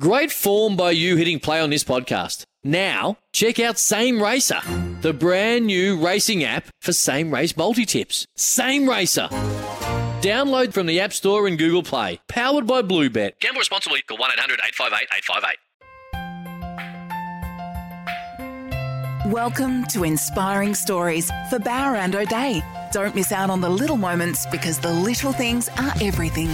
Great 0.00 0.32
form 0.32 0.76
by 0.76 0.92
you 0.92 1.16
hitting 1.16 1.38
play 1.38 1.60
on 1.60 1.68
this 1.68 1.84
podcast. 1.84 2.44
Now, 2.64 3.18
check 3.34 3.60
out 3.60 3.78
Same 3.78 4.22
Racer, 4.22 4.62
the 5.02 5.12
brand 5.12 5.66
new 5.66 6.02
racing 6.02 6.42
app 6.42 6.68
for 6.80 6.94
same 6.94 7.30
race 7.30 7.54
multi 7.54 7.84
tips. 7.84 8.24
Same 8.34 8.88
Racer. 8.88 9.28
Download 10.22 10.72
from 10.72 10.86
the 10.86 11.00
App 11.00 11.12
Store 11.12 11.46
and 11.46 11.58
Google 11.58 11.82
Play. 11.82 12.18
Powered 12.28 12.66
by 12.66 12.80
Bluebet. 12.80 13.40
Gamble 13.40 13.58
responsibly. 13.58 14.00
Call 14.00 14.16
1 14.16 14.30
800 14.32 14.58
858 14.68 15.08
858. 19.26 19.30
Welcome 19.30 19.84
to 19.88 20.04
Inspiring 20.04 20.74
Stories 20.74 21.30
for 21.50 21.58
Bowra 21.58 21.98
and 21.98 22.16
O'Dea. 22.16 22.62
Don't 22.90 23.14
miss 23.14 23.32
out 23.32 23.50
on 23.50 23.60
the 23.60 23.68
little 23.68 23.98
moments 23.98 24.46
because 24.46 24.78
the 24.78 24.90
little 24.90 25.32
things 25.32 25.68
are 25.76 25.92
everything. 26.00 26.48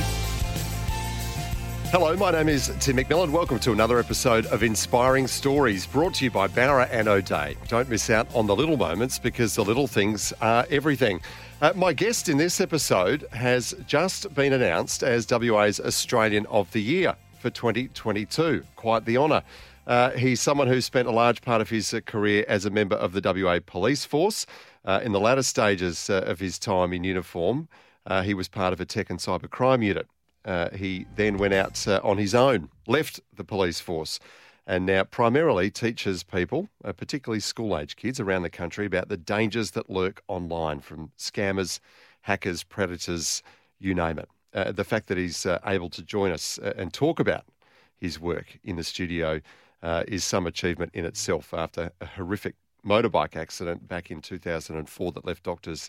Hello, 1.91 2.17
my 2.17 2.33
name 2.33 2.49
is 2.49 2.67
Tim 2.81 2.97
McMillan. 2.97 3.31
Welcome 3.31 3.61
to 3.61 3.71
another 3.71 4.01
episode 4.01 4.45
of 4.47 4.65
Inspiring 4.65 5.29
Stories 5.29 5.87
brought 5.87 6.15
to 6.15 6.25
you 6.25 6.33
by 6.33 6.49
Bowra 6.49 6.89
and 6.91 7.07
O'Dea. 7.07 7.57
Don't 7.69 7.89
miss 7.89 8.11
out 8.11 8.27
on 8.35 8.49
the 8.49 8.57
little 8.57 8.77
moments 8.77 9.21
because 9.21 9.55
the 9.55 9.65
little 9.65 9.87
things 9.87 10.33
are 10.41 10.67
everything. 10.69 11.21
Uh, 11.63 11.73
my 11.77 11.93
guest 11.93 12.29
in 12.29 12.39
this 12.39 12.61
episode 12.61 13.25
has 13.31 13.73
just 13.87 14.35
been 14.35 14.53
announced 14.53 15.05
as 15.05 15.31
WA's 15.31 15.79
Australian 15.79 16.45
of 16.47 16.71
the 16.73 16.83
Year 16.83 17.15
for 17.39 17.51
2022. 17.51 18.65
Quite 18.75 19.05
the 19.05 19.17
honour. 19.17 19.43
Uh, 19.87 20.11
he's 20.11 20.41
someone 20.41 20.67
who 20.67 20.81
spent 20.81 21.07
a 21.07 21.13
large 21.13 21.41
part 21.41 21.61
of 21.61 21.71
his 21.71 21.95
uh, 21.95 22.01
career 22.01 22.45
as 22.49 22.65
a 22.65 22.71
member 22.71 22.97
of 22.97 23.13
the 23.13 23.21
WA 23.23 23.61
Police 23.65 24.05
Force. 24.05 24.45
Uh, 24.85 25.01
in 25.05 25.13
the 25.13 25.21
latter 25.21 25.43
stages 25.43 26.11
uh, 26.11 26.23
of 26.27 26.41
his 26.41 26.59
time 26.59 26.93
in 26.93 27.05
uniform, 27.05 27.69
uh, 28.07 28.23
he 28.23 28.35
was 28.35 28.49
part 28.49 28.73
of 28.73 28.81
a 28.81 28.85
tech 28.85 29.09
and 29.09 29.21
cyber 29.21 29.49
crime 29.49 29.83
unit. 29.83 30.09
Uh, 30.47 30.71
he 30.71 31.07
then 31.17 31.37
went 31.37 31.53
out 31.53 31.87
uh, 31.89 32.01
on 32.05 32.19
his 32.19 32.35
own, 32.35 32.69
left 32.87 33.21
the 33.35 33.43
police 33.43 33.81
force, 33.81 34.21
and 34.65 34.87
now 34.87 35.03
primarily 35.03 35.71
teaches 35.71 36.23
people, 36.23 36.69
uh, 36.85 36.93
particularly 36.93 37.41
school 37.41 37.77
age 37.77 37.97
kids 37.97 38.21
around 38.21 38.43
the 38.43 38.51
country, 38.51 38.87
about 38.87 39.09
the 39.09 39.17
dangers 39.17 39.73
that 39.73 39.91
lurk 39.91 40.23
online 40.29 40.79
from 40.81 41.11
scammers, 41.19 41.81
hackers, 42.23 42.63
predators, 42.63 43.43
you 43.81 43.93
name 43.93 44.21
it. 44.21 44.29
Uh, 44.55 44.71
the 44.71 44.85
fact 44.85 45.09
that 45.09 45.19
he's 45.19 45.45
uh, 45.45 45.59
able 45.67 45.91
to 45.91 46.03
join 46.03 46.31
us 46.31 46.59
uh, 46.63 46.73
and 46.77 46.93
talk 46.93 47.19
about 47.19 47.45
his 48.01 48.21
work 48.21 48.59
in 48.63 48.77
the 48.77 48.85
studio 48.85 49.41
is 50.09 50.25
some 50.25 50.49
achievement 50.49 50.91
in 50.95 51.05
itself 51.05 51.55
after 51.55 51.93
a 52.01 52.07
horrific 52.07 52.57
motorbike 52.85 53.37
accident 53.37 53.87
back 53.87 54.11
in 54.11 54.21
2004 54.21 55.13
that 55.13 55.25
left 55.25 55.45
doctors 55.45 55.89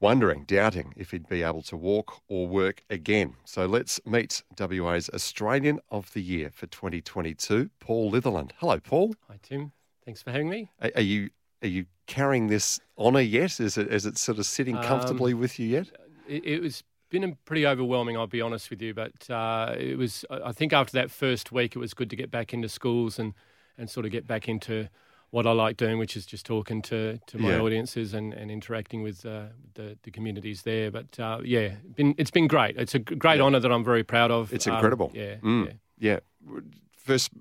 wondering, 0.00 0.44
doubting 0.44 0.92
if 0.96 1.10
he'd 1.10 1.28
be 1.28 1.42
able 1.42 1.62
to 1.62 1.76
walk 1.76 2.22
or 2.28 2.46
work 2.46 2.82
again. 2.90 3.34
So 3.44 3.66
let's 3.66 4.00
meet 4.04 4.42
WA's 4.58 5.08
Australian 5.10 5.80
of 5.90 6.12
the 6.12 6.22
Year 6.22 6.50
for 6.52 6.66
2022, 6.66 7.70
Paul 7.80 8.12
Litherland. 8.12 8.52
Hello, 8.58 8.78
Paul. 8.78 9.14
Hi, 9.28 9.38
Tim. 9.42 9.72
Thanks 10.04 10.22
for 10.22 10.30
having 10.30 10.48
me. 10.48 10.70
Are, 10.80 10.90
are 10.96 11.02
you 11.02 11.30
are 11.62 11.68
you 11.68 11.86
carrying 12.06 12.46
this 12.48 12.78
honour 12.98 13.20
yet? 13.20 13.58
Is 13.60 13.76
it 13.76 13.88
is 13.92 14.06
it 14.06 14.18
sort 14.18 14.38
of 14.38 14.46
sitting 14.46 14.76
comfortably 14.82 15.32
um, 15.32 15.40
with 15.40 15.58
you 15.58 15.66
yet? 15.66 15.90
It, 16.28 16.44
it 16.44 16.62
was 16.62 16.84
been 17.08 17.36
pretty 17.44 17.66
overwhelming, 17.66 18.16
I'll 18.16 18.26
be 18.26 18.40
honest 18.40 18.70
with 18.70 18.82
you. 18.82 18.92
But 18.92 19.30
uh, 19.30 19.74
it 19.78 19.96
was, 19.96 20.24
I 20.30 20.52
think, 20.52 20.72
after 20.72 20.92
that 20.92 21.10
first 21.10 21.52
week, 21.52 21.76
it 21.76 21.78
was 21.78 21.94
good 21.94 22.10
to 22.10 22.16
get 22.16 22.30
back 22.30 22.52
into 22.52 22.68
schools 22.68 23.18
and 23.18 23.34
and 23.78 23.90
sort 23.90 24.06
of 24.06 24.12
get 24.12 24.26
back 24.26 24.48
into 24.48 24.88
what 25.30 25.46
I 25.46 25.52
like 25.52 25.76
doing, 25.76 25.98
which 25.98 26.16
is 26.16 26.24
just 26.24 26.46
talking 26.46 26.82
to, 26.82 27.18
to 27.26 27.38
my 27.38 27.50
yeah. 27.50 27.60
audiences 27.60 28.14
and, 28.14 28.32
and 28.32 28.50
interacting 28.50 29.02
with 29.02 29.26
uh, 29.26 29.46
the, 29.74 29.98
the 30.02 30.10
communities 30.10 30.62
there. 30.62 30.90
But 30.90 31.18
uh, 31.18 31.40
yeah, 31.44 31.74
been, 31.94 32.14
it's 32.16 32.30
been 32.30 32.46
great. 32.46 32.76
It's 32.76 32.94
a 32.94 32.98
great 32.98 33.38
yeah. 33.38 33.42
honour 33.42 33.60
that 33.60 33.72
I'm 33.72 33.84
very 33.84 34.04
proud 34.04 34.30
of. 34.30 34.52
It's 34.52 34.66
incredible. 34.66 35.06
Um, 35.06 35.20
yeah, 35.20 35.34
mm. 35.36 35.66
yeah, 35.98 36.18
yeah. 36.48 36.60
First, 36.96 37.32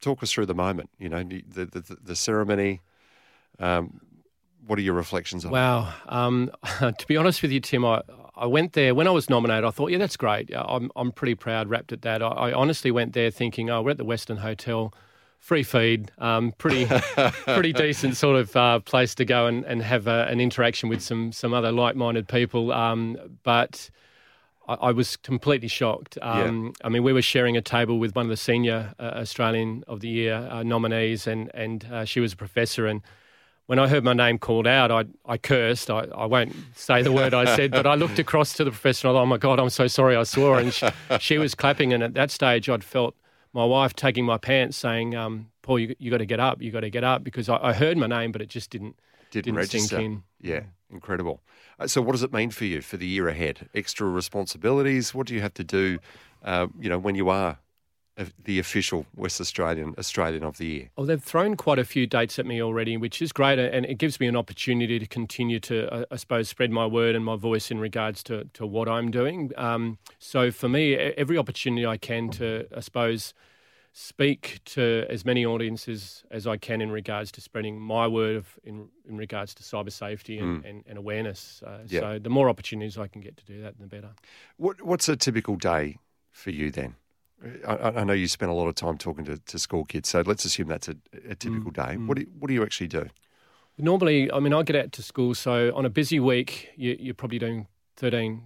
talk 0.00 0.22
us 0.22 0.32
through 0.32 0.46
the 0.46 0.54
moment. 0.54 0.90
You 0.98 1.08
know, 1.08 1.22
the 1.22 1.66
the, 1.66 1.96
the 2.02 2.16
ceremony. 2.16 2.80
Um, 3.58 4.00
what 4.66 4.78
are 4.78 4.82
your 4.82 4.94
reflections 4.94 5.44
on? 5.44 5.50
Wow. 5.50 5.92
Um, 6.08 6.50
to 6.78 7.06
be 7.06 7.16
honest 7.16 7.42
with 7.42 7.50
you, 7.50 7.60
Tim, 7.60 7.84
I, 7.84 8.02
I 8.36 8.46
went 8.46 8.74
there 8.74 8.94
when 8.94 9.08
I 9.08 9.10
was 9.10 9.30
nominated. 9.30 9.64
I 9.64 9.70
thought, 9.70 9.90
yeah, 9.90 9.98
that's 9.98 10.16
great. 10.16 10.50
I'm 10.54 10.90
I'm 10.94 11.10
pretty 11.10 11.34
proud, 11.34 11.68
wrapped 11.68 11.92
at 11.92 12.02
that. 12.02 12.22
I, 12.22 12.28
I 12.28 12.52
honestly 12.52 12.90
went 12.90 13.14
there 13.14 13.30
thinking, 13.30 13.70
oh, 13.70 13.82
we're 13.82 13.90
at 13.90 13.98
the 13.98 14.04
Westin 14.04 14.38
Hotel 14.38 14.92
free 15.38 15.62
feed, 15.62 16.10
um, 16.18 16.52
pretty 16.58 16.86
pretty 17.44 17.72
decent 17.72 18.16
sort 18.16 18.36
of 18.36 18.54
uh, 18.56 18.80
place 18.80 19.14
to 19.16 19.24
go 19.24 19.46
and, 19.46 19.64
and 19.64 19.82
have 19.82 20.06
a, 20.06 20.26
an 20.28 20.40
interaction 20.40 20.88
with 20.88 21.00
some 21.00 21.32
some 21.32 21.54
other 21.54 21.72
like 21.72 21.96
minded 21.96 22.28
people. 22.28 22.72
Um, 22.72 23.16
but 23.42 23.90
I, 24.66 24.74
I, 24.74 24.92
was 24.92 25.16
completely 25.16 25.68
shocked. 25.68 26.18
Um, 26.20 26.66
yeah. 26.66 26.86
I 26.86 26.88
mean, 26.90 27.02
we 27.02 27.12
were 27.12 27.22
sharing 27.22 27.56
a 27.56 27.62
table 27.62 27.98
with 27.98 28.14
one 28.14 28.26
of 28.26 28.30
the 28.30 28.36
senior 28.36 28.94
uh, 28.98 29.14
Australian 29.16 29.84
of 29.88 30.00
the 30.00 30.08
Year 30.08 30.48
uh, 30.50 30.62
nominees, 30.62 31.26
and 31.26 31.50
and 31.54 31.84
uh, 31.86 32.04
she 32.04 32.20
was 32.20 32.32
a 32.34 32.36
professor 32.36 32.86
and. 32.86 33.00
When 33.66 33.78
I 33.78 33.86
heard 33.86 34.02
my 34.02 34.14
name 34.14 34.38
called 34.38 34.66
out, 34.66 34.90
I, 34.90 35.04
I 35.26 35.36
cursed. 35.36 35.90
I, 35.90 36.06
I 36.16 36.24
won't 36.24 36.56
say 36.74 37.02
the 37.02 37.12
word 37.12 37.34
I 37.34 37.54
said, 37.54 37.70
but 37.70 37.86
I 37.86 37.96
looked 37.96 38.18
across 38.26 38.54
to 38.54 38.64
the 38.64 38.70
professor 38.70 39.06
and 39.06 39.14
I 39.14 39.18
thought, 39.18 39.24
oh 39.24 39.26
my 39.26 39.36
God, 39.36 39.60
I'm 39.60 39.68
so 39.68 39.86
sorry 39.88 40.16
I 40.16 40.22
swore. 40.22 40.58
And 40.58 40.72
she, 40.72 40.88
she 41.20 41.36
was 41.36 41.54
clapping. 41.54 41.92
And 41.92 42.02
at 42.02 42.14
that 42.14 42.30
stage, 42.30 42.70
I'd 42.70 42.82
felt 42.82 43.14
my 43.52 43.64
wife 43.64 43.94
taking 43.94 44.24
my 44.24 44.38
pants, 44.38 44.76
saying, 44.76 45.14
um, 45.14 45.50
"Paul, 45.62 45.78
you, 45.78 45.94
you 45.98 46.10
got 46.10 46.18
to 46.18 46.26
get 46.26 46.40
up. 46.40 46.62
You 46.62 46.70
got 46.70 46.80
to 46.80 46.90
get 46.90 47.04
up," 47.04 47.24
because 47.24 47.48
I, 47.48 47.58
I, 47.58 47.72
heard 47.72 47.96
my 47.96 48.06
name, 48.06 48.32
but 48.32 48.42
it 48.42 48.48
just 48.48 48.70
didn't 48.70 48.96
didn't, 49.30 49.46
didn't 49.46 49.56
register. 49.56 49.96
sink 49.96 50.04
in. 50.04 50.22
Yeah, 50.40 50.60
incredible. 50.90 51.40
Uh, 51.78 51.86
so, 51.86 52.02
what 52.02 52.12
does 52.12 52.22
it 52.22 52.32
mean 52.32 52.50
for 52.50 52.64
you 52.64 52.80
for 52.80 52.96
the 52.96 53.06
year 53.06 53.28
ahead? 53.28 53.68
Extra 53.74 54.08
responsibilities. 54.08 55.14
What 55.14 55.26
do 55.26 55.34
you 55.34 55.40
have 55.40 55.54
to 55.54 55.64
do? 55.64 55.98
Uh, 56.42 56.68
you 56.78 56.88
know, 56.88 56.98
when 56.98 57.14
you 57.14 57.28
are 57.28 57.58
the 58.44 58.58
official 58.58 59.06
West 59.16 59.40
Australian 59.40 59.94
Australian 59.98 60.42
of 60.42 60.58
the 60.58 60.66
Year? 60.66 60.90
Well, 60.96 61.06
they've 61.06 61.22
thrown 61.22 61.56
quite 61.56 61.78
a 61.78 61.84
few 61.84 62.06
dates 62.06 62.38
at 62.38 62.46
me 62.46 62.62
already, 62.62 62.96
which 62.96 63.22
is 63.22 63.32
great, 63.32 63.58
and 63.58 63.86
it 63.86 63.98
gives 63.98 64.20
me 64.20 64.26
an 64.26 64.36
opportunity 64.36 64.98
to 64.98 65.06
continue 65.06 65.60
to, 65.60 65.92
uh, 65.92 66.04
I 66.10 66.16
suppose, 66.16 66.48
spread 66.48 66.70
my 66.70 66.86
word 66.86 67.14
and 67.14 67.24
my 67.24 67.36
voice 67.36 67.70
in 67.70 67.78
regards 67.78 68.22
to, 68.24 68.44
to 68.54 68.66
what 68.66 68.88
I'm 68.88 69.10
doing. 69.10 69.52
Um, 69.56 69.98
so 70.18 70.50
for 70.50 70.68
me, 70.68 70.94
every 70.94 71.38
opportunity 71.38 71.86
I 71.86 71.96
can 71.96 72.30
to, 72.30 72.66
I 72.76 72.80
suppose, 72.80 73.34
speak 73.92 74.60
to 74.64 75.04
as 75.08 75.24
many 75.24 75.44
audiences 75.44 76.22
as 76.30 76.46
I 76.46 76.56
can 76.56 76.80
in 76.80 76.92
regards 76.92 77.32
to 77.32 77.40
spreading 77.40 77.80
my 77.80 78.06
word 78.06 78.36
of, 78.36 78.58
in, 78.62 78.88
in 79.08 79.16
regards 79.16 79.54
to 79.54 79.62
cyber 79.62 79.90
safety 79.90 80.38
and, 80.38 80.62
mm. 80.62 80.70
and, 80.70 80.84
and, 80.86 80.98
awareness. 80.98 81.62
Uh, 81.66 81.78
yep. 81.88 82.02
So 82.02 82.18
the 82.20 82.30
more 82.30 82.48
opportunities 82.48 82.96
I 82.96 83.08
can 83.08 83.20
get 83.20 83.36
to 83.38 83.44
do 83.44 83.60
that, 83.62 83.78
the 83.80 83.86
better. 83.86 84.10
What, 84.56 84.82
what's 84.82 85.08
a 85.08 85.16
typical 85.16 85.56
day 85.56 85.98
for 86.30 86.50
you 86.50 86.70
then? 86.70 86.94
I, 87.66 87.74
I, 88.00 88.04
know 88.04 88.12
you 88.12 88.26
spend 88.26 88.50
a 88.50 88.54
lot 88.54 88.66
of 88.66 88.74
time 88.74 88.98
talking 88.98 89.24
to, 89.26 89.38
to 89.38 89.58
school 89.58 89.84
kids, 89.84 90.08
so 90.08 90.22
let's 90.26 90.44
assume 90.44 90.68
that's 90.68 90.88
a, 90.88 90.96
a 91.28 91.34
typical 91.34 91.70
mm, 91.70 91.74
day. 91.74 91.96
Mm. 91.96 92.06
What, 92.08 92.16
do 92.16 92.22
you, 92.22 92.28
what 92.38 92.48
do 92.48 92.54
you 92.54 92.62
actually 92.62 92.88
do? 92.88 93.06
Normally, 93.78 94.30
I 94.32 94.40
mean, 94.40 94.52
I 94.52 94.62
get 94.62 94.74
out 94.74 94.92
to 94.92 95.02
school, 95.02 95.34
so 95.34 95.72
on 95.74 95.86
a 95.86 95.90
busy 95.90 96.18
week, 96.18 96.70
you, 96.76 96.96
you're 96.98 97.14
probably 97.14 97.38
doing 97.38 97.68
13 97.96 98.42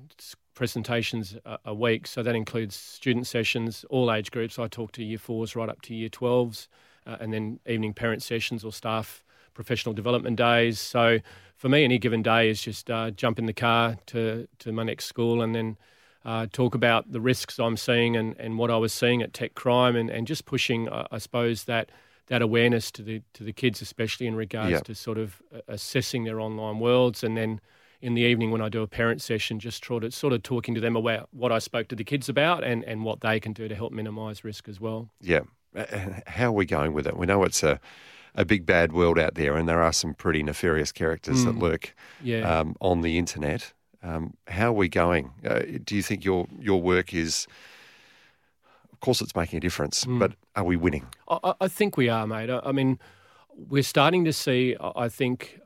presentations 0.55 1.37
a, 1.47 1.59
a, 1.67 1.75
week. 1.75 2.07
So 2.07 2.23
that 2.23 2.35
includes 2.35 2.77
student 2.77 3.27
sessions, 3.27 3.87
all 3.89 4.13
age 4.13 4.31
groups. 4.31 4.59
I 4.59 4.69
talk 4.69 4.93
to 4.93 5.03
year 5.03 5.19
fours 5.19 5.57
right 5.57 5.71
up 5.71 5.81
to 5.83 5.95
year 5.95 6.11
12s, 6.11 6.69
uh, 7.07 7.17
and 7.21 7.33
then 7.33 7.61
evening 7.67 7.95
parent 7.95 8.23
sessions 8.23 8.63
or 8.63 8.73
staff 8.73 9.25
professional 9.55 9.95
development 9.95 10.37
days. 10.37 10.79
So 10.79 11.19
for 11.57 11.69
me, 11.69 11.85
any 11.85 11.99
given 11.99 12.23
day 12.23 12.51
is 12.51 12.61
just 12.61 12.91
uh, 12.91 13.11
jump 13.11 13.39
in 13.39 13.47
the 13.47 13.53
car 13.53 13.97
to, 14.07 14.49
to 14.61 14.73
my 14.73 14.83
next 14.83 15.07
school 15.07 15.43
and 15.43 15.55
then 15.55 15.77
uh, 16.25 16.47
talk 16.53 16.75
about 16.75 17.11
the 17.11 17.21
risks 17.21 17.59
I'm 17.59 17.77
seeing 17.77 18.17
and, 18.17 18.37
and 18.39 18.59
what 18.59 18.71
I 18.71 18.77
was 18.77 18.93
seeing 18.93 19.23
at 19.23 19.33
tech 19.33 19.55
crime 19.55 19.97
and, 19.97 20.11
and 20.11 20.27
just 20.27 20.45
pushing, 20.45 20.89
uh, 20.89 21.07
I 21.11 21.19
suppose, 21.19 21.65
that 21.65 21.91
that 22.29 22.41
awareness 22.41 22.91
to 22.93 23.03
the 23.03 23.23
to 23.35 23.45
the 23.45 23.53
kids, 23.53 23.83
especially 23.83 24.27
in 24.27 24.37
regards 24.37 24.71
yep. 24.71 24.85
to 24.85 24.95
sort 24.95 25.19
of 25.19 25.43
uh, 25.55 25.61
assessing 25.69 26.25
their 26.25 26.41
online 26.41 26.79
worlds, 26.79 27.25
and 27.25 27.37
then 27.37 27.61
in 28.01 28.15
the 28.15 28.23
evening 28.23 28.51
when 28.51 28.61
I 28.61 28.69
do 28.69 28.83
a 28.83 28.89
parent 28.89 29.23
session, 29.23 29.61
just 29.61 29.85
sort 29.85 30.05
of 30.05 30.15
sort 30.15 30.33
of 30.33 30.43
talking 30.43 30.75
to 30.75 30.81
them 30.81 30.97
about 30.97 31.29
what 31.33 31.53
I 31.53 31.59
spoke 31.59 31.89
to 31.89 31.97
the 31.97 32.05
kids 32.05 32.29
about 32.29 32.65
and, 32.65 32.85
and 32.85 33.05
what 33.05 33.21
they 33.21 33.39
can 33.39 33.53
do 33.53 33.69
to 33.69 33.75
help 33.75 33.93
minimise 33.93 34.45
risk 34.45 34.69
as 34.69 34.81
well. 34.81 35.11
Yeah, 35.21 35.41
how 36.27 36.47
are 36.47 36.53
we 36.53 36.67
going 36.67 36.93
with 36.93 37.07
it? 37.07 37.17
We 37.17 37.27
know 37.27 37.45
it's 37.45 37.63
a 37.63 37.81
a 38.35 38.45
big 38.45 38.65
bad 38.65 38.93
world 38.93 39.19
out 39.19 39.35
there, 39.35 39.57
and 39.57 39.69
there 39.69 39.83
are 39.83 39.93
some 39.93 40.15
pretty 40.15 40.43
nefarious 40.43 40.93
characters 40.93 41.43
mm. 41.43 41.47
that 41.47 41.57
lurk 41.57 41.95
yeah. 42.23 42.61
um, 42.61 42.77
on 42.81 43.03
the 43.03 43.19
internet. 43.19 43.73
Um, 44.03 44.35
how 44.49 44.69
are 44.69 44.73
we 44.73 44.89
going? 44.89 45.31
Uh, 45.47 45.61
do 45.85 45.95
you 45.95 46.03
think 46.03 46.25
your 46.25 46.47
your 46.59 46.81
work 46.83 47.15
is 47.15 47.47
Of 48.93 49.01
course, 49.01 49.21
it's 49.21 49.35
making 49.35 49.57
a 49.57 49.61
difference, 49.61 50.05
Hmm. 50.05 50.19
but 50.19 50.33
are 50.55 50.65
we 50.65 50.77
winning? 50.77 51.07
I, 51.29 51.55
I- 51.61 51.69
think 51.69 51.97
we 51.97 52.09
are, 52.09 52.27
mate. 52.27 52.51
I, 52.51 52.61
I 52.65 52.73
mean, 52.73 52.99
we're 53.57 53.83
starting 53.83 54.25
to 54.25 54.33
see. 54.33 54.77
I 54.81 55.09
think, 55.09 55.59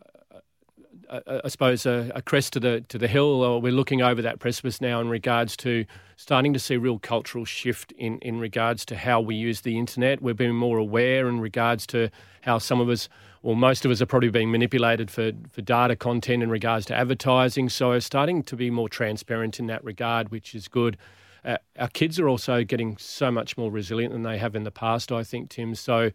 uh, 1.10 1.20
uh, 1.26 1.40
I 1.44 1.48
suppose, 1.48 1.84
a, 1.86 2.10
a 2.14 2.22
crest 2.22 2.52
to 2.54 2.60
the 2.60 2.80
to 2.88 2.98
the 2.98 3.08
hill. 3.08 3.42
Or 3.42 3.60
we're 3.60 3.72
looking 3.72 4.02
over 4.02 4.22
that 4.22 4.38
precipice 4.38 4.80
now 4.80 5.00
in 5.00 5.08
regards 5.10 5.56
to 5.58 5.84
starting 6.16 6.52
to 6.54 6.58
see 6.58 6.76
real 6.78 6.98
cultural 6.98 7.44
shift 7.44 7.92
in 7.92 8.18
in 8.20 8.40
regards 8.40 8.84
to 8.86 8.96
how 8.96 9.20
we 9.20 9.34
use 9.34 9.60
the 9.62 9.78
internet. 9.78 10.20
We're 10.22 10.34
being 10.34 10.54
more 10.56 10.78
aware 10.78 11.28
in 11.28 11.40
regards 11.40 11.86
to 11.88 12.10
how 12.42 12.58
some 12.58 12.80
of 12.82 12.88
us. 12.88 13.08
Well, 13.46 13.54
most 13.54 13.84
of 13.84 13.92
us 13.92 14.02
are 14.02 14.06
probably 14.06 14.30
being 14.30 14.50
manipulated 14.50 15.08
for, 15.08 15.30
for 15.48 15.62
data 15.62 15.94
content 15.94 16.42
in 16.42 16.50
regards 16.50 16.84
to 16.86 16.96
advertising. 16.96 17.68
So, 17.68 17.96
starting 18.00 18.42
to 18.42 18.56
be 18.56 18.72
more 18.72 18.88
transparent 18.88 19.60
in 19.60 19.68
that 19.68 19.84
regard, 19.84 20.30
which 20.30 20.52
is 20.52 20.66
good. 20.66 20.96
Uh, 21.44 21.58
our 21.78 21.86
kids 21.86 22.18
are 22.18 22.28
also 22.28 22.64
getting 22.64 22.96
so 22.96 23.30
much 23.30 23.56
more 23.56 23.70
resilient 23.70 24.12
than 24.12 24.24
they 24.24 24.38
have 24.38 24.56
in 24.56 24.64
the 24.64 24.72
past, 24.72 25.12
I 25.12 25.22
think, 25.22 25.50
Tim. 25.50 25.76
So, 25.76 26.10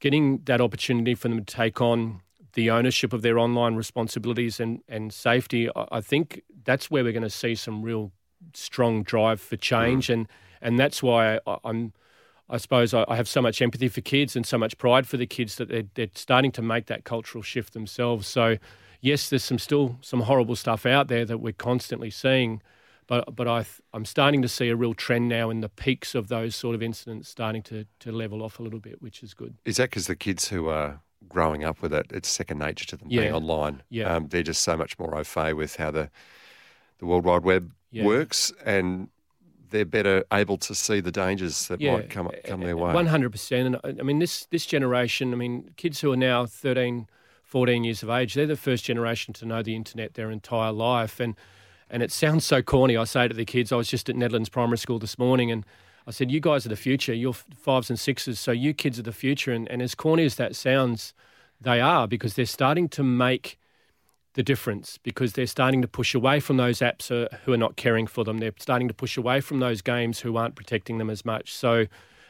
getting 0.00 0.38
that 0.46 0.60
opportunity 0.60 1.14
for 1.14 1.28
them 1.28 1.44
to 1.44 1.54
take 1.54 1.80
on 1.80 2.20
the 2.54 2.68
ownership 2.68 3.12
of 3.12 3.22
their 3.22 3.38
online 3.38 3.76
responsibilities 3.76 4.58
and, 4.58 4.82
and 4.88 5.12
safety, 5.12 5.68
I, 5.76 5.86
I 5.92 6.00
think 6.00 6.42
that's 6.64 6.90
where 6.90 7.04
we're 7.04 7.12
going 7.12 7.22
to 7.22 7.30
see 7.30 7.54
some 7.54 7.80
real 7.80 8.10
strong 8.54 9.04
drive 9.04 9.40
for 9.40 9.54
change. 9.54 10.10
And, 10.10 10.26
and 10.60 10.80
that's 10.80 11.00
why 11.00 11.38
I, 11.46 11.58
I'm, 11.62 11.92
I 12.48 12.58
suppose, 12.58 12.94
I, 12.94 13.04
I 13.08 13.16
have 13.16 13.28
so 13.28 13.42
much 13.42 13.60
empathy 13.60 13.88
for 13.88 14.00
kids 14.00 14.36
and 14.36 14.46
so 14.46 14.56
much 14.58 14.78
pride 14.78 15.06
for 15.08 15.16
the 15.16 15.26
kids 15.26 15.56
that 15.56 15.68
they're, 15.68 15.84
they're 15.94 16.08
starting 16.14 16.52
to 16.52 16.62
make 16.62 16.86
that 16.86 17.04
cultural 17.04 17.42
shift 17.42 17.72
themselves. 17.72 18.26
So, 18.28 18.56
yes, 19.00 19.28
there's 19.30 19.44
some 19.44 19.58
still 19.58 19.98
some 20.00 20.20
horrible 20.20 20.56
stuff 20.56 20.86
out 20.86 21.08
there 21.08 21.24
that 21.24 21.38
we're 21.38 21.52
constantly 21.52 22.10
seeing. 22.10 22.62
But, 23.08 23.36
but 23.36 23.46
I, 23.46 23.64
I'm 23.92 24.04
starting 24.04 24.42
to 24.42 24.48
see 24.48 24.68
a 24.68 24.76
real 24.76 24.94
trend 24.94 25.28
now 25.28 25.48
in 25.50 25.60
the 25.60 25.68
peaks 25.68 26.14
of 26.14 26.26
those 26.28 26.56
sort 26.56 26.74
of 26.74 26.82
incidents 26.82 27.28
starting 27.28 27.62
to, 27.64 27.84
to 28.00 28.10
level 28.12 28.42
off 28.42 28.58
a 28.58 28.62
little 28.62 28.80
bit, 28.80 29.00
which 29.00 29.22
is 29.22 29.32
good. 29.32 29.54
Is 29.64 29.76
that 29.76 29.90
because 29.90 30.08
the 30.08 30.16
kids 30.16 30.48
who 30.48 30.68
are 30.68 31.00
growing 31.28 31.62
up 31.62 31.82
with 31.82 31.94
it, 31.94 32.06
it's 32.10 32.28
second 32.28 32.58
nature 32.58 32.84
to 32.86 32.96
them 32.96 33.08
being 33.08 33.32
online? 33.32 33.82
Yeah. 33.90 34.12
Um, 34.12 34.28
they're 34.28 34.42
just 34.42 34.62
so 34.62 34.76
much 34.76 34.98
more 34.98 35.14
au 35.16 35.22
fait 35.24 35.52
with 35.52 35.76
how 35.76 35.90
the 35.90 36.10
the 36.98 37.06
World 37.06 37.24
Wide 37.24 37.44
Web 37.44 37.72
Yeah. 37.90 38.04
works, 38.04 38.52
and 38.64 39.08
they're 39.70 39.84
better 39.84 40.24
able 40.32 40.56
to 40.58 40.74
see 40.74 41.00
the 41.00 41.12
dangers 41.12 41.68
that 41.68 41.80
might 41.80 42.10
come 42.10 42.30
come 42.44 42.60
their 42.60 42.76
way. 42.76 42.92
One 42.92 43.06
hundred 43.06 43.30
percent. 43.30 43.66
And 43.66 43.76
I 43.98 44.00
I 44.00 44.02
mean, 44.02 44.18
this 44.18 44.46
this 44.46 44.66
generation. 44.66 45.32
I 45.32 45.36
mean, 45.36 45.70
kids 45.76 46.00
who 46.00 46.12
are 46.12 46.16
now 46.16 46.46
13, 46.46 47.08
14 47.44 47.84
years 47.84 48.02
of 48.02 48.10
age, 48.10 48.34
they're 48.34 48.46
the 48.46 48.56
first 48.56 48.84
generation 48.84 49.34
to 49.34 49.46
know 49.46 49.62
the 49.62 49.76
internet 49.76 50.14
their 50.14 50.30
entire 50.30 50.72
life. 50.72 51.20
And 51.20 51.34
and 51.88 52.02
it 52.02 52.10
sounds 52.10 52.44
so 52.44 52.62
corny. 52.62 52.96
I 52.96 53.04
say 53.04 53.28
to 53.28 53.34
the 53.34 53.44
kids, 53.44 53.72
I 53.72 53.76
was 53.76 53.88
just 53.88 54.08
at 54.08 54.16
Nedlands 54.16 54.50
Primary 54.50 54.78
School 54.78 54.98
this 54.98 55.18
morning, 55.18 55.50
and 55.50 55.64
I 56.06 56.10
said, 56.10 56.30
"You 56.30 56.40
guys 56.40 56.66
are 56.66 56.70
the 56.70 56.76
future. 56.76 57.14
You're 57.14 57.32
fives 57.32 57.90
and 57.90 57.98
sixes, 57.98 58.40
so 58.40 58.52
you 58.52 58.74
kids 58.74 58.98
are 58.98 59.02
the 59.04 59.12
future." 59.12 59.52
And, 59.52 59.68
and 59.70 59.82
as 59.82 59.94
corny 59.94 60.24
as 60.24 60.36
that 60.36 60.56
sounds, 60.56 61.14
they 61.60 61.80
are 61.80 62.06
because 62.08 62.34
they're 62.34 62.46
starting 62.46 62.88
to 62.90 63.02
make 63.02 63.58
the 64.36 64.42
difference 64.42 64.98
because 65.02 65.32
they're 65.32 65.46
starting 65.46 65.80
to 65.82 65.88
push 65.88 66.14
away 66.14 66.40
from 66.40 66.58
those 66.58 66.78
apps 66.80 67.10
uh, 67.10 67.34
who 67.44 67.52
are 67.54 67.58
not 67.58 67.76
caring 67.76 68.06
for 68.06 68.22
them. 68.22 68.38
They're 68.38 68.52
starting 68.58 68.86
to 68.86 68.94
push 68.94 69.16
away 69.16 69.40
from 69.40 69.60
those 69.60 69.80
games 69.82 70.20
who 70.20 70.36
aren't 70.36 70.54
protecting 70.54 70.98
them 70.98 71.10
as 71.10 71.24
much. 71.24 71.54
So 71.54 71.86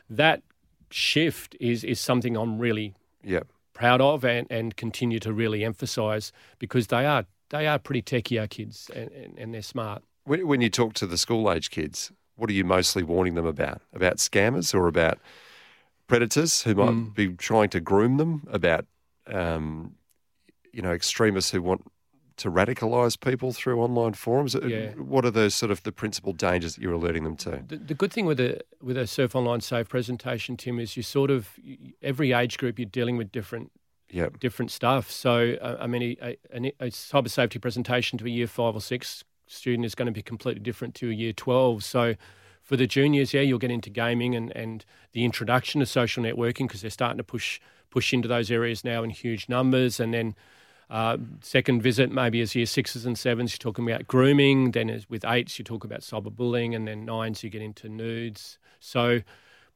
that 0.09 0.43
shift 0.91 1.57
is 1.61 1.83
is 1.83 2.01
something 2.01 2.37
I'm 2.37 2.59
really 2.59 2.95
yeah. 3.25 3.41
proud 3.75 4.01
of 4.01 4.25
and, 4.25 4.47
and 4.51 4.77
continue 4.77 5.19
to 5.19 5.33
really 5.33 5.65
emphasise 5.65 6.31
because 6.61 6.87
they 6.87 7.05
are 7.05 7.27
they 7.51 7.67
are 7.67 7.79
pretty 7.79 8.03
techie 8.03 8.41
our 8.41 8.47
kids 8.47 8.89
and, 8.95 9.11
and, 9.11 9.39
and 9.39 9.53
they're 9.53 9.63
smart. 9.63 10.03
When, 10.25 10.47
when 10.47 10.61
you 10.61 10.71
talk 10.71 10.95
to 10.95 11.07
the 11.07 11.19
school 11.19 11.51
age 11.51 11.71
kids, 11.71 12.13
what 12.37 12.49
are 12.51 12.53
you 12.53 12.65
mostly 12.65 13.03
warning 13.03 13.35
them 13.35 13.47
about? 13.47 13.83
About 13.93 14.19
scammers 14.19 14.75
or 14.75 14.87
about 14.87 15.19
predators 16.07 16.63
who 16.63 16.75
might 16.77 16.91
Mm. 16.91 17.15
be 17.15 17.29
trying 17.35 17.69
to 17.71 17.81
groom 17.81 18.17
them? 18.17 18.47
About 18.51 18.87
um, 19.27 19.97
you 20.73 20.83
know 20.83 20.93
extremists 20.93 21.51
who 21.51 21.63
want 21.63 21.83
to 22.39 22.51
radicalise 22.51 23.19
people 23.19 23.53
through 23.53 23.81
online 23.81 24.13
forums? 24.15 24.55
Uh, 24.55 24.67
Yeah. 24.67 24.91
What 24.93 25.25
are 25.25 25.31
those 25.31 25.55
sort 25.55 25.71
of 25.71 25.83
the 25.83 25.93
principal 25.93 26.33
dangers 26.33 26.75
that 26.75 26.83
you're 26.83 26.93
alerting 26.93 27.25
them 27.25 27.37
to? 27.37 27.63
The, 27.67 27.77
the 27.79 27.95
good 27.95 28.13
thing 28.13 28.27
with 28.27 28.41
a 28.41 28.61
with 28.83 28.97
a 28.97 29.07
Surf 29.07 29.35
Online 29.35 29.61
Safe 29.61 29.89
presentation, 29.89 30.57
Tim, 30.57 30.79
is 30.79 30.97
you 30.97 31.03
sort 31.03 31.31
of 31.31 31.51
every 32.03 32.33
age 32.33 32.59
group 32.59 32.79
you're 32.79 32.87
dealing 32.89 33.17
with 33.17 33.33
different 33.33 33.71
Yeah. 34.11 34.29
different 34.39 34.71
stuff. 34.71 35.11
So, 35.11 35.57
uh, 35.61 35.77
I 35.81 35.87
mean, 35.87 36.17
a, 36.23 36.37
a, 36.53 36.73
a 36.81 36.91
cyber 36.91 37.31
safety 37.31 37.59
presentation 37.59 38.19
to 38.19 38.27
a 38.27 38.31
year 38.31 38.47
five 38.47 38.75
or 38.75 38.81
six 38.81 39.25
student 39.49 39.85
is 39.87 39.95
going 39.95 40.07
to 40.07 40.13
be 40.13 40.23
completely 40.23 40.63
different 40.63 40.95
to 40.97 41.09
a 41.11 41.15
year 41.15 41.33
12. 41.33 41.85
So, 41.85 42.15
for 42.63 42.77
the 42.77 42.87
juniors, 42.87 43.33
yeah, 43.33 43.43
you'll 43.43 43.61
get 43.61 43.71
into 43.71 43.91
gaming 43.91 44.35
and, 44.35 44.51
and 44.57 44.85
the 45.13 45.25
introduction 45.25 45.79
to 45.81 45.87
social 45.87 46.23
networking 46.25 46.67
because 46.67 46.81
they're 46.83 46.91
starting 46.91 47.19
to 47.19 47.25
push 47.25 47.61
push 47.91 48.13
into 48.13 48.29
those 48.29 48.51
areas 48.51 48.85
now 48.85 49.03
in 49.05 49.11
huge 49.11 49.49
numbers. 49.49 50.01
And 50.01 50.13
then 50.13 50.35
uh, 50.89 51.17
second 51.43 51.83
visit, 51.83 52.13
maybe 52.13 52.41
as 52.41 52.55
year 52.55 52.67
sixes 52.67 53.07
and 53.07 53.19
sevens, 53.19 53.53
you're 53.53 53.59
talking 53.59 53.89
about 53.89 54.07
grooming. 54.07 54.71
Then 54.71 54.89
as 54.89 55.09
with 55.11 55.25
eights, 55.25 55.59
you 55.59 55.65
talk 55.65 55.85
about 55.85 56.01
cyberbullying. 56.01 56.75
And 56.77 56.87
then 56.87 57.05
nines, 57.05 57.43
you 57.43 57.51
get 57.51 57.63
into 57.63 57.89
nudes. 57.89 58.59
So 58.79 59.21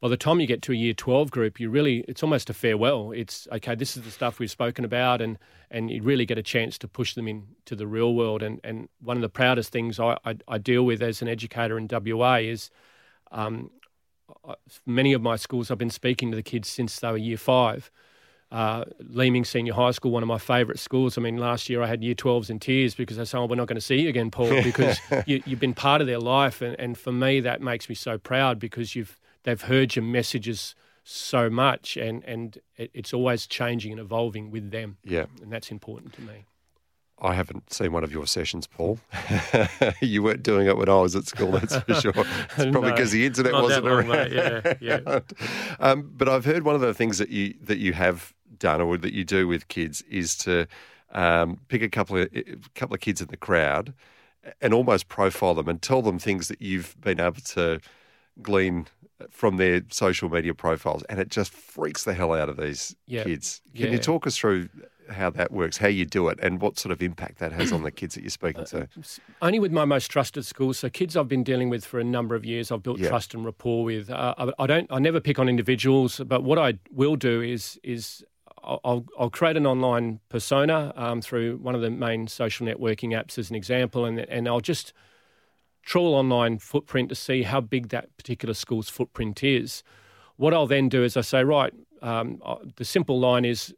by 0.01 0.09
the 0.09 0.17
time 0.17 0.41
you 0.41 0.47
get 0.47 0.62
to 0.62 0.73
a 0.73 0.77
year 0.77 0.95
12 0.95 1.31
group, 1.31 1.61
you 1.61 1.69
really, 1.69 2.05
it's 2.09 2.23
almost 2.23 2.49
a 2.49 2.55
farewell. 2.55 3.12
It's, 3.12 3.47
okay, 3.53 3.75
this 3.75 3.97
is 3.97 4.05
the 4.05 4.11
stuff 4.11 4.39
we've 4.39 4.51
spoken 4.51 4.85
about, 4.85 5.21
and, 5.21 5.37
and 5.71 5.91
you 5.91 6.03
really 6.03 6.25
get 6.25 6.39
a 6.39 6.43
chance 6.43 6.79
to 6.79 6.89
push 6.89 7.15
them 7.15 7.29
into 7.29 7.77
the 7.77 7.87
real 7.87 8.15
world. 8.15 8.43
And, 8.43 8.61
and 8.65 8.89
one 9.01 9.17
of 9.19 9.21
the 9.21 9.29
proudest 9.29 9.73
things 9.73 10.01
I, 10.01 10.17
I, 10.25 10.37
I 10.49 10.59
deal 10.59 10.85
with 10.85 11.03
as 11.03 11.21
an 11.21 11.29
educator 11.29 11.77
in 11.77 11.87
WA 11.91 12.37
is 12.37 12.71
um, 13.31 13.71
I- 14.49 14.55
many 14.87 15.12
of 15.12 15.21
my 15.21 15.37
schools, 15.37 15.71
I've 15.71 15.79
been 15.79 15.91
speaking 15.91 16.31
to 16.31 16.37
the 16.37 16.43
kids 16.43 16.69
since 16.69 16.99
they 17.01 17.11
were 17.11 17.19
year 17.19 17.37
five. 17.37 17.91
Uh, 18.50 18.85
Leeming 18.99 19.44
Senior 19.44 19.75
High 19.75 19.93
School, 19.93 20.11
one 20.11 20.25
of 20.25 20.26
my 20.29 20.38
favourite 20.38 20.79
schools. 20.81 21.17
I 21.17 21.20
mean, 21.20 21.37
last 21.37 21.69
year 21.69 21.82
I 21.82 21.87
had 21.87 22.02
year 22.02 22.17
12s 22.17 22.50
in 22.50 22.58
tears 22.58 22.97
because 22.97 23.17
they 23.17 23.25
said, 23.25 23.38
oh, 23.38 23.47
we're 23.47 23.55
not 23.55 23.69
going 23.69 23.76
to 23.76 23.81
see 23.81 24.00
you 24.00 24.08
again, 24.08 24.31
Paul, 24.31 24.49
because 24.64 24.99
you, 25.26 25.41
you've 25.47 25.61
been 25.61 25.75
part 25.75 26.00
of 26.00 26.08
their 26.08 26.19
life. 26.19 26.61
And, 26.61 26.75
and 26.81 26.99
for 26.99 27.12
me, 27.12 27.38
that 27.41 27.61
makes 27.61 27.88
me 27.88 27.94
so 27.94 28.19
proud 28.19 28.58
because 28.58 28.97
you've 28.97 29.20
they've 29.44 29.62
heard 29.62 29.94
your 29.94 30.05
messages 30.05 30.75
so 31.05 31.49
much 31.49 31.97
and, 31.97 32.23
and 32.25 32.58
it, 32.76 32.91
it's 32.93 33.14
always 33.14 33.47
changing 33.47 33.93
and 33.93 34.00
evolving 34.00 34.50
with 34.50 34.70
them. 34.70 34.99
Yeah. 35.05 35.26
And 35.43 35.52
that's 35.52 35.70
important 35.70 36.12
to 36.14 36.20
me. 36.23 36.44
I 37.23 37.35
haven't 37.35 37.70
seen 37.73 37.93
one 37.93 38.02
of 38.02 38.11
your 38.12 38.26
sessions, 38.26 38.67
Paul. 38.67 38.99
you 40.00 40.23
weren't 40.23 40.43
doing 40.43 40.67
it 40.67 40.76
when 40.76 40.88
I 40.88 40.97
was 40.97 41.14
at 41.14 41.26
school, 41.26 41.52
that's 41.52 41.76
for 41.76 41.94
sure. 41.94 42.12
It's 42.17 42.55
probably 42.55 42.70
No, 42.70 42.81
because 42.81 43.11
the 43.11 43.26
internet 43.26 43.52
wasn't 43.52 43.85
long, 43.85 43.93
around. 43.94 44.08
mate. 44.08 44.32
Yeah, 44.32 44.75
yeah. 44.81 45.20
um, 45.79 46.11
but 46.17 46.29
I've 46.31 46.47
heard 46.47 46.64
one 46.64 46.75
of 46.75 46.81
the 46.81 46.94
things 46.94 47.19
that 47.19 47.29
you 47.29 47.55
that 47.62 47.76
you 47.79 47.93
have 47.93 48.33
done 48.61 48.81
or 48.81 48.97
that 48.97 49.12
you 49.12 49.25
do 49.25 49.49
with 49.49 49.67
kids 49.67 50.02
is 50.02 50.37
to 50.37 50.67
um, 51.12 51.59
pick 51.67 51.83
a 51.83 51.88
couple 51.88 52.17
of 52.17 52.29
a 52.33 52.45
couple 52.76 52.95
of 52.95 53.00
kids 53.00 53.21
in 53.21 53.26
the 53.29 53.37
crowd 53.37 53.93
eh, 54.45 54.52
and 54.61 54.73
almost 54.73 55.09
profile 55.09 55.55
them 55.55 55.69
and 55.69 55.83
tell 55.83 56.02
them 56.02 56.19
things 56.21 56.47
that 56.47 56.62
you've 56.62 56.95
been 57.00 57.19
able 57.19 57.40
to 57.40 57.81
glean 58.40 58.87
eh, 59.21 59.25
from 59.31 59.57
their 59.57 59.83
social 59.90 60.31
media 60.31 60.55
profiles, 60.55 61.02
and 61.09 61.19
it 61.19 61.29
just 61.29 61.52
freaks 61.52 62.05
the 62.05 62.14
hell 62.14 62.33
out 62.33 62.49
of 62.49 62.57
these 62.57 62.95
Yeah. 63.07 63.25
kids. 63.25 63.61
Can 63.75 63.90
you 63.93 63.99
talk 63.99 64.26
us 64.26 64.37
through 64.38 64.69
how 65.11 65.29
that 65.31 65.50
works, 65.50 65.76
how 65.79 65.88
you 65.88 66.05
do 66.05 66.29
it, 66.29 66.38
and 66.40 66.61
what 66.61 66.79
sort 66.79 66.93
of 66.93 67.02
impact 67.02 67.38
that 67.38 67.50
has 67.50 67.73
on 67.73 67.83
the 67.83 67.90
kids 67.90 68.14
that 68.14 68.21
you're 68.23 68.31
speaking 68.31 68.64
to? 68.67 68.83
Uh, 68.83 68.87
uh, 68.97 69.02
only 69.43 69.59
with 69.59 69.73
my 69.73 69.85
most 69.85 70.07
trusted 70.09 70.47
schools. 70.47 70.79
So 70.79 70.88
kids 70.88 71.17
I've 71.17 71.26
been 71.26 71.43
dealing 71.43 71.69
with 71.69 71.85
for 71.85 71.99
a 71.99 72.05
number 72.05 72.37
of 72.37 72.45
years. 72.45 72.71
I've 72.71 72.85
built 72.85 73.00
Yeah. 73.00 73.09
trust 73.09 73.35
and 73.35 73.45
rapport 73.45 73.83
with. 73.83 74.09
Uh, 74.09 74.35
I, 74.38 74.52
I 74.62 74.67
don't. 74.69 74.87
I 74.93 75.00
never 75.00 75.21
pick 75.21 75.40
on 75.40 75.49
individuals, 75.49 76.21
but 76.25 76.45
what 76.45 76.59
I 76.59 76.79
will 76.93 77.17
do 77.17 77.43
is 77.43 77.81
is 77.83 78.25
I'll, 78.85 79.07
I'll, 79.19 79.31
create 79.31 79.57
an 79.57 79.67
online 79.67 80.21
persona 80.29 80.93
um, 80.97 81.21
through 81.21 81.57
one 81.59 81.75
of 81.75 81.81
the 81.81 81.91
main 81.91 82.27
social 82.27 82.67
networking 82.67 83.11
apps 83.11 83.39
as 83.39 83.50
an 83.50 83.57
example, 83.57 84.05
and 84.05 84.21
and 84.21 84.47
I'll 84.47 84.61
just 84.61 84.93
trawl 85.83 86.15
online 86.15 86.59
footprint 86.59 87.09
to 87.09 87.15
see 87.15 87.43
how 87.43 87.61
big 87.61 87.89
that 87.89 88.17
particular 88.17 88.55
school's 88.55 88.89
footprint 88.89 89.43
is. 89.43 89.83
What 90.37 90.55
I'll 90.55 90.67
then 90.67 90.89
do 90.89 91.03
is 91.05 91.17
I 91.17 91.23
say, 91.23 91.45
right, 91.45 91.73
um, 92.03 92.41
uh, 92.45 92.57
the 92.77 92.85
simple 92.85 93.19
line 93.19 93.45
is 93.45 93.75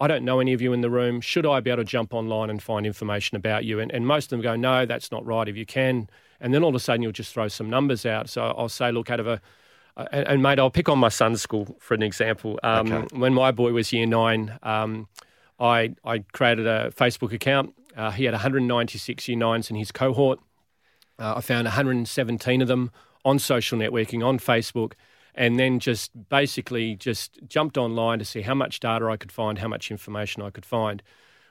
I 0.00 0.06
don't 0.06 0.24
know 0.24 0.38
any 0.38 0.52
of 0.52 0.62
you 0.62 0.72
in 0.72 0.80
the 0.80 0.90
room. 0.90 1.20
Should 1.20 1.44
I 1.44 1.60
be 1.60 1.70
able 1.70 1.82
to 1.82 1.84
jump 1.84 2.14
online 2.14 2.50
and 2.50 2.62
find 2.62 2.86
information 2.86 3.36
about 3.36 3.64
you? 3.64 3.80
And, 3.80 3.90
and 3.90 4.06
most 4.06 4.26
of 4.26 4.30
them 4.30 4.42
go, 4.42 4.54
no, 4.54 4.86
that's 4.86 5.10
not 5.10 5.26
right. 5.26 5.48
If 5.48 5.56
you 5.56 5.66
can, 5.66 6.08
and 6.40 6.54
then 6.54 6.62
all 6.62 6.68
of 6.68 6.74
a 6.76 6.80
sudden 6.80 7.02
you'll 7.02 7.10
just 7.10 7.34
throw 7.34 7.48
some 7.48 7.68
numbers 7.68 8.06
out. 8.06 8.28
So 8.28 8.42
I'll 8.42 8.68
say, 8.68 8.92
look, 8.92 9.10
out 9.10 9.18
of 9.18 9.26
a, 9.26 9.40
and, 10.12 10.28
and 10.28 10.42
mate, 10.42 10.58
I'll 10.58 10.70
pick 10.70 10.88
on 10.88 10.98
my 10.98 11.08
son's 11.08 11.42
school 11.42 11.76
for 11.80 11.94
an 11.94 12.02
example. 12.02 12.58
Um, 12.62 12.92
Okay. 12.92 13.16
When 13.16 13.34
my 13.34 13.50
boy 13.50 13.72
was 13.72 13.92
year 13.92 14.06
nine, 14.06 14.58
um, 14.62 15.08
I 15.58 15.94
I 16.04 16.20
created 16.32 16.66
a 16.66 16.90
Facebook 16.96 17.32
account. 17.32 17.74
Uh, 17.96 18.10
he 18.12 18.24
had 18.24 18.32
196 18.34 19.28
year 19.28 19.36
nines 19.36 19.70
in 19.70 19.76
his 19.76 19.90
cohort. 19.90 20.38
Uh, 21.18 21.34
I 21.36 21.40
found 21.40 21.64
117 21.64 22.62
of 22.62 22.68
them 22.68 22.90
on 23.24 23.38
social 23.40 23.76
networking 23.78 24.24
on 24.24 24.38
Facebook, 24.38 24.92
and 25.34 25.58
then 25.58 25.80
just 25.80 26.12
basically 26.28 26.94
just 26.94 27.38
jumped 27.48 27.76
online 27.76 28.20
to 28.20 28.24
see 28.24 28.42
how 28.42 28.54
much 28.54 28.78
data 28.78 29.06
I 29.06 29.16
could 29.16 29.32
find, 29.32 29.58
how 29.58 29.68
much 29.68 29.90
information 29.90 30.42
I 30.42 30.50
could 30.50 30.64
find. 30.64 31.02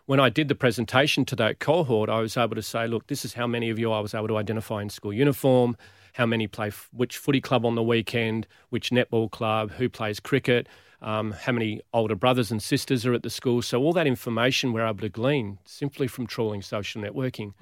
When 0.06 0.22
I 0.22 0.30
did 0.30 0.48
the 0.48 0.56
presentation 0.56 1.25
to 1.25 1.36
that 1.36 1.60
cohort, 1.60 2.10
I 2.10 2.22
was 2.22 2.38
able 2.38 2.56
to 2.56 2.62
say, 2.62 2.88
look, 2.88 3.08
this 3.08 3.25
is 3.25 3.34
how 3.34 3.46
many 3.46 3.70
of 3.70 3.77
you 3.77 3.92
I 3.92 4.00
was 4.00 4.13
able 4.13 4.30
to 4.30 4.38
identify 4.38 4.82
in 4.82 4.89
school 4.89 5.12
uniform, 5.12 5.75
how 6.18 6.26
many 6.26 6.48
play 6.48 6.68
f- 6.68 6.90
which 6.92 7.16
footy 7.16 7.40
club 7.40 7.64
on 7.64 7.76
the 7.76 7.84
weekend, 7.84 8.48
which 8.70 8.90
netball 8.90 9.30
club, 9.30 9.70
who 9.74 9.88
plays 9.88 10.20
cricket, 10.20 10.68
um, 11.00 11.32
how 11.32 11.52
many 11.52 11.80
older 11.94 12.16
brothers 12.16 12.50
and 12.50 12.62
sisters 12.62 13.06
are 13.06 13.14
at 13.14 13.22
the 13.22 13.30
school. 13.30 13.62
So 13.62 13.80
all 13.84 13.94
that 13.94 14.08
information 14.08 14.74
we're 14.74 14.88
able 14.88 15.02
to 15.02 15.10
glean 15.10 15.60
simply 15.64 16.08
from 16.08 16.26
trawling 16.26 16.64
social 16.64 17.00
networking. 17.04 17.54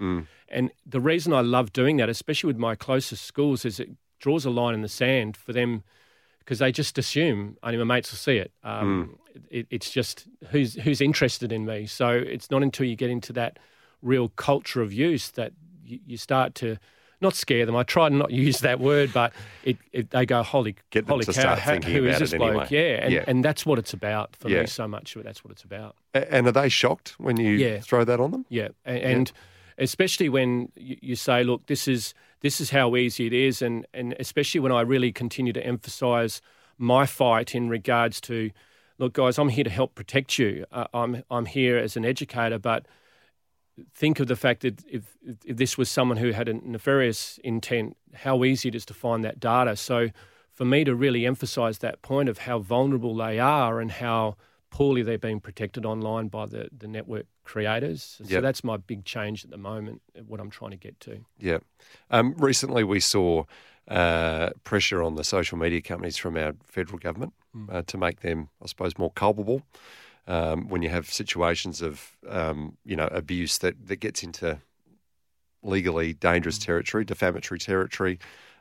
And 0.47 0.71
the 0.85 1.01
reason 1.01 1.33
I 1.33 1.41
love 1.41 1.73
doing 1.73 1.97
that, 1.97 2.07
especially 2.07 2.47
with 2.47 2.57
my 2.57 2.75
closest 2.75 3.25
schools, 3.25 3.65
is 3.65 3.77
it 3.77 3.89
draws 4.19 4.45
a 4.45 4.49
line 4.49 4.73
in 4.73 4.81
the 4.81 4.87
sand 4.89 5.35
for 5.35 5.51
them 5.51 5.83
because 6.39 6.59
they 6.59 6.71
just 6.71 6.97
assume 6.97 7.57
only 7.61 7.77
my 7.77 7.83
mates 7.83 8.11
will 8.11 8.19
see 8.19 8.37
it. 8.37 8.51
Um, 8.63 9.17
it. 9.49 9.67
It's 9.69 9.89
just 9.89 10.27
who's 10.51 10.75
who's 10.75 11.01
interested 11.01 11.51
in 11.51 11.65
me. 11.65 11.87
So 11.87 12.09
it's 12.11 12.49
not 12.49 12.63
until 12.63 12.85
you 12.85 12.95
get 12.95 13.09
into 13.09 13.33
that 13.33 13.59
real 14.01 14.29
culture 14.29 14.81
of 14.81 14.93
use 14.93 15.31
that 15.31 15.51
you, 15.83 15.99
you 16.05 16.17
start 16.17 16.55
to 16.55 16.77
not 17.21 17.33
scare 17.35 17.65
them. 17.65 17.75
I 17.75 17.83
try 17.83 18.09
to 18.09 18.15
not 18.15 18.31
use 18.45 18.59
that 18.59 18.79
word, 18.79 19.11
but 19.13 19.33
it, 19.63 19.77
it 19.91 20.09
they 20.11 20.25
go 20.25 20.43
holy 20.43 20.75
Get 20.89 21.07
holy 21.07 21.25
cow, 21.25 21.55
thinking 21.65 21.93
who 21.93 22.05
is 22.05 22.19
this 22.19 22.33
bloke? 22.33 22.49
anyway. 22.49 22.67
Yeah, 22.69 23.03
and, 23.03 23.13
Yeah. 23.13 23.23
and 23.27 23.43
that's 23.45 23.65
what 23.65 23.79
it's 23.79 23.93
about 23.93 24.35
for 24.35 24.49
Yeah. 24.49 24.61
me 24.61 24.67
so 24.67 24.87
much. 24.87 25.15
That's 25.23 25.43
what 25.43 25.51
it's 25.51 25.63
about. 25.63 25.95
And 26.13 26.47
are 26.47 26.51
they 26.51 26.69
shocked 26.69 27.15
when 27.17 27.37
you 27.37 27.51
Yeah. 27.51 27.79
throw 27.79 28.03
that 28.03 28.19
on 28.19 28.31
them? 28.31 28.45
Yeah, 28.49 28.69
a- 28.85 28.89
and 29.05 29.31
especially 29.77 30.29
when 30.29 30.71
you, 30.75 30.97
you 31.01 31.15
say, 31.15 31.43
"Look, 31.43 31.65
this 31.67 31.87
is 31.87 32.13
this 32.41 32.61
is 32.61 32.69
how 32.69 32.95
easy 32.95 33.25
it 33.27 33.33
is," 33.33 33.61
and 33.61 33.85
and 33.93 34.15
especially 34.19 34.59
when 34.61 34.71
I 34.71 34.81
really 34.81 35.11
continue 35.11 35.53
to 35.53 35.65
emphasise 35.65 36.41
my 36.77 37.05
fight 37.05 37.55
in 37.55 37.69
regards 37.69 38.19
to, 38.21 38.51
"Look, 38.97 39.13
guys, 39.13 39.37
I'm 39.39 39.49
here 39.49 39.63
to 39.63 39.69
help 39.69 39.95
protect 39.95 40.37
you. 40.37 40.65
Uh, 40.71 40.85
I'm 40.93 41.23
I'm 41.31 41.45
here 41.45 41.77
as 41.77 41.95
an 41.97 42.05
educator, 42.05 42.59
but." 42.59 42.85
Think 43.93 44.19
of 44.19 44.27
the 44.27 44.35
fact 44.35 44.61
that 44.61 44.83
if, 44.87 45.17
if 45.45 45.57
this 45.57 45.77
was 45.77 45.89
someone 45.89 46.17
who 46.17 46.31
had 46.31 46.47
a 46.47 46.53
nefarious 46.53 47.39
intent, 47.43 47.97
how 48.13 48.43
easy 48.43 48.69
it 48.69 48.75
is 48.75 48.85
to 48.85 48.93
find 48.93 49.23
that 49.23 49.39
data. 49.39 49.75
So, 49.75 50.09
for 50.53 50.63
me 50.63 50.85
to 50.85 50.95
really 50.95 51.25
emphasise 51.25 51.79
that 51.79 52.01
point 52.01 52.29
of 52.29 52.37
how 52.39 52.59
vulnerable 52.59 53.13
they 53.15 53.39
are 53.39 53.81
and 53.81 53.91
how 53.91 54.37
poorly 54.69 55.03
they're 55.03 55.17
being 55.17 55.41
protected 55.41 55.85
online 55.85 56.29
by 56.29 56.45
the, 56.45 56.69
the 56.77 56.87
network 56.87 57.25
creators. 57.43 58.21
So 58.23 58.25
Yep. 58.27 58.41
that's 58.41 58.63
my 58.63 58.77
big 58.77 59.05
change 59.05 59.43
at 59.43 59.51
the 59.51 59.57
moment, 59.57 60.01
what 60.27 60.39
I'm 60.39 60.49
trying 60.49 60.71
to 60.71 60.77
get 60.77 60.99
to. 61.01 61.25
Yeah. 61.37 61.59
Um, 62.09 62.35
recently, 62.37 62.83
we 62.83 62.99
saw 63.01 63.43
uh, 63.87 64.49
pressure 64.63 65.03
on 65.03 65.15
the 65.15 65.23
social 65.23 65.57
media 65.57 65.81
companies 65.81 66.17
from 66.17 66.37
our 66.37 66.55
federal 66.63 66.99
government 66.99 67.33
uh, 67.69 67.83
to 67.87 67.97
make 67.97 68.21
them, 68.21 68.49
I 68.61 68.67
suppose, 68.67 68.97
more 68.97 69.11
culpable. 69.11 69.61
Um, 70.27 70.69
when 70.69 70.81
you 70.81 70.89
have 70.89 71.11
situations 71.11 71.81
of, 71.83 72.17
um, 72.27 72.77
you 72.83 72.95
know, 72.95 73.07
abuse 73.11 73.59
that, 73.59 73.87
that 73.87 73.97
gets 73.97 74.23
into 74.23 74.59
legally 75.61 76.13
dangerous 76.13 76.57
territory, 76.57 77.05
defamatory 77.05 77.59
territory, 77.59 78.19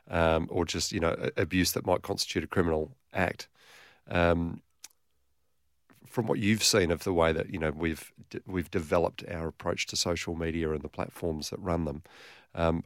um, 0.09 0.47
or 0.51 0.65
just, 0.65 0.91
you 0.91 0.99
know, 0.99 1.15
abuse 1.37 1.71
that 1.71 1.85
might 1.85 2.03
constitute 2.03 2.43
a 2.43 2.47
criminal 2.47 2.91
act. 3.13 3.47
Um, 4.07 4.61
from 6.15 6.27
what 6.27 6.39
you've 6.39 6.63
seen 6.63 6.91
of 6.91 7.03
the 7.03 7.11
way 7.11 7.33
that 7.33 7.49
you 7.49 7.59
know 7.59 7.71
we've 7.71 8.13
we've 8.47 8.71
developed 8.71 9.25
our 9.29 9.49
approach 9.49 9.85
to 9.87 9.97
social 9.97 10.33
media 10.33 10.71
and 10.71 10.81
the 10.81 10.87
platforms 10.87 11.49
that 11.49 11.59
run 11.59 11.83
them, 11.83 12.03
um, 12.53 12.85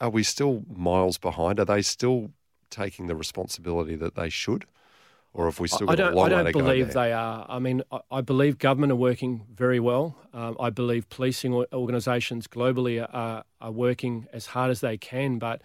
are 0.00 0.10
we 0.10 0.24
still 0.24 0.64
miles 0.68 1.16
behind? 1.16 1.60
Are 1.60 1.64
they 1.64 1.82
still 1.82 2.32
taking 2.68 3.06
the 3.06 3.14
responsibility 3.14 3.94
that 3.96 4.16
they 4.16 4.28
should, 4.28 4.64
or 5.36 5.44
have 5.44 5.60
we 5.60 5.68
still 5.68 5.88
I 5.90 5.96
got 5.96 6.12
a 6.12 6.14
don't, 6.14 6.32
I 6.32 6.42
don't 6.42 6.52
believe 6.52 6.94
they 6.94 7.12
are. 7.12 7.44
I 7.46 7.58
mean, 7.58 7.82
I, 7.92 8.00
I 8.10 8.20
believe 8.22 8.58
government 8.58 8.90
are 8.90 8.96
working 8.96 9.44
very 9.54 9.78
well. 9.78 10.16
Um, 10.32 10.56
I 10.58 10.70
believe 10.70 11.10
policing 11.10 11.52
organisations 11.74 12.46
globally 12.46 13.06
are, 13.12 13.44
are 13.60 13.70
working 13.70 14.28
as 14.32 14.46
hard 14.46 14.70
as 14.70 14.80
they 14.80 14.96
can, 14.96 15.38
but 15.38 15.60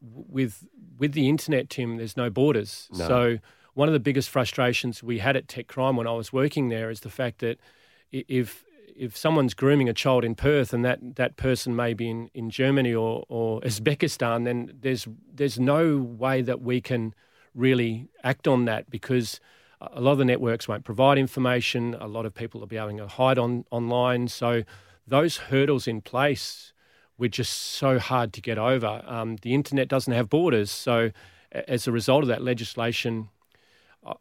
with 0.00 0.64
with 0.96 1.12
the 1.12 1.28
internet, 1.28 1.70
Tim, 1.70 1.96
there's 1.96 2.16
no 2.16 2.30
borders. 2.30 2.88
No. 2.92 3.08
So 3.08 3.38
one 3.74 3.88
of 3.88 3.94
the 3.94 4.00
biggest 4.00 4.30
frustrations 4.30 5.02
we 5.02 5.18
had 5.18 5.36
at 5.36 5.48
Tech 5.48 5.66
Crime 5.66 5.96
when 5.96 6.06
I 6.06 6.12
was 6.12 6.32
working 6.32 6.68
there 6.68 6.88
is 6.88 7.00
the 7.00 7.10
fact 7.10 7.40
that 7.40 7.58
if 8.12 8.64
if 8.94 9.16
someone's 9.16 9.54
grooming 9.54 9.88
a 9.88 9.92
child 9.92 10.24
in 10.24 10.36
Perth 10.36 10.72
and 10.72 10.84
that, 10.84 11.16
that 11.16 11.36
person 11.36 11.74
may 11.74 11.94
be 11.94 12.08
in, 12.08 12.30
in 12.32 12.48
Germany 12.48 12.94
or, 12.94 13.24
or 13.28 13.60
Uzbekistan, 13.62 14.44
then 14.44 14.72
there's 14.80 15.08
there's 15.32 15.58
no 15.58 15.98
way 15.98 16.42
that 16.42 16.60
we 16.60 16.80
can 16.80 17.12
really 17.54 18.08
act 18.22 18.46
on 18.48 18.64
that 18.64 18.90
because 18.90 19.40
a 19.80 20.00
lot 20.00 20.12
of 20.12 20.18
the 20.18 20.24
networks 20.24 20.66
won't 20.66 20.84
provide 20.84 21.18
information. 21.18 21.94
A 22.00 22.06
lot 22.06 22.26
of 22.26 22.34
people 22.34 22.60
will 22.60 22.66
be 22.66 22.76
able 22.76 22.96
to 22.96 23.06
hide 23.06 23.38
on 23.38 23.64
online. 23.70 24.28
So 24.28 24.62
those 25.06 25.36
hurdles 25.36 25.86
in 25.86 26.00
place 26.00 26.72
were 27.18 27.28
just 27.28 27.52
so 27.52 27.98
hard 27.98 28.32
to 28.32 28.40
get 28.40 28.58
over. 28.58 29.02
Um, 29.06 29.36
the 29.42 29.54
internet 29.54 29.88
doesn't 29.88 30.12
have 30.12 30.28
borders, 30.28 30.70
so 30.70 31.10
as 31.52 31.86
a 31.86 31.92
result 31.92 32.22
of 32.24 32.28
that 32.28 32.42
legislation, 32.42 33.28
uh, 34.04 34.14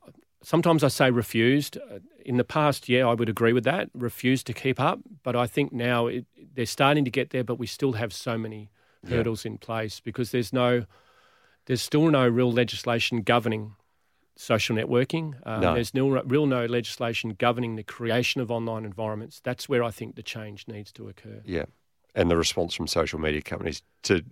sometimes 0.44 0.84
I 0.84 0.90
say 0.90 1.10
refused. 1.10 1.78
Uh, 1.78 2.00
In 2.25 2.38
the 2.38 2.44
past, 2.44 2.88
yeah, 2.88 3.08
I 3.12 3.13
would 3.16 3.30
agree 3.30 3.54
with 3.54 3.63
that. 3.66 3.90
Refused 3.94 4.46
to 4.48 4.54
keep 4.54 4.80
up, 4.80 5.00
but 5.24 5.36
I 5.36 5.48
think 5.48 5.74
now 5.74 6.08
it, 6.08 6.25
they're 6.56 6.66
starting 6.66 7.06
to 7.06 7.12
get 7.12 7.30
there. 7.32 7.44
But 7.44 7.60
we 7.60 7.68
still 7.68 7.94
have 7.94 8.13
so 8.13 8.38
many 8.38 8.70
hurdles 9.10 9.46
in 9.46 9.58
place 9.58 10.00
because 10.00 10.32
there's 10.32 10.54
no, 10.54 10.86
there's 11.65 11.82
still 11.82 12.10
no 12.10 12.27
real 12.27 12.51
legislation 12.51 13.22
governing 13.22 13.75
social 14.36 14.75
networking. 14.75 15.36
Um, 15.46 15.62
No. 15.62 15.74
There's 15.75 15.93
no 15.93 16.10
real 16.10 16.46
no 16.46 16.65
legislation 16.65 17.36
governing 17.38 17.75
the 17.75 17.84
creation 17.84 18.41
of 18.41 18.50
online 18.51 18.86
environments. 18.86 19.39
That's 19.43 19.70
where 19.70 19.84
I 19.84 19.91
think 19.91 20.15
the 20.15 20.24
change 20.24 20.67
needs 20.67 20.91
to 20.93 21.08
occur. 21.08 21.41
Yeah, 21.46 21.65
and 22.15 22.29
the 22.32 22.38
response 22.38 22.74
from 22.74 22.88
social 22.88 23.20
media 23.20 23.41
companies 23.41 23.82
to 24.03 24.24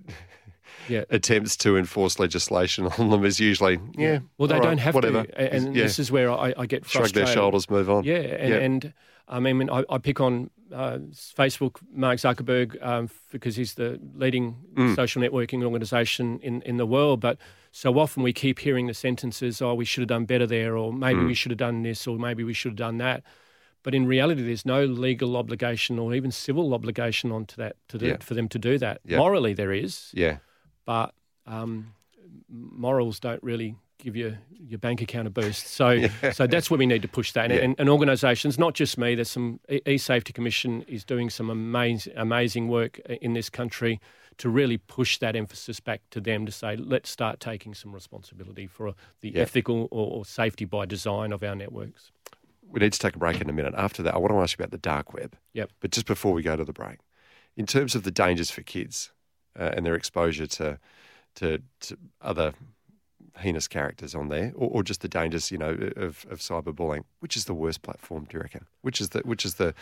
Yeah. 0.89 1.03
attempts 1.09 1.55
to 1.57 1.77
enforce 1.77 2.17
legislation 2.19 2.87
on 2.87 3.09
them 3.11 3.23
is 3.25 3.39
usually 3.39 3.79
yeah. 3.95 4.19
Well, 4.37 4.47
they 4.47 4.59
don't 4.59 4.79
have 4.79 4.95
whatever. 4.95 5.23
to, 5.25 5.53
and 5.53 5.75
yeah. 5.75 5.83
this 5.83 5.99
is 5.99 6.11
where 6.11 6.31
I, 6.31 6.53
I 6.57 6.65
get 6.65 6.85
shrug 6.85 7.03
frustrated. 7.03 7.27
their 7.27 7.33
shoulders, 7.35 7.69
move 7.69 7.89
on. 7.89 8.03
Yeah, 8.03 8.15
and, 8.15 8.49
Yeah. 8.49 8.57
and 8.57 8.93
I 9.27 9.39
mean, 9.39 9.69
I, 9.69 9.83
I 9.89 9.97
pick 9.97 10.19
on 10.19 10.49
uh, 10.73 10.99
Facebook, 11.37 11.77
Mark 11.93 12.17
Zuckerberg, 12.19 12.77
um, 12.85 13.09
because 13.31 13.55
he's 13.57 13.73
the 13.75 13.99
leading 14.15 14.55
Mm. 14.75 14.95
social 14.95 15.21
networking 15.21 15.63
organization 15.63 16.39
in, 16.41 16.61
in 16.61 16.77
the 16.77 16.85
world. 16.85 17.19
But 17.19 17.37
so 17.71 17.99
often 17.99 18.23
we 18.23 18.31
keep 18.33 18.59
hearing 18.59 18.87
the 18.87 18.93
sentences, 18.93 19.61
oh, 19.61 19.73
we 19.73 19.83
should 19.85 20.01
have 20.01 20.07
done 20.09 20.25
better 20.25 20.47
there, 20.47 20.77
or 20.77 20.93
maybe 20.93 21.19
Mm. 21.19 21.27
we 21.27 21.33
should 21.33 21.51
have 21.51 21.57
done 21.57 21.83
this, 21.83 22.07
or 22.07 22.17
maybe 22.17 22.43
we 22.43 22.53
should 22.53 22.71
have 22.71 22.77
done 22.77 22.97
that. 22.99 23.23
But 23.83 23.93
in 23.95 24.05
reality, 24.05 24.43
there's 24.43 24.65
no 24.65 24.85
legal 24.85 25.35
obligation 25.35 25.99
or 25.99 26.13
even 26.13 26.31
civil 26.31 26.73
obligation 26.73 27.31
onto 27.31 27.55
that 27.57 27.75
to 27.89 27.97
do, 27.97 28.05
Yeah. 28.07 28.17
for 28.19 28.33
them 28.35 28.47
to 28.49 28.59
do 28.59 28.77
that. 28.77 29.01
Yeah. 29.03 29.17
Morally, 29.17 29.53
there 29.53 29.73
is, 29.73 30.11
yeah, 30.13 30.37
but 30.85 31.13
um, 31.45 31.93
morals 32.47 33.19
don't 33.19 33.41
really 33.43 33.75
give 34.01 34.15
you 34.15 34.37
your 34.59 34.79
bank 34.79 35.01
account 35.01 35.27
a 35.27 35.29
boost. 35.31 35.67
So, 35.67 36.07
so 36.33 36.47
that's 36.47 36.69
where 36.69 36.77
we 36.77 36.85
need 36.85 37.01
to 37.03 37.07
push 37.07 37.31
that. 37.33 37.45
And, 37.45 37.53
Yeah. 37.53 37.59
and, 37.61 37.75
and 37.79 37.89
organisations, 37.89 38.57
not 38.59 38.73
just 38.73 38.97
me. 38.97 39.15
There's 39.15 39.29
some 39.31 39.59
e-safety 39.85 40.33
commission 40.33 40.81
is 40.83 41.05
doing 41.05 41.29
some 41.29 41.49
amazing 41.49 42.13
amazing 42.15 42.67
work 42.67 42.99
in 42.99 43.33
this 43.33 43.49
country 43.49 43.99
to 44.37 44.49
really 44.49 44.77
push 44.77 45.19
that 45.19 45.35
emphasis 45.35 45.79
back 45.79 46.01
to 46.09 46.19
them 46.21 46.45
to 46.45 46.51
say, 46.51 46.75
let's 46.75 47.09
start 47.09 47.39
taking 47.39 47.73
some 47.75 47.93
responsibility 47.93 48.65
for 48.67 48.93
the 49.21 49.29
Yeah. 49.29 49.41
ethical 49.41 49.87
or, 49.91 50.07
or 50.19 50.25
safety 50.25 50.65
by 50.65 50.85
design 50.85 51.31
of 51.31 51.43
our 51.43 51.55
networks. 51.55 52.11
we 52.67 52.79
need 52.79 52.93
to 52.93 52.99
take 52.99 53.15
a 53.15 53.19
break 53.19 53.41
in 53.41 53.49
a 53.49 53.53
minute. 53.53 53.73
After 53.77 54.01
that, 54.03 54.15
I 54.15 54.17
want 54.17 54.31
to 54.31 54.39
ask 54.39 54.57
you 54.57 54.63
about 54.63 54.71
the 54.71 54.77
dark 54.77 55.13
web. 55.13 55.35
Yep. 55.53 55.71
But 55.81 55.91
just 55.91 56.07
before 56.07 56.31
we 56.33 56.41
go 56.41 56.55
to 56.55 56.63
the 56.63 56.73
break, 56.73 56.99
in 57.57 57.65
terms 57.65 57.95
of 57.95 58.03
the 58.03 58.11
dangers 58.11 58.49
for 58.49 58.61
kids 58.61 59.11
uh, 59.59 59.71
and 59.75 59.85
their 59.85 59.95
exposure 59.95 60.47
to, 60.47 60.79
to 61.35 61.61
to 61.81 61.97
other 62.21 62.53
heinous 63.37 63.67
characters 63.67 64.13
on 64.15 64.29
there, 64.29 64.51
or, 64.55 64.69
or 64.69 64.83
just 64.83 65.01
the 65.01 65.07
dangers, 65.07 65.51
you 65.51 65.57
know, 65.57 65.77
of, 65.95 66.25
of 66.29 66.39
cyberbullying, 66.39 67.03
which 67.19 67.35
is 67.35 67.45
the 67.45 67.53
worst 67.53 67.81
platform? 67.81 68.25
Do 68.29 68.37
you 68.37 68.41
reckon? 68.41 68.65
Which 68.81 69.01
is 69.01 69.09
the 69.09 69.19
which 69.19 69.45
is 69.45 69.55
the 69.55 69.73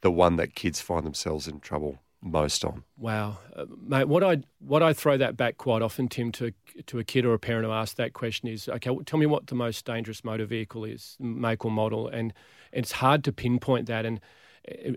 the 0.00 0.10
one 0.10 0.36
that 0.36 0.54
kids 0.54 0.80
find 0.80 1.04
themselves 1.04 1.46
in 1.48 1.60
trouble 1.60 1.98
most 2.22 2.64
on? 2.64 2.84
Wow, 2.96 3.38
uh, 3.54 3.66
mate. 3.86 4.08
What 4.08 4.24
I 4.24 4.42
what 4.58 4.82
I 4.82 4.92
throw 4.92 5.16
that 5.18 5.36
back 5.36 5.58
quite 5.58 5.82
often, 5.82 6.08
Tim, 6.08 6.32
to 6.32 6.52
to 6.86 6.98
a 6.98 7.04
kid 7.04 7.24
or 7.24 7.34
a 7.34 7.38
parent 7.38 7.66
who 7.66 7.72
asks 7.72 7.94
that 7.94 8.14
question 8.14 8.48
is, 8.48 8.68
okay, 8.68 8.90
well, 8.90 9.04
tell 9.04 9.18
me 9.18 9.26
what 9.26 9.46
the 9.46 9.54
most 9.54 9.84
dangerous 9.84 10.24
motor 10.24 10.46
vehicle 10.46 10.84
is, 10.84 11.16
make 11.20 11.64
or 11.64 11.70
model, 11.70 12.08
and 12.08 12.32
it's 12.72 12.92
hard 12.92 13.22
to 13.24 13.32
pinpoint 13.32 13.86
that. 13.86 14.06
And 14.06 14.20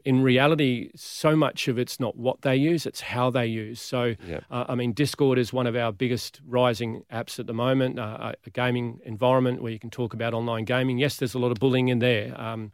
in 0.06 0.24
reality, 0.24 0.92
so 0.96 1.36
much 1.36 1.68
of 1.68 1.78
it's 1.78 2.00
not 2.00 2.16
what 2.16 2.42
they 2.42 2.56
use; 2.56 2.86
it's 2.86 3.02
how 3.02 3.30
they 3.30 3.46
use. 3.46 3.82
So, 3.82 4.16
Yeah. 4.28 4.40
uh, 4.50 4.66
I 4.70 4.76
mean, 4.76 4.94
Discord 4.94 5.38
is 5.38 5.52
one 5.52 5.68
of 5.68 5.76
our 5.76 5.92
biggest 5.92 6.42
rising 6.48 7.04
apps 7.12 7.40
at 7.40 7.48
the 7.48 7.54
moment, 7.54 8.00
uh, 8.00 8.34
a 8.46 8.50
gaming 8.50 9.00
environment 9.04 9.62
where 9.62 9.72
you 9.72 9.80
can 9.80 9.90
talk 9.90 10.14
about 10.14 10.34
online 10.34 10.66
gaming. 10.66 10.98
Yes, 10.98 11.18
there's 11.18 11.34
a 11.34 11.40
lot 11.40 11.52
of 11.52 11.60
bullying 11.60 11.90
in 11.90 12.00
there. 12.00 12.40
Um, 12.40 12.72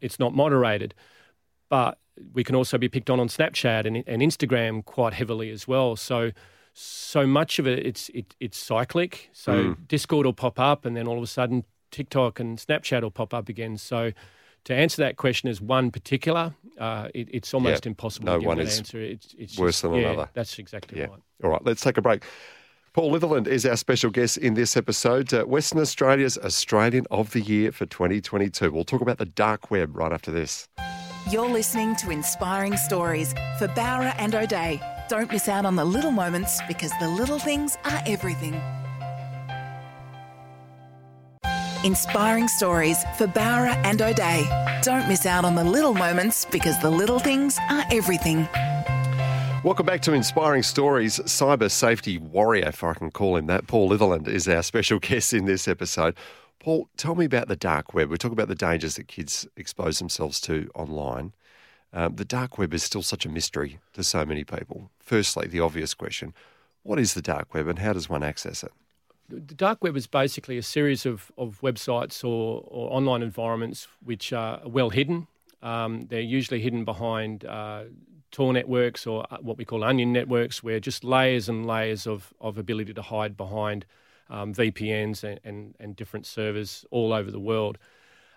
it's 0.00 0.18
not 0.18 0.34
moderated 0.34 0.94
but 1.68 1.98
we 2.32 2.42
can 2.44 2.54
also 2.54 2.78
be 2.78 2.88
picked 2.88 3.10
on 3.10 3.20
on 3.20 3.28
Snapchat 3.28 3.86
and, 3.86 4.02
and 4.06 4.22
Instagram 4.22 4.84
quite 4.84 5.12
heavily 5.12 5.50
as 5.50 5.68
well. 5.68 5.96
So, 5.96 6.32
so 6.72 7.26
much 7.26 7.58
of 7.58 7.66
it, 7.66 7.84
it's 7.86 8.08
it, 8.10 8.34
it's 8.40 8.58
cyclic. 8.58 9.30
So 9.32 9.76
Discord 9.86 10.26
will 10.26 10.32
pop 10.32 10.58
up, 10.58 10.84
and 10.84 10.96
then 10.96 11.06
all 11.06 11.16
of 11.16 11.22
a 11.22 11.28
sudden 11.28 11.64
TikTok 11.90 12.40
and 12.40 12.58
Snapchat 12.58 13.02
will 13.02 13.10
pop 13.10 13.32
up 13.34 13.48
again. 13.48 13.76
So, 13.76 14.12
to 14.64 14.74
answer 14.74 15.02
that 15.02 15.16
question 15.16 15.48
as 15.48 15.60
one 15.60 15.90
particular, 15.90 16.54
uh, 16.78 17.08
it, 17.14 17.28
it's 17.32 17.54
almost 17.54 17.84
Yeah. 17.84 17.90
impossible 17.90 18.26
No 18.26 18.34
to 18.34 18.38
give 18.40 18.46
one 18.46 18.56
that 18.58 18.66
is 18.66 18.78
answer. 18.78 19.00
It's, 19.00 19.34
it's 19.38 19.58
worse 19.58 19.74
just- 19.76 19.82
than 19.82 19.94
yeah, 19.94 20.10
another. 20.10 20.28
That's 20.34 20.58
exactly 20.58 20.98
Yeah. 21.00 21.06
right. 21.06 21.20
All 21.44 21.50
right, 21.50 21.64
let's 21.64 21.80
take 21.82 21.96
a 21.98 22.02
break. 22.02 22.22
Paul 22.94 23.12
Litherland 23.12 23.46
is 23.46 23.64
our 23.64 23.76
special 23.76 24.10
guest 24.10 24.38
in 24.38 24.54
this 24.54 24.76
episode. 24.76 25.32
Uh, 25.32 25.44
Western 25.44 25.78
Australia's 25.80 26.36
Australian 26.38 27.06
of 27.10 27.30
the 27.32 27.40
Year 27.40 27.70
for 27.70 27.86
2022. 27.86 28.72
We'll 28.72 28.84
talk 28.84 29.00
about 29.02 29.18
the 29.18 29.26
dark 29.26 29.70
web 29.70 29.96
right 29.96 30.10
after 30.12 30.30
this. 30.32 30.68
You're 31.30 31.48
listening 31.48 31.94
to 31.96 32.10
Inspiring 32.10 32.76
Stories 32.76 33.34
for 33.58 33.68
Bowra 33.68 34.14
and 34.18 34.34
O'Dea. 34.34 34.80
Don't 35.08 35.30
miss 35.30 35.48
out 35.48 35.64
on 35.64 35.76
the 35.76 35.84
little 35.84 36.10
moments 36.10 36.60
because 36.66 36.90
the 37.00 37.08
little 37.08 37.38
things 37.38 37.76
are 37.84 38.02
everything. 38.06 38.54
Inspiring 41.84 42.48
stories 42.48 43.04
for 43.14 43.28
Bowra 43.28 43.80
and 43.84 44.02
O'Dea. 44.02 44.48
Don't 44.82 45.06
miss 45.06 45.24
out 45.24 45.44
on 45.44 45.54
the 45.54 45.62
little 45.62 45.94
moments 45.94 46.44
because 46.46 46.76
the 46.82 46.90
little 46.90 47.20
things 47.20 47.56
are 47.70 47.84
everything. 47.92 48.48
Welcome 49.62 49.86
back 49.86 50.02
to 50.02 50.12
Inspiring 50.12 50.64
Stories. 50.64 51.20
Cyber 51.20 51.70
safety 51.70 52.18
warrior, 52.18 52.66
if 52.66 52.82
I 52.82 52.94
can 52.94 53.12
call 53.12 53.36
him 53.36 53.46
that, 53.46 53.68
Paul 53.68 53.90
Litherland 53.90 54.26
is 54.26 54.48
our 54.48 54.64
special 54.64 54.98
guest 54.98 55.32
in 55.32 55.44
this 55.44 55.68
episode. 55.68 56.16
Paul, 56.58 56.88
tell 56.96 57.14
me 57.14 57.26
about 57.26 57.46
the 57.46 57.54
dark 57.54 57.94
web. 57.94 58.10
We 58.10 58.16
talk 58.16 58.32
about 58.32 58.48
the 58.48 58.56
dangers 58.56 58.96
that 58.96 59.06
kids 59.06 59.46
expose 59.56 60.00
themselves 60.00 60.40
to 60.40 60.68
online. 60.74 61.32
Um, 61.92 62.16
the 62.16 62.24
dark 62.24 62.58
web 62.58 62.74
is 62.74 62.82
still 62.82 63.02
such 63.02 63.24
a 63.24 63.28
mystery 63.28 63.78
to 63.92 64.02
so 64.02 64.26
many 64.26 64.42
people. 64.42 64.90
Firstly, 64.98 65.46
the 65.46 65.60
obvious 65.60 65.94
question 65.94 66.34
what 66.82 66.98
is 66.98 67.14
the 67.14 67.22
dark 67.22 67.54
web 67.54 67.68
and 67.68 67.78
how 67.78 67.92
does 67.92 68.08
one 68.08 68.24
access 68.24 68.64
it? 68.64 68.72
The 69.28 69.54
dark 69.54 69.84
web 69.84 69.96
is 69.96 70.06
basically 70.06 70.56
a 70.56 70.62
series 70.62 71.04
of, 71.04 71.30
of 71.36 71.60
websites 71.60 72.24
or, 72.24 72.64
or 72.66 72.92
online 72.92 73.22
environments 73.22 73.86
which 74.02 74.32
are 74.32 74.60
well 74.64 74.90
hidden. 74.90 75.26
Um, 75.62 76.06
they're 76.08 76.20
usually 76.20 76.60
hidden 76.60 76.84
behind 76.84 77.44
uh, 77.44 77.84
Tor 78.30 78.52
networks 78.52 79.06
or 79.06 79.26
uh, 79.30 79.38
what 79.40 79.58
we 79.58 79.64
call 79.64 79.84
onion 79.84 80.12
networks, 80.12 80.62
where 80.62 80.80
just 80.80 81.04
layers 81.04 81.48
and 81.48 81.66
layers 81.66 82.06
of, 82.06 82.32
of 82.40 82.58
ability 82.58 82.94
to 82.94 83.02
hide 83.02 83.36
behind 83.36 83.84
um, 84.30 84.54
VPNs 84.54 85.24
and, 85.24 85.40
and, 85.44 85.74
and, 85.80 85.96
different 85.96 86.26
servers 86.26 86.84
all 86.90 87.12
over 87.12 87.30
the 87.30 87.40
world. 87.40 87.78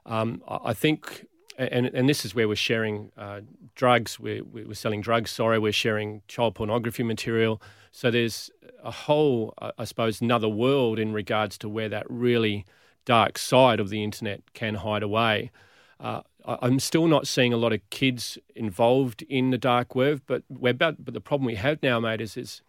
Um, 0.06 0.42
I 0.48 0.74
think, 0.74 1.28
and, 1.58 1.88
and 1.88 2.10
this 2.10 2.26
is 2.26 2.34
where 2.34 2.48
we're 2.48 2.56
sharing 2.56 3.12
uh, 3.18 3.42
drugs, 3.76 4.20
we're, 4.20 4.44
we're 4.44 4.74
selling 4.74 5.02
drugs, 5.02 5.32
sorry, 5.32 5.60
we're 5.60 5.72
sharing 5.72 6.22
child 6.28 6.56
pornography 6.56 7.04
material. 7.04 7.62
So 7.92 8.10
there's 8.10 8.50
a 8.84 8.92
whole, 8.92 9.54
I 9.78 9.84
suppose, 9.84 10.22
another 10.22 10.50
world 10.50 10.98
in 10.98 11.14
regards 11.14 11.58
to 11.60 11.70
where 11.70 11.90
that 11.90 12.06
really 12.10 12.66
dark 13.06 13.38
side 13.38 13.80
of 13.80 13.90
the 13.90 14.04
internet 14.04 14.42
can 14.54 14.76
hide 14.76 15.04
away. 15.04 15.52
Uh, 16.00 16.22
I'm 16.46 16.80
still 16.80 17.08
not 17.08 17.28
seeing 17.28 17.54
a 17.54 17.58
lot 17.58 17.74
of 17.74 17.88
kids 17.90 18.38
involved 18.56 19.22
in 19.24 19.52
the 19.52 19.58
dark 19.58 19.94
web, 19.94 20.22
but 20.26 20.44
web. 20.50 20.80
But 20.80 20.96
the 21.06 21.22
problem 21.22 21.46
we 21.46 21.56
have 21.56 21.84
now, 21.84 22.00
mate, 22.00 22.22
is 22.22 22.36
it's 22.36 22.62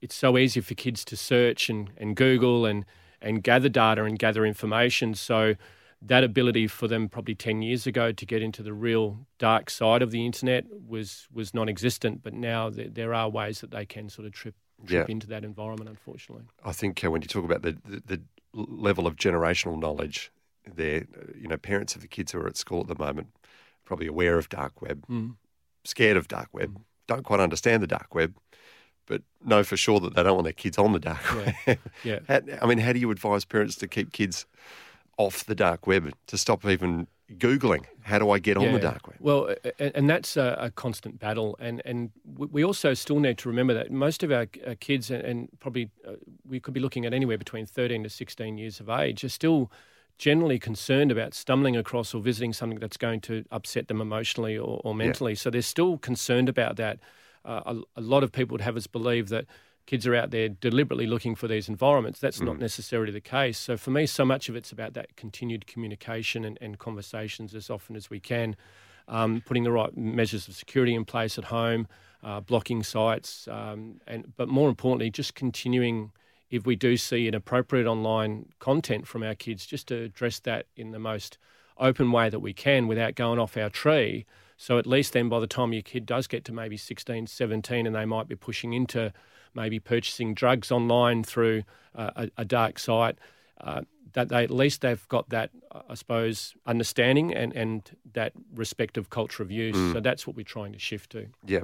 it's 0.00 0.14
so 0.14 0.38
easy 0.38 0.60
for 0.60 0.74
kids 0.74 1.04
to 1.04 1.16
search 1.16 1.68
and, 1.68 1.90
and 1.98 2.16
Google 2.16 2.64
and 2.64 2.86
and 3.20 3.42
gather 3.42 3.68
data 3.68 4.04
and 4.04 4.18
gather 4.18 4.46
information. 4.46 5.14
So 5.14 5.56
that 6.04 6.24
ability 6.24 6.66
for 6.66 6.88
them 6.88 7.08
probably 7.08 7.34
10 7.34 7.62
years 7.62 7.86
ago 7.86 8.10
to 8.12 8.26
get 8.26 8.42
into 8.42 8.62
the 8.62 8.72
real 8.72 9.26
dark 9.38 9.70
side 9.70 10.02
of 10.02 10.10
the 10.10 10.26
internet 10.26 10.64
was 10.86 11.28
was 11.32 11.54
non-existent 11.54 12.22
but 12.22 12.34
now 12.34 12.68
there, 12.68 12.88
there 12.88 13.14
are 13.14 13.28
ways 13.28 13.60
that 13.60 13.70
they 13.70 13.86
can 13.86 14.08
sort 14.08 14.26
of 14.26 14.32
trip 14.32 14.54
trip 14.86 15.08
yeah. 15.08 15.12
into 15.12 15.28
that 15.28 15.44
environment 15.44 15.88
unfortunately 15.88 16.44
i 16.64 16.72
think 16.72 17.04
uh, 17.04 17.10
when 17.10 17.22
you 17.22 17.28
talk 17.28 17.44
about 17.44 17.62
the, 17.62 17.76
the, 17.84 18.02
the 18.06 18.20
level 18.52 19.06
of 19.06 19.16
generational 19.16 19.78
knowledge 19.78 20.32
there, 20.64 21.06
you 21.38 21.48
know, 21.48 21.56
parents 21.56 21.94
of 21.94 22.02
the 22.02 22.08
kids 22.08 22.32
who 22.32 22.40
are 22.40 22.46
at 22.46 22.56
school 22.56 22.80
at 22.80 22.88
the 22.88 22.98
moment, 22.98 23.28
probably 23.84 24.06
aware 24.06 24.38
of 24.38 24.48
dark 24.48 24.80
web, 24.80 25.06
mm. 25.08 25.34
scared 25.84 26.16
of 26.16 26.28
dark 26.28 26.48
web, 26.52 26.74
mm. 26.74 26.82
don't 27.06 27.24
quite 27.24 27.40
understand 27.40 27.82
the 27.82 27.86
dark 27.86 28.14
web, 28.14 28.34
but 29.06 29.22
know 29.44 29.64
for 29.64 29.76
sure 29.76 30.00
that 30.00 30.14
they 30.14 30.22
don't 30.22 30.34
want 30.34 30.44
their 30.44 30.52
kids 30.52 30.78
on 30.78 30.92
the 30.92 31.00
dark 31.00 31.20
yeah. 31.34 31.54
web. 31.66 31.78
yeah. 32.04 32.18
How, 32.28 32.40
I 32.62 32.66
mean, 32.66 32.78
how 32.78 32.92
do 32.92 32.98
you 32.98 33.10
advise 33.10 33.44
parents 33.44 33.76
to 33.76 33.88
keep 33.88 34.12
kids 34.12 34.46
off 35.18 35.44
the 35.44 35.54
dark 35.54 35.86
web, 35.86 36.12
to 36.26 36.38
stop 36.38 36.64
even 36.64 37.06
Googling, 37.38 37.84
how 38.02 38.18
do 38.18 38.30
I 38.30 38.38
get 38.38 38.56
on 38.56 38.72
the 38.72 38.78
dark 38.78 39.06
web? 39.06 39.16
Well, 39.20 39.54
and 39.78 40.08
that's 40.08 40.36
a, 40.36 40.72
constant 40.74 41.18
battle. 41.18 41.56
And, 41.58 41.80
and 41.84 42.10
we 42.24 42.64
also 42.64 42.94
still 42.94 43.20
need 43.20 43.38
to 43.38 43.48
remember 43.48 43.74
that 43.74 43.90
most 43.90 44.22
of 44.22 44.30
our 44.30 44.46
kids, 44.46 45.10
and 45.10 45.48
probably 45.60 45.90
uh, 46.06 46.12
we 46.46 46.60
could 46.60 46.74
be 46.74 46.80
looking 46.80 47.06
at 47.06 47.14
anywhere 47.14 47.38
between 47.38 47.66
13 47.66 48.02
to 48.02 48.10
16 48.10 48.58
years 48.58 48.80
of 48.80 48.88
age, 48.88 49.24
are 49.24 49.28
still 49.28 49.70
generally 50.18 50.58
concerned 50.58 51.10
about 51.10 51.34
stumbling 51.34 51.76
across 51.76 52.14
or 52.14 52.20
visiting 52.20 52.52
something 52.52 52.78
that's 52.78 52.96
going 52.96 53.20
to 53.20 53.44
upset 53.50 53.88
them 53.88 54.00
emotionally 54.00 54.56
or, 54.56 54.80
or 54.84 54.94
mentally. 54.94 55.32
Yeah. 55.32 55.38
So 55.38 55.50
they're 55.50 55.62
still 55.62 55.98
concerned 55.98 56.48
about 56.48 56.76
that. 56.76 56.98
Uh, 57.44 57.74
a, 57.96 58.00
a, 58.00 58.02
lot 58.02 58.22
of 58.22 58.30
people 58.30 58.54
would 58.54 58.60
have 58.60 58.76
us 58.76 58.86
believe 58.86 59.30
that 59.30 59.46
kids 59.86 60.06
are 60.06 60.14
out 60.14 60.30
there 60.30 60.48
deliberately 60.48 61.06
looking 61.06 61.34
for 61.34 61.48
these 61.48 61.68
environments. 61.68 62.20
That's 62.20 62.38
mm. 62.38 62.46
not 62.46 62.58
necessarily 62.58 63.12
the 63.12 63.20
case. 63.20 63.58
So 63.58 63.76
for 63.76 63.90
me, 63.90 64.06
so 64.06 64.24
much 64.24 64.48
of 64.48 64.56
it's 64.56 64.72
about 64.72 64.94
that 64.94 65.16
continued 65.16 65.66
communication 65.66 66.44
and, 66.44 66.58
and 66.60 66.78
conversations 66.78 67.54
as 67.54 67.68
often 67.68 67.96
as 67.96 68.08
we 68.08 68.20
can, 68.20 68.56
um, 69.08 69.42
putting 69.44 69.64
the 69.64 69.72
right 69.72 69.96
measures 69.96 70.48
of 70.48 70.54
security 70.54 70.94
in 70.94 71.04
place 71.04 71.36
at 71.38 71.44
home, 71.44 71.88
uh, 72.22 72.40
blocking 72.40 72.82
sites, 72.82 73.48
um, 73.48 74.00
and 74.06 74.32
but 74.36 74.48
more 74.48 74.68
importantly, 74.68 75.10
just 75.10 75.34
continuing 75.34 76.12
if 76.50 76.66
we 76.66 76.76
do 76.76 76.96
see 76.98 77.26
inappropriate 77.26 77.86
online 77.86 78.46
content 78.58 79.06
from 79.06 79.22
our 79.22 79.34
kids, 79.34 79.64
just 79.64 79.88
to 79.88 80.02
address 80.02 80.38
that 80.40 80.66
in 80.76 80.92
the 80.92 80.98
most 80.98 81.38
open 81.78 82.12
way 82.12 82.28
that 82.28 82.40
we 82.40 82.52
can 82.52 82.86
without 82.86 83.14
going 83.14 83.38
off 83.38 83.56
our 83.56 83.70
tree. 83.70 84.26
So 84.58 84.78
at 84.78 84.86
least 84.86 85.14
then 85.14 85.28
by 85.30 85.40
the 85.40 85.46
time 85.46 85.72
your 85.72 85.82
kid 85.82 86.04
does 86.06 86.26
get 86.26 86.44
to 86.44 86.52
maybe 86.52 86.76
16, 86.76 87.26
17, 87.26 87.86
and 87.86 87.96
they 87.96 88.04
might 88.04 88.28
be 88.28 88.36
pushing 88.36 88.74
into 88.74 89.12
maybe 89.54 89.78
purchasing 89.78 90.34
drugs 90.34 90.70
online 90.70 91.24
through 91.24 91.64
uh, 91.94 92.10
a, 92.16 92.30
a, 92.38 92.44
dark 92.44 92.78
site, 92.78 93.16
uh, 93.60 93.82
that 94.12 94.28
they 94.28 94.44
at 94.44 94.50
least 94.50 94.80
they've 94.80 95.06
got 95.08 95.28
that, 95.30 95.50
I 95.88 95.94
suppose, 95.94 96.54
understanding 96.66 97.34
and, 97.34 97.52
and 97.54 97.90
that 98.14 98.32
respect 98.54 98.96
of 98.96 99.10
culture 99.10 99.42
of 99.42 99.50
use. 99.50 99.76
Mm. 99.76 99.92
So 99.92 100.00
that's 100.00 100.26
what 100.26 100.36
we're 100.36 100.44
trying 100.44 100.72
to 100.72 100.78
shift 100.78 101.10
to. 101.12 101.28
Yeah. 101.46 101.62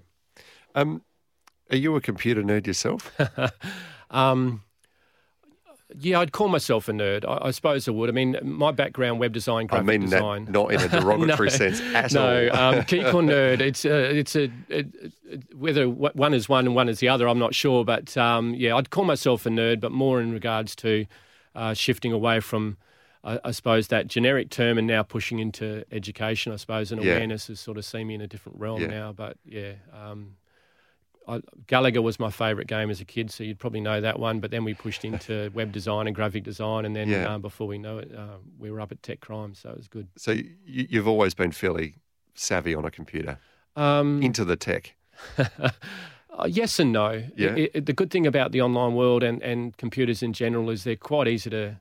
Um, 0.74 1.02
are 1.70 1.76
you 1.76 1.96
a 1.96 2.00
computer 2.00 2.42
nerd 2.42 2.66
yourself? 2.66 3.12
um, 4.10 4.62
yeah, 5.96 6.20
I'd 6.20 6.32
call 6.32 6.48
myself 6.48 6.88
a 6.88 6.92
nerd. 6.92 7.24
I, 7.26 7.48
I, 7.48 7.50
suppose 7.50 7.88
I 7.88 7.92
would. 7.92 8.10
I 8.10 8.12
mean, 8.12 8.36
my 8.42 8.72
background, 8.72 9.20
web 9.20 9.32
design, 9.32 9.66
graphic 9.66 9.88
I 9.88 9.90
mean 9.90 10.00
design. 10.02 10.44
That, 10.44 10.52
not 10.52 10.72
in 10.72 10.80
a 10.80 10.88
derogatory 11.00 11.48
no, 11.48 11.56
sense 11.56 11.80
at 11.80 12.12
no, 12.12 12.48
all. 12.48 12.74
um, 12.78 12.84
geek 12.86 13.06
or 13.06 13.22
nerd. 13.22 13.60
It's 13.60 13.84
a, 13.84 14.18
it's 14.18 14.36
a, 14.36 14.50
it, 14.68 14.86
whether 15.54 15.88
one 15.88 16.34
is 16.34 16.48
one 16.48 16.66
and 16.66 16.74
one 16.74 16.88
is 16.88 17.00
the 17.00 17.08
other. 17.08 17.26
I'm 17.26 17.38
not 17.38 17.54
sure, 17.54 17.84
but 17.84 18.16
um, 18.16 18.54
yeah, 18.54 18.76
I'd 18.76 18.90
call 18.90 19.04
myself 19.04 19.46
a 19.46 19.48
nerd, 19.48 19.80
but 19.80 19.90
more 19.90 20.20
in 20.20 20.30
regards 20.32 20.76
to 20.76 21.06
uh, 21.54 21.74
shifting 21.74 22.12
away 22.12 22.40
from. 22.40 22.76
I, 23.24 23.40
I, 23.46 23.50
suppose 23.50 23.88
that 23.88 24.06
generic 24.06 24.48
term 24.48 24.78
and 24.78 24.86
now 24.86 25.02
pushing 25.02 25.40
into 25.40 25.84
education, 25.90 26.52
I 26.52 26.56
suppose, 26.56 26.92
and 26.92 27.02
yeah. 27.02 27.14
awareness 27.14 27.48
has 27.48 27.58
sort 27.58 27.76
of 27.76 27.84
seen 27.84 28.06
me 28.06 28.14
in 28.14 28.20
a 28.20 28.28
different 28.28 28.60
realm 28.60 28.80
yeah. 28.82 28.86
now. 28.86 29.12
But 29.12 29.38
yeah, 29.44 29.72
um, 29.92 30.36
I, 31.28 31.40
Galaga 31.66 32.02
was 32.02 32.18
my 32.18 32.30
favourite 32.30 32.66
game 32.66 32.90
as 32.90 33.00
a 33.00 33.04
kid, 33.04 33.30
so 33.30 33.44
you'd 33.44 33.58
probably 33.58 33.80
know 33.80 34.00
that 34.00 34.18
one. 34.18 34.40
But 34.40 34.50
then 34.50 34.64
we 34.64 34.74
pushed 34.74 35.04
into 35.04 35.50
web 35.54 35.72
design 35.72 36.06
and 36.06 36.16
graphic 36.16 36.42
design, 36.42 36.84
and 36.84 36.96
then 36.96 37.08
yeah. 37.08 37.34
uh, 37.34 37.38
before 37.38 37.66
we 37.66 37.78
know 37.78 37.98
it, 37.98 38.10
uh, 38.16 38.38
we 38.58 38.70
were 38.70 38.80
up 38.80 38.90
at 38.90 39.02
Tech 39.02 39.20
Crime, 39.20 39.54
so 39.54 39.70
it 39.70 39.76
was 39.76 39.88
good. 39.88 40.08
So 40.16 40.36
you, 40.64 40.98
have 40.98 41.06
always 41.06 41.34
been 41.34 41.52
fairly 41.52 41.96
savvy 42.34 42.74
on 42.74 42.84
a 42.84 42.90
computer, 42.90 43.38
um, 43.76 44.22
into 44.22 44.44
the 44.44 44.56
tech. 44.56 44.94
uh, 45.58 45.70
yes 46.46 46.78
and 46.78 46.92
no. 46.92 47.22
Yeah. 47.36 47.54
It, 47.54 47.70
it, 47.74 47.86
the 47.86 47.92
good 47.92 48.10
thing 48.10 48.26
about 48.26 48.52
the 48.52 48.62
online 48.62 48.94
world 48.94 49.22
and, 49.22 49.42
and 49.42 49.76
computers 49.76 50.22
in 50.22 50.32
general 50.32 50.70
is 50.70 50.84
they're 50.84 50.96
quite 50.96 51.28
easy 51.28 51.50
to. 51.50 51.76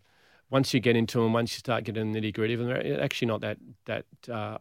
Once 0.49 0.73
you 0.73 0.79
get 0.79 0.95
into 0.95 1.19
them, 1.19 1.33
once 1.33 1.51
you 1.51 1.59
start 1.59 1.83
getting 1.83 2.13
nitty 2.13 2.33
gritty, 2.33 2.55
they're 2.55 3.03
actually 3.03 3.27
not 3.27 3.41
that 3.41 3.57
that 3.85 4.05
uh, 4.31 4.57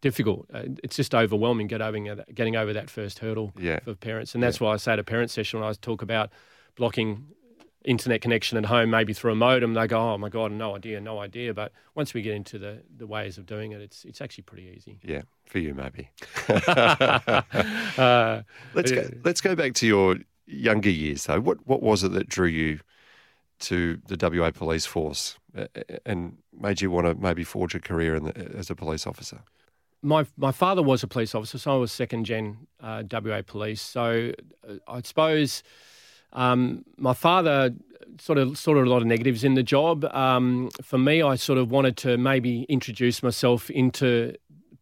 difficult. 0.00 0.46
Uh, 0.52 0.62
it's 0.82 0.96
just 0.96 1.14
overwhelming 1.14 1.66
get 1.66 1.82
over, 1.82 2.24
getting 2.34 2.56
over 2.56 2.72
that 2.72 2.90
first 2.90 3.18
hurdle 3.18 3.52
yeah. 3.58 3.80
for 3.80 3.94
parents. 3.94 4.34
And 4.34 4.42
that's 4.42 4.60
yeah. 4.60 4.68
why 4.68 4.74
I 4.74 4.76
say 4.76 4.92
at 4.92 4.98
a 4.98 5.04
parent 5.04 5.30
session 5.30 5.60
when 5.60 5.68
I 5.68 5.72
talk 5.74 6.02
about 6.02 6.30
blocking 6.76 7.26
internet 7.86 8.20
connection 8.20 8.58
at 8.58 8.66
home, 8.66 8.90
maybe 8.90 9.12
through 9.12 9.32
a 9.32 9.36
modem, 9.36 9.74
they 9.74 9.86
go, 9.86 9.98
"Oh 9.98 10.18
my 10.18 10.28
god, 10.28 10.52
no 10.52 10.76
idea, 10.76 11.00
no 11.00 11.20
idea." 11.20 11.54
But 11.54 11.72
once 11.94 12.12
we 12.12 12.20
get 12.20 12.34
into 12.34 12.58
the, 12.58 12.82
the 12.94 13.06
ways 13.06 13.38
of 13.38 13.46
doing 13.46 13.72
it, 13.72 13.80
it's 13.80 14.04
it's 14.04 14.20
actually 14.20 14.42
pretty 14.42 14.74
easy. 14.76 14.98
Yeah, 15.02 15.22
for 15.46 15.58
you 15.58 15.74
maybe. 15.74 16.10
uh, 16.48 18.42
let's 18.74 18.92
go. 18.92 19.08
Let's 19.24 19.40
go 19.40 19.54
back 19.54 19.74
to 19.74 19.86
your 19.86 20.16
younger 20.46 20.90
years 20.90 21.24
though. 21.24 21.40
What 21.40 21.66
what 21.66 21.80
was 21.80 22.04
it 22.04 22.12
that 22.12 22.28
drew 22.28 22.48
you 22.48 22.80
to 23.58 23.98
the 24.08 24.18
WA 24.20 24.50
Police 24.50 24.84
Force 24.84 25.38
and 26.04 26.36
made 26.52 26.82
you 26.82 26.90
want 26.90 27.06
to 27.06 27.14
maybe 27.14 27.42
forge 27.42 27.74
a 27.74 27.80
career 27.80 28.20
the, 28.20 28.54
as 28.54 28.68
a 28.68 28.74
police 28.74 29.06
officer? 29.06 29.40
My 30.06 30.24
my 30.36 30.52
father 30.52 30.82
was 30.82 31.02
a 31.02 31.06
police 31.06 31.34
officer, 31.34 31.58
so 31.58 31.72
I 31.72 31.76
was 31.76 31.92
second 31.92 32.24
gen 32.24 32.56
uh, 32.80 33.02
WA 33.10 33.42
police. 33.42 33.82
So 33.82 34.32
uh, 34.66 34.74
I 34.88 35.02
suppose 35.02 35.62
um, 36.32 36.84
my 36.96 37.12
father 37.12 37.74
sort 38.20 38.38
of 38.38 38.56
sort 38.56 38.78
of 38.78 38.86
a 38.86 38.88
lot 38.88 39.02
of 39.02 39.08
negatives 39.08 39.42
in 39.44 39.54
the 39.54 39.62
job. 39.62 40.04
Um, 40.06 40.70
for 40.82 40.98
me, 40.98 41.22
I 41.22 41.34
sort 41.34 41.58
of 41.58 41.70
wanted 41.70 41.96
to 41.98 42.16
maybe 42.16 42.62
introduce 42.68 43.22
myself 43.22 43.68
into 43.70 44.34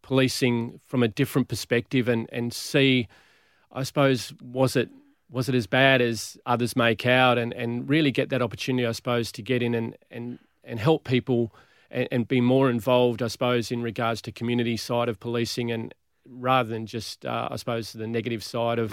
policing 0.02 0.80
from 0.84 1.02
a 1.02 1.08
different 1.08 1.48
perspective 1.48 2.08
and 2.08 2.28
and 2.30 2.52
see, 2.52 3.08
I 3.72 3.82
suppose, 3.82 4.34
was 4.42 4.76
it 4.76 4.90
was 5.30 5.48
it 5.48 5.54
as 5.54 5.66
bad 5.66 6.02
as 6.02 6.36
others 6.44 6.76
make 6.76 7.06
out, 7.06 7.38
and, 7.38 7.52
and 7.54 7.88
really 7.88 8.10
get 8.10 8.28
that 8.28 8.42
opportunity, 8.42 8.86
I 8.86 8.92
suppose, 8.92 9.32
to 9.32 9.42
get 9.42 9.62
in 9.62 9.74
and 9.74 9.96
and, 10.10 10.38
and 10.62 10.78
help 10.78 11.04
people 11.04 11.54
and, 11.94 12.08
and 12.10 12.28
be 12.28 12.40
more 12.40 12.68
involved, 12.68 13.22
I 13.22 13.28
suppose, 13.28 13.70
in 13.70 13.82
regards 13.82 14.20
to 14.22 14.32
community 14.32 14.76
side 14.76 15.08
of 15.08 15.18
policing, 15.18 15.70
and 15.70 15.94
rather 16.26 16.68
than 16.68 16.86
just, 16.86 17.24
uh, 17.24 17.48
I 17.50 17.56
suppose, 17.56 17.92
the 17.92 18.06
negative 18.06 18.42
side 18.42 18.78
of 18.78 18.92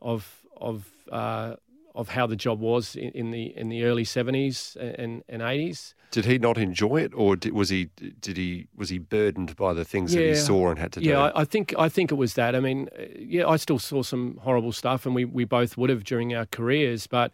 of 0.00 0.44
of 0.56 0.86
uh, 1.10 1.56
of 1.94 2.08
how 2.10 2.26
the 2.26 2.36
job 2.36 2.60
was 2.60 2.94
in, 2.94 3.10
in 3.10 3.30
the 3.30 3.56
in 3.56 3.68
the 3.68 3.84
early 3.84 4.04
seventies 4.04 4.76
and 4.80 5.24
and 5.28 5.42
eighties. 5.42 5.94
Did 6.10 6.26
he 6.26 6.38
not 6.38 6.58
enjoy 6.58 6.98
it, 6.98 7.12
or 7.14 7.36
did, 7.36 7.54
was 7.54 7.70
he 7.70 7.88
did 8.20 8.36
he 8.36 8.68
was 8.76 8.90
he 8.90 8.98
burdened 8.98 9.56
by 9.56 9.72
the 9.72 9.84
things 9.84 10.12
that 10.12 10.20
he 10.20 10.34
saw 10.34 10.68
and 10.68 10.78
had 10.78 10.92
to 10.92 11.00
do? 11.00 11.08
Yeah, 11.08 11.20
I, 11.20 11.40
I 11.40 11.44
think 11.46 11.74
I 11.78 11.88
think 11.88 12.12
it 12.12 12.16
was 12.16 12.34
that. 12.34 12.54
I 12.54 12.60
mean, 12.60 12.88
yeah, 13.18 13.48
I 13.48 13.56
still 13.56 13.78
saw 13.78 14.02
some 14.02 14.38
horrible 14.42 14.72
stuff, 14.72 15.06
and 15.06 15.14
we, 15.14 15.24
we 15.24 15.46
both 15.46 15.78
would 15.78 15.88
have 15.88 16.04
during 16.04 16.34
our 16.34 16.44
careers. 16.44 17.06
But 17.06 17.32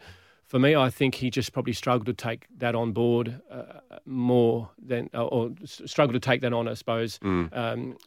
for 0.49 0.57
me, 0.57 0.75
I 0.75 0.89
think 0.89 1.13
he 1.13 1.29
just 1.29 1.53
probably 1.53 1.73
struggled 1.73 2.07
to 2.07 2.13
take 2.13 2.47
that 2.57 2.73
on 2.73 2.91
board 2.91 3.39
uh, 3.51 3.99
more 4.07 4.71
than, 4.83 5.07
or, 5.13 5.31
or 5.31 5.51
struggled 5.63 6.15
to 6.15 6.19
take 6.19 6.41
that 6.41 6.53
on, 6.53 6.67
I 6.67 6.73
suppose. 6.73 7.19
Um, 7.21 7.97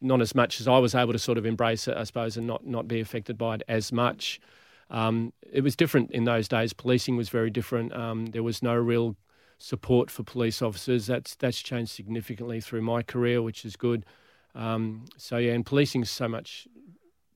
not 0.00 0.22
as 0.22 0.34
much 0.34 0.58
as 0.58 0.66
I 0.66 0.78
was 0.78 0.94
able 0.94 1.12
to 1.12 1.18
sort 1.18 1.36
of 1.36 1.44
embrace 1.44 1.86
it, 1.86 1.98
I 1.98 2.04
suppose, 2.04 2.38
and 2.38 2.46
not 2.46 2.66
not 2.66 2.88
be 2.88 2.98
affected 2.98 3.36
by 3.36 3.56
it 3.56 3.62
as 3.68 3.92
much. 3.92 4.40
Um, 4.88 5.34
it 5.52 5.60
was 5.60 5.76
different 5.76 6.10
in 6.12 6.24
those 6.24 6.48
days. 6.48 6.72
Policing 6.72 7.16
was 7.16 7.28
very 7.28 7.50
different. 7.50 7.94
Um, 7.94 8.26
there 8.26 8.42
was 8.42 8.62
no 8.62 8.74
real 8.74 9.14
support 9.58 10.10
for 10.10 10.22
police 10.22 10.62
officers. 10.62 11.06
That's 11.06 11.34
that's 11.34 11.60
changed 11.60 11.90
significantly 11.92 12.62
through 12.62 12.82
my 12.82 13.02
career, 13.02 13.42
which 13.42 13.66
is 13.66 13.76
good. 13.76 14.06
Um, 14.54 15.04
so 15.18 15.36
yeah, 15.36 15.52
and 15.52 15.66
policing 15.66 16.02
is 16.02 16.10
so 16.10 16.26
much. 16.26 16.66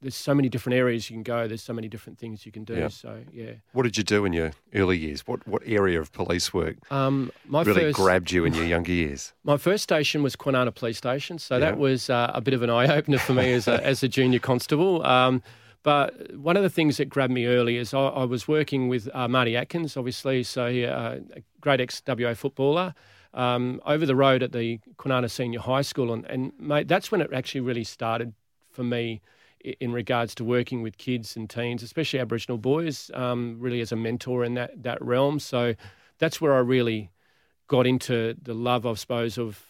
There's 0.01 0.15
so 0.15 0.33
many 0.33 0.49
different 0.49 0.79
areas 0.79 1.11
you 1.11 1.17
can 1.17 1.25
go. 1.25 1.49
There's 1.49 1.63
so 1.63 1.73
many 1.73 1.89
different 1.89 2.19
things 2.19 2.47
you 2.47 2.53
can 2.53 2.63
do. 2.65 2.75
Yeah. 2.75 2.89
So 2.89 3.19
yeah, 3.33 3.53
What 3.73 3.83
did 3.83 3.97
you 3.97 4.05
do 4.05 4.25
in 4.25 4.33
your 4.33 4.53
early 4.75 4.97
years? 4.97 5.27
What 5.27 5.47
what 5.47 5.63
area 5.67 6.01
of 6.01 6.13
police 6.13 6.55
work 6.55 6.77
um, 6.93 7.33
my 7.47 7.63
really 7.63 7.81
first 7.81 7.97
grabbed 7.97 8.31
you 8.31 8.45
in 8.45 8.55
your 8.55 8.65
younger 8.65 8.93
years? 8.93 9.33
my 9.45 9.57
first 9.57 9.83
station 9.83 10.23
was 10.23 10.37
Kwinana 10.37 10.73
Police 10.75 10.99
Station, 10.99 11.39
so 11.39 11.57
Yeah. 11.57 11.61
that 11.61 11.79
was 11.79 12.11
uh, 12.11 12.31
a 12.33 12.41
bit 12.41 12.55
of 12.55 12.63
an 12.63 12.71
eye 12.71 12.87
opener 12.97 13.19
for 13.19 13.35
me 13.35 13.53
as 13.53 13.67
a, 13.67 13.85
as 13.85 14.03
a 14.03 14.09
junior 14.09 14.39
constable. 14.39 15.05
Um, 15.05 15.43
but 15.83 16.37
one 16.37 16.57
of 16.57 16.63
the 16.63 16.71
things 16.71 16.97
that 16.99 17.09
grabbed 17.09 17.33
me 17.33 17.47
early 17.47 17.77
is 17.77 17.93
I, 17.95 18.01
I 18.01 18.25
was 18.25 18.47
working 18.47 18.89
with 18.89 19.09
uh, 19.15 19.27
Marty 19.29 19.57
Atkins, 19.57 19.97
obviously, 19.97 20.43
so 20.43 20.71
he, 20.71 20.85
uh, 20.85 21.17
a 21.35 21.43
great 21.61 21.81
ex 21.81 22.03
WA 22.07 22.35
footballer, 22.35 22.95
um, 23.35 23.81
over 23.87 24.05
the 24.07 24.17
road 24.17 24.43
at 24.43 24.53
the 24.53 24.79
Kwinana 24.97 25.31
Senior 25.31 25.61
High 25.61 25.83
School, 25.83 26.13
and, 26.13 26.25
and 26.27 26.53
mate, 26.59 26.89
that's 26.89 27.11
when 27.11 27.21
it 27.21 27.33
actually 27.33 27.63
really 27.63 27.85
started 27.85 28.33
for 28.71 28.83
me 28.85 29.21
in 29.61 29.92
regards 29.92 30.35
to 30.37 30.44
working 30.44 30.83
with 30.83 30.99
kids 30.99 31.37
and 31.37 31.49
teens, 31.51 31.83
especially 31.83 32.21
Aboriginal 32.21 32.59
boys, 32.59 33.11
um, 33.14 33.57
really 33.59 33.81
as 33.81 33.92
a 33.92 33.97
mentor 33.97 34.44
in 34.44 34.55
that 34.55 34.83
that 34.83 35.03
realm. 35.03 35.38
So 35.40 35.75
that's 36.18 36.40
where 36.40 36.55
I 36.55 36.59
really 36.61 37.11
got 37.66 37.87
into 37.87 38.35
the 38.40 38.55
love, 38.55 38.87
I 38.87 38.94
suppose, 38.94 39.38
of 39.38 39.64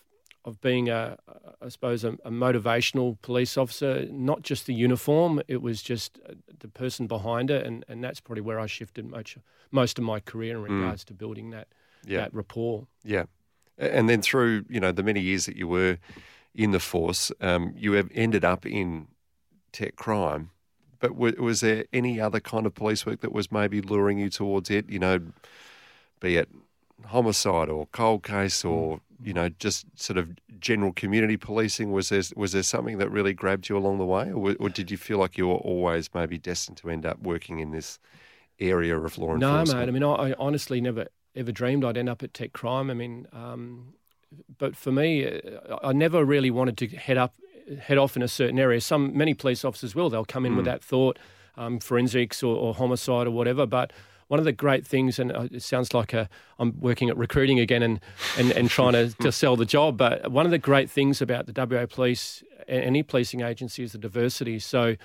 of 0.45 0.61
being 0.61 0.89
a, 0.89 1.19
I 1.61 1.69
suppose, 1.69 2.05
a, 2.05 2.13
a 2.25 2.31
motivational 2.31 3.21
police 3.23 3.59
officer. 3.59 4.07
Not 4.11 4.43
just 4.43 4.67
the 4.67 4.75
uniform; 4.75 5.43
it 5.49 5.61
was 5.63 5.83
just 5.83 6.19
uh, 6.29 6.35
the 6.61 6.69
person 6.69 7.07
behind 7.07 7.51
it, 7.51 7.67
and, 7.67 7.85
and 7.89 8.03
that's 8.03 8.21
probably 8.21 8.43
where 8.43 8.59
I 8.59 8.67
shifted 8.67 9.07
much 9.07 9.37
most 9.71 9.99
of 9.99 10.05
my 10.05 10.21
career 10.21 10.57
in 10.57 10.63
regards 10.63 11.05
to 11.05 11.15
building 11.15 11.51
that 11.51 11.69
Yeah. 12.07 12.21
that 12.21 12.35
rapport. 12.35 12.87
Yeah, 13.05 13.25
and 13.77 14.09
then 14.09 14.23
through 14.23 14.65
you 14.69 14.81
know 14.81 14.93
the 14.93 15.03
many 15.03 15.21
years 15.21 15.47
that 15.47 15.57
you 15.57 15.69
were 15.69 15.99
in 16.55 16.71
the 16.71 16.81
force, 16.81 17.31
um, 17.41 17.75
you 17.77 17.93
have 17.93 18.09
ended 18.15 18.45
up 18.45 18.65
in 18.65 19.09
tech 19.73 19.97
crime. 19.97 20.51
But 21.01 21.11
w- 21.15 21.41
was 21.43 21.61
there 21.61 21.85
any 21.93 22.21
other 22.21 22.41
kind 22.41 22.67
of 22.67 22.75
police 22.75 23.07
work 23.07 23.21
that 23.21 23.33
was 23.33 23.53
maybe 23.53 23.81
luring 23.81 24.19
you 24.19 24.31
towards 24.31 24.71
it? 24.71 24.89
You 24.91 24.99
know, 24.99 25.21
be 26.21 26.37
it 26.37 26.49
homicide 27.07 27.69
or 27.69 27.87
cold 27.93 28.23
case 28.25 28.65
or 28.65 29.01
you 29.23 29.33
know 29.33 29.49
just 29.49 29.87
sort 29.97 30.19
of 30.19 30.31
general 30.61 30.93
community 30.93 31.37
policing. 31.37 31.93
Was 31.93 32.09
there 32.09 32.23
was 32.37 32.53
there 32.53 32.63
something 32.63 32.99
that 32.99 33.11
really 33.11 33.33
grabbed 33.35 33.69
you 33.69 33.77
along 33.77 33.99
the 33.99 34.07
way, 34.07 34.25
or, 34.29 34.35
w- 34.53 34.57
or 34.61 34.69
did 34.69 34.91
you 34.91 34.97
feel 34.97 35.19
like 35.19 35.39
you 35.39 35.49
were 35.49 35.55
always 35.57 36.11
maybe 36.15 36.39
destined 36.39 36.77
to 36.79 36.91
end 36.91 37.07
up 37.07 37.21
working 37.21 37.61
in 37.61 37.71
this 37.71 37.99
area 38.61 38.99
of 38.99 39.19
law 39.19 39.35
No, 39.35 39.37
enforcement? 39.37 39.67
mate. 39.67 39.89
I 39.89 39.93
mean, 39.93 40.03
I, 40.03 40.31
I 40.31 40.35
honestly 40.39 40.81
never 40.81 41.09
ever 41.35 41.53
dreamed 41.53 41.85
I'd 41.85 41.97
end 41.97 42.09
up 42.09 42.23
at 42.23 42.35
tech 42.35 42.53
crime. 42.53 42.91
I 42.91 42.95
mean, 42.95 43.27
um, 43.33 43.95
but 44.59 44.77
for 44.77 44.91
me, 44.93 45.27
uh, 45.27 45.79
I 45.83 45.93
never 45.93 46.25
really 46.25 46.51
wanted 46.51 46.79
to 46.79 46.89
head 46.89 47.19
up, 47.19 47.35
head 47.77 47.99
off 47.99 48.17
in 48.17 48.23
a 48.23 48.29
certain 48.29 48.59
area. 48.59 48.81
Some 48.81 49.17
many 49.17 49.35
police 49.35 49.65
officers 49.65 49.95
will. 49.95 50.11
They'll 50.11 50.25
come 50.25 50.47
in 50.47 50.57
with 50.57 50.65
that 50.65 50.83
thought, 50.83 51.19
um, 51.57 51.79
forensics 51.79 52.43
or, 52.43 52.57
or 52.57 52.75
homicide 52.75 53.27
or 53.27 53.31
whatever. 53.31 53.67
But 53.67 53.93
one 54.29 54.39
of 54.39 54.45
the 54.45 54.53
great 54.53 54.87
things, 54.87 55.19
and 55.19 55.33
uh, 55.33 55.49
it 55.51 55.63
sounds 55.63 55.93
like 55.93 56.13
a, 56.13 56.29
I'm 56.59 56.79
working 56.81 57.09
at 57.09 57.17
recruiting 57.17 57.59
again 57.59 57.83
and, 57.83 58.01
and, 58.37 58.53
and 58.53 58.71
trying 58.71 58.93
to, 58.93 59.11
to 59.21 59.33
sell 59.33 59.57
the 59.57 59.65
job. 59.65 59.97
But 59.97 60.31
one 60.31 60.45
of 60.45 60.53
the 60.53 60.59
great 60.59 60.91
things 60.91 61.21
about 61.21 61.47
the 61.47 61.53
WA 61.67 61.87
Police, 61.87 62.43
any 62.69 63.03
policing 63.03 63.41
agency, 63.41 63.83
is 63.83 63.93
the 63.93 63.99
diversity. 63.99 64.59
So 64.59 64.97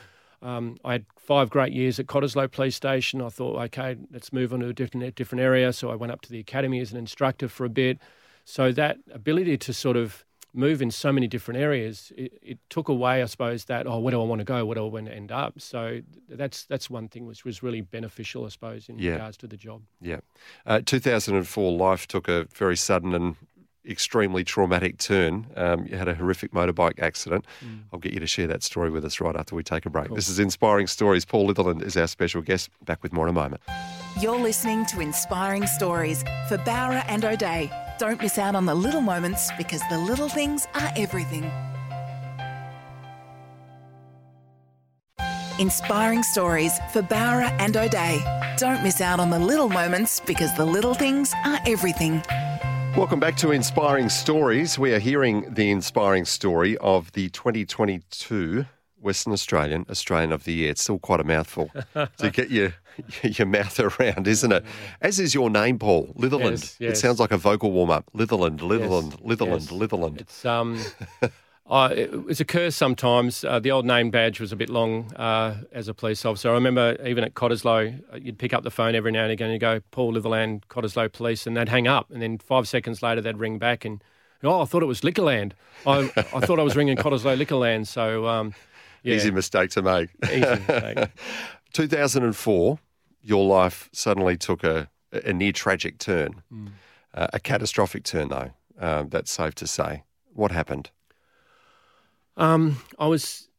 um, 0.42 0.78
I 0.84 0.94
had 0.94 1.06
five 1.18 1.50
great 1.50 1.72
years 1.72 2.00
at 2.00 2.06
Cottesloe 2.08 2.52
Police 2.52 2.76
Station. 2.76 3.22
I 3.22 3.30
thought, 3.30 3.58
okay, 3.64 3.96
let's 4.12 4.34
move 4.34 4.54
on 4.54 4.60
to 4.60 4.68
a 4.68 4.74
different, 4.74 5.06
a 5.06 5.12
different 5.12 5.42
area. 5.42 5.72
So 5.72 5.90
I 5.90 5.96
went 5.96 6.12
up 6.12 6.22
to 6.22 6.30
the 6.30 6.40
academy 6.40 6.82
as 6.82 6.92
an 6.92 6.98
instructor 6.98 7.48
for 7.48 7.66
a 7.66 7.70
bit. 7.70 8.00
So 8.46 8.74
that 8.74 8.98
ability 9.14 9.58
to 9.60 9.74
sort 9.74 9.96
of 9.96 10.26
move 10.54 10.82
in 10.82 10.92
so 10.92 11.12
many 11.12 11.28
different 11.28 11.60
areas, 11.60 12.12
it, 12.16 12.34
it 12.42 12.60
took 12.70 12.88
away, 12.90 13.22
I 13.24 13.26
suppose, 13.26 13.66
that 13.66 13.88
oh, 13.88 14.00
where 14.00 14.12
do 14.12 14.22
I 14.22 14.26
want 14.26 14.40
to 14.40 14.46
go? 14.46 14.66
Where 14.66 14.76
do 14.76 14.86
I 14.86 14.90
want 14.90 15.08
to 15.08 15.14
end 15.14 15.32
up? 15.32 15.60
So 15.60 16.02
that's 16.30 16.66
that's 16.66 16.90
one 16.90 17.08
thing 17.08 17.26
which 17.26 17.44
was 17.46 17.64
really 17.64 17.82
beneficial, 17.82 18.46
I 18.46 18.50
suppose, 18.50 18.90
in 18.90 19.00
Yeah. 19.00 19.14
regards 19.14 19.38
to 19.38 19.48
the 19.48 19.58
job. 19.58 19.82
Yeah. 20.02 20.20
Uh, 20.66 20.82
2004, 20.86 21.72
life 21.72 22.08
took 22.08 22.28
a 22.28 22.46
very 22.56 22.78
sudden 22.78 23.14
and 23.14 23.36
extremely 23.88 24.44
traumatic 24.44 24.98
turn. 24.98 25.48
Um, 25.56 25.86
you 25.88 25.98
had 25.98 26.08
a 26.08 26.14
horrific 26.14 26.52
motorbike 26.52 27.00
accident. 27.00 27.46
I'll 27.92 28.00
get 28.00 28.14
you 28.14 28.20
to 28.20 28.28
share 28.28 28.48
that 28.48 28.64
story 28.64 28.90
with 28.90 29.04
us 29.06 29.20
right 29.20 29.36
after 29.36 29.56
we 29.56 29.64
take 29.64 29.86
a 29.86 29.90
break. 29.90 30.14
This 30.14 30.30
is 30.30 30.40
Inspiring 30.40 30.88
Stories. 30.88 31.26
Paul 31.26 31.52
Litherland 31.52 31.84
is 31.84 31.98
our 31.98 32.08
special 32.08 32.42
guest. 32.42 32.70
Back 32.86 33.04
with 33.04 33.14
more 33.14 33.28
in 33.28 33.32
a 33.32 33.34
moment. 33.34 33.62
You're 34.20 34.40
listening 34.40 34.86
to 34.88 35.02
Inspiring 35.02 35.68
Stories 35.68 36.24
for 36.48 36.58
Bowra 36.58 37.04
and 37.08 37.26
O'Dea. 37.26 37.72
Don't 38.00 38.22
miss 38.22 38.38
out 38.38 38.56
on 38.56 38.66
the 38.66 38.76
little 38.76 39.02
moments 39.02 39.52
because 39.58 39.82
the 39.90 39.98
little 39.98 40.30
things 40.30 40.68
are 40.76 40.92
everything. 40.96 41.52
Inspiring 45.60 46.24
Stories 46.24 46.80
for 46.92 47.02
Bowra 47.04 47.56
and 47.60 47.78
O'Dea. 47.78 48.24
Don't 48.58 48.84
miss 48.84 49.02
out 49.02 49.20
on 49.20 49.30
the 49.30 49.40
little 49.40 49.70
moments 49.70 50.20
because 50.20 50.56
the 50.58 50.66
little 50.66 50.94
things 50.94 51.32
are 51.46 51.60
everything. 51.68 52.24
Welcome 52.96 53.20
back 53.20 53.36
to 53.38 53.52
Inspiring 53.52 54.08
Stories. 54.08 54.78
We 54.78 54.94
are 54.94 55.00
hearing 55.00 55.52
the 55.52 55.72
inspiring 55.72 56.26
story 56.26 56.78
of 56.78 57.12
the 57.14 57.30
2022 57.30 58.66
Western 59.02 59.34
Australian 59.34 59.86
Australian 59.90 60.32
of 60.32 60.44
the 60.44 60.54
Year. 60.54 60.70
It's 60.72 60.82
still 60.82 61.00
quite 61.00 61.20
a 61.20 61.24
mouthful 61.24 61.72
to 62.18 62.30
get 62.30 62.52
your 62.52 62.76
your 63.24 63.48
mouth 63.48 63.80
around, 63.80 64.28
isn't 64.28 64.52
it? 64.52 64.64
As 65.02 65.20
is 65.20 65.34
your 65.34 65.50
name, 65.50 65.80
Paul 65.80 66.14
Litherland. 66.16 66.76
Yes, 66.80 66.98
It 66.98 66.98
sounds 66.98 67.20
like 67.20 67.32
a 67.32 67.38
vocal 67.38 67.72
warm 67.72 67.90
up. 67.90 68.10
Litherland, 68.14 68.60
Litherland, 68.60 69.20
Litherland, 69.24 69.72
yes. 69.72 69.72
Litherland. 69.72 70.22
It's 70.22 70.46
um, 70.46 70.80
I 71.70 71.94
it, 71.94 72.48
curse 72.48 72.76
sometimes. 72.76 73.44
Uh, 73.44 73.60
the 73.60 73.72
old 73.72 73.86
name 73.86 74.12
badge 74.12 74.40
was 74.42 74.52
a 74.52 74.56
bit 74.56 74.70
long 74.70 75.14
uh, 75.16 75.56
as 75.72 75.88
a 75.88 75.94
police 75.94 76.26
officer. 76.26 76.50
I 76.50 76.54
remember 76.54 76.98
even 77.06 77.24
at 77.24 77.36
Cottesloe, 77.36 78.02
uh, 78.14 78.18
you'd 78.18 78.38
pick 78.38 78.54
up 78.54 78.64
the 78.64 78.72
phone 78.72 78.96
every 78.96 79.12
now 79.12 79.24
and 79.24 79.32
again 79.32 79.50
and 79.50 79.60
go, 79.62 79.80
Paul 79.92 80.14
Litherland, 80.14 80.64
Cottesloe 80.70 81.12
Police, 81.12 81.48
and 81.48 81.56
they'd 81.56 81.70
hang 81.70 81.88
up, 81.88 82.12
and 82.12 82.22
then 82.22 82.38
five 82.38 82.68
seconds 82.68 83.02
later 83.02 83.22
they'd 83.22 83.38
ring 83.38 83.58
back 83.60 83.86
and. 83.86 84.04
Oh, 84.46 84.62
I 84.62 84.66
thought 84.66 84.84
it 84.84 84.88
was 84.88 85.00
Liquorland. 85.02 85.54
I, 85.88 86.00
I 86.18 86.42
thought 86.42 86.60
I 86.60 86.64
was 86.64 86.76
ringing 86.76 86.98
Cottesloe 86.98 87.38
Liquorland. 87.42 87.88
So, 87.88 88.28
um, 88.28 88.54
yeah, 89.02 89.16
Easy 89.16 89.32
mistake 89.32 89.70
to 89.72 89.82
make. 89.82 90.10
easy 90.26 90.42
mistake. 90.42 91.08
2004, 91.74 92.78
your 93.22 93.46
life 93.46 93.90
suddenly 93.94 94.36
took 94.36 94.66
a, 94.66 94.90
a 95.14 95.32
near 95.32 95.54
tragic 95.54 95.98
turn, 95.98 96.44
Hmm. 96.50 96.68
uh, 97.14 97.28
a 97.32 97.40
catastrophic 97.40 98.04
turn, 98.04 98.28
though. 98.28 98.52
Um, 98.78 99.08
that's 99.08 99.32
safe 99.32 99.56
to 99.56 99.68
say. 99.68 100.04
What 100.34 100.52
happened? 100.52 100.92
Um, 102.36 102.78
I 102.98 103.08
was 103.08 103.50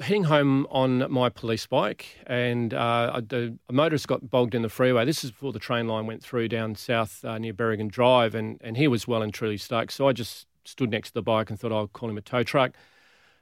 heading 0.00 0.24
home 0.24 0.66
on 0.70 1.10
my 1.10 1.28
police 1.28 1.66
bike, 1.66 2.06
and 2.26 2.74
uh, 2.74 3.20
the 3.26 3.56
a 3.68 3.72
motorist 3.72 4.08
got 4.08 4.30
bogged 4.30 4.54
in 4.54 4.62
the 4.62 4.68
freeway. 4.68 5.04
This 5.04 5.24
is 5.24 5.30
before 5.30 5.52
the 5.52 5.58
train 5.58 5.88
line 5.88 6.06
went 6.06 6.22
through 6.22 6.48
down 6.48 6.74
south 6.74 7.24
uh, 7.24 7.38
near 7.38 7.54
Berrigan 7.54 7.88
Drive, 7.88 8.34
and, 8.34 8.60
and 8.62 8.76
he 8.76 8.88
was 8.88 9.08
well 9.08 9.22
and 9.22 9.32
truly 9.32 9.56
stuck. 9.56 9.90
So 9.90 10.08
I 10.08 10.12
just 10.12 10.46
stood 10.64 10.90
next 10.90 11.10
to 11.10 11.14
the 11.14 11.22
bike 11.22 11.50
and 11.50 11.58
thought 11.58 11.72
I'll 11.72 11.88
call 11.88 12.10
him 12.10 12.18
a 12.18 12.22
tow 12.22 12.42
truck. 12.42 12.72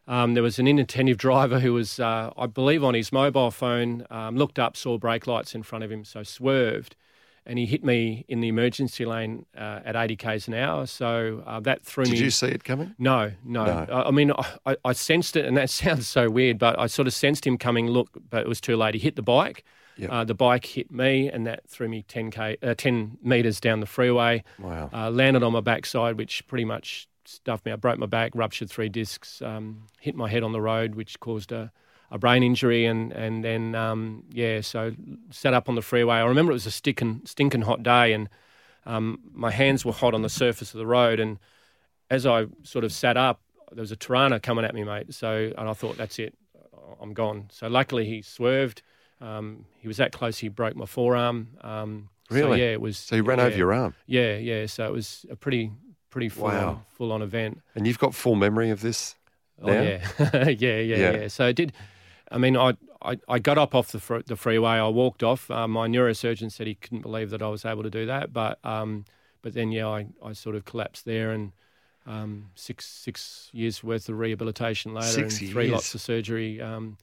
Um, 0.06 0.34
there 0.34 0.42
was 0.42 0.58
an 0.58 0.66
inattentive 0.66 1.18
driver 1.18 1.60
who 1.60 1.74
was, 1.74 2.00
uh, 2.00 2.30
I 2.36 2.46
believe, 2.46 2.82
on 2.82 2.94
his 2.94 3.12
mobile 3.12 3.50
phone, 3.50 4.06
um, 4.10 4.36
looked 4.36 4.58
up, 4.58 4.76
saw 4.76 4.96
brake 4.96 5.26
lights 5.26 5.54
in 5.54 5.62
front 5.62 5.84
of 5.84 5.92
him, 5.92 6.04
so 6.04 6.22
swerved. 6.22 6.96
And 7.48 7.58
he 7.58 7.64
hit 7.64 7.82
me 7.82 8.26
in 8.28 8.40
the 8.40 8.48
emergency 8.48 9.06
lane 9.06 9.46
uh, 9.56 9.80
at 9.84 9.96
80 9.96 10.16
k's 10.16 10.48
an 10.48 10.54
hour. 10.54 10.86
So 10.86 11.42
uh, 11.46 11.60
that 11.60 11.82
threw 11.82 12.04
Did 12.04 12.10
me. 12.10 12.16
Did 12.18 12.24
you 12.24 12.30
see 12.30 12.48
it 12.48 12.62
coming? 12.62 12.94
No, 12.98 13.32
no. 13.42 13.64
No. 13.64 13.86
I, 13.90 14.08
I 14.08 14.10
mean, 14.10 14.32
I, 14.66 14.76
I 14.84 14.92
sensed 14.92 15.34
it, 15.34 15.46
and 15.46 15.56
that 15.56 15.70
sounds 15.82 16.06
so 16.06 16.28
weird, 16.28 16.58
but 16.58 16.78
I 16.78 16.86
sort 16.86 17.08
of 17.08 17.14
sensed 17.14 17.46
him 17.46 17.56
coming. 17.56 17.88
Look, 17.88 18.10
but 18.28 18.42
it 18.42 18.48
was 18.48 18.60
too 18.60 18.76
late. 18.76 18.94
He 18.94 19.00
hit 19.00 19.16
the 19.16 19.22
bike. 19.22 19.64
Yep. 19.96 20.10
Uh, 20.10 20.24
the 20.24 20.34
bike 20.34 20.64
hit 20.64 20.92
me, 20.92 21.28
and 21.28 21.46
that 21.46 21.68
threw 21.68 21.88
me 21.88 22.02
10 22.02 22.30
k, 22.30 22.56
uh, 22.62 22.74
10 22.74 23.18
meters 23.22 23.58
down 23.60 23.80
the 23.80 23.86
freeway. 23.86 24.44
Wow. 24.58 24.90
Uh, 24.92 25.10
landed 25.10 25.42
on 25.42 25.52
my 25.52 25.60
backside, 25.60 26.18
which 26.18 26.46
pretty 26.46 26.66
much 26.66 27.08
stuffed 27.24 27.64
me. 27.66 27.72
I 27.72 27.76
broke 27.76 27.98
my 27.98 28.06
back, 28.06 28.32
ruptured 28.34 28.70
three 28.70 28.88
discs, 28.88 29.42
um, 29.42 29.86
hit 29.98 30.14
my 30.14 30.28
head 30.28 30.42
on 30.42 30.52
the 30.52 30.60
road, 30.60 30.94
which 30.94 31.18
caused 31.18 31.50
a, 31.50 31.72
a 32.10 32.18
brain 32.18 32.42
injury, 32.42 32.84
and 32.86 33.12
and 33.12 33.44
then 33.44 33.74
um, 33.74 34.24
yeah, 34.30 34.60
so 34.60 34.92
sat 35.30 35.54
up 35.54 35.68
on 35.68 35.74
the 35.74 35.82
freeway. 35.82 36.16
I 36.16 36.24
remember 36.24 36.52
it 36.52 36.54
was 36.54 36.66
a 36.66 36.70
stinking 36.70 37.22
stinking 37.24 37.62
hot 37.62 37.82
day, 37.82 38.12
and 38.12 38.28
um, 38.86 39.20
my 39.32 39.50
hands 39.50 39.84
were 39.84 39.92
hot 39.92 40.14
on 40.14 40.22
the 40.22 40.28
surface 40.28 40.72
of 40.74 40.78
the 40.78 40.86
road, 40.86 41.20
and 41.20 41.38
as 42.10 42.24
I 42.26 42.46
sort 42.62 42.84
of 42.84 42.92
sat 42.92 43.16
up, 43.16 43.40
there 43.72 43.82
was 43.82 43.92
a 43.92 43.96
Tirana 43.96 44.40
coming 44.40 44.64
at 44.64 44.74
me, 44.74 44.84
mate. 44.84 45.12
So, 45.12 45.52
and 45.58 45.68
I 45.68 45.72
thought, 45.74 45.98
that's 45.98 46.18
it, 46.18 46.34
I'm 47.02 47.12
gone. 47.12 47.48
So, 47.52 47.68
luckily, 47.68 48.06
he 48.06 48.22
swerved. 48.22 48.80
Um, 49.20 49.66
he 49.80 49.88
was 49.88 49.96
that 49.98 50.12
close, 50.12 50.38
he 50.38 50.48
broke 50.48 50.74
my 50.76 50.86
forearm. 50.86 51.48
Um, 51.60 52.08
So, 52.30 52.36
Really? 52.36 52.60
yeah, 52.60 52.72
it 52.72 52.80
was. 52.80 52.96
So 52.96 53.16
you 53.16 53.22
ran 53.24 53.38
yeah, 53.38 53.44
over 53.44 53.56
your 53.56 53.72
arm, 53.74 53.94
Yeah, 54.06 54.36
yeah. 54.36 54.66
So 54.66 54.86
it 54.86 54.92
was 54.92 55.26
a 55.30 55.36
pretty, 55.36 55.72
pretty 56.08 56.28
full, 56.30 56.44
Wow. 56.44 56.68
on, 56.68 56.80
full 56.96 57.12
on 57.12 57.20
event. 57.20 57.60
and 57.74 57.86
you've 57.86 57.98
got 57.98 58.14
full 58.14 58.36
memory 58.36 58.70
of 58.70 58.80
this. 58.80 59.16
Oh, 59.60 59.70
yeah. 59.72 60.06
yeah, 60.46 60.48
yeah, 60.48 60.78
Yeah. 60.80 61.10
yeah, 61.16 61.28
So 61.28 61.46
it 61.48 61.56
did. 61.56 61.72
I 62.30 62.38
mean, 62.38 62.56
I, 62.56 62.74
I, 63.02 63.18
I 63.28 63.38
got 63.38 63.58
up 63.58 63.74
off 63.74 63.90
the, 63.92 64.00
fr- 64.00 64.18
the 64.26 64.36
freeway. 64.36 64.72
I 64.72 64.88
walked 64.88 65.22
off. 65.22 65.50
Uh, 65.50 65.66
my 65.68 65.86
neurosurgeon 65.88 66.50
said 66.52 66.66
he 66.66 66.74
couldn't 66.74 67.02
believe 67.02 67.30
that 67.30 67.42
I 67.42 67.48
was 67.48 67.64
able 67.64 67.82
to 67.82 67.90
do 67.90 68.06
that. 68.06 68.32
But 68.32 68.58
um, 68.64 69.04
but 69.42 69.54
then 69.54 69.72
yeah, 69.72 69.88
I, 69.88 70.06
I 70.22 70.32
sort 70.32 70.56
of 70.56 70.64
collapsed 70.64 71.04
there, 71.04 71.30
and 71.30 71.52
um, 72.06 72.50
six 72.54 72.86
six 72.86 73.50
years 73.52 73.82
worth 73.84 74.08
of 74.08 74.18
rehabilitation 74.18 74.94
later, 74.94 75.06
Six 75.08 75.40
and 75.40 75.50
three 75.50 75.64
years. 75.64 75.72
lots 75.72 75.94
of 75.94 76.00
surgery. 76.00 76.60
Um, 76.60 76.98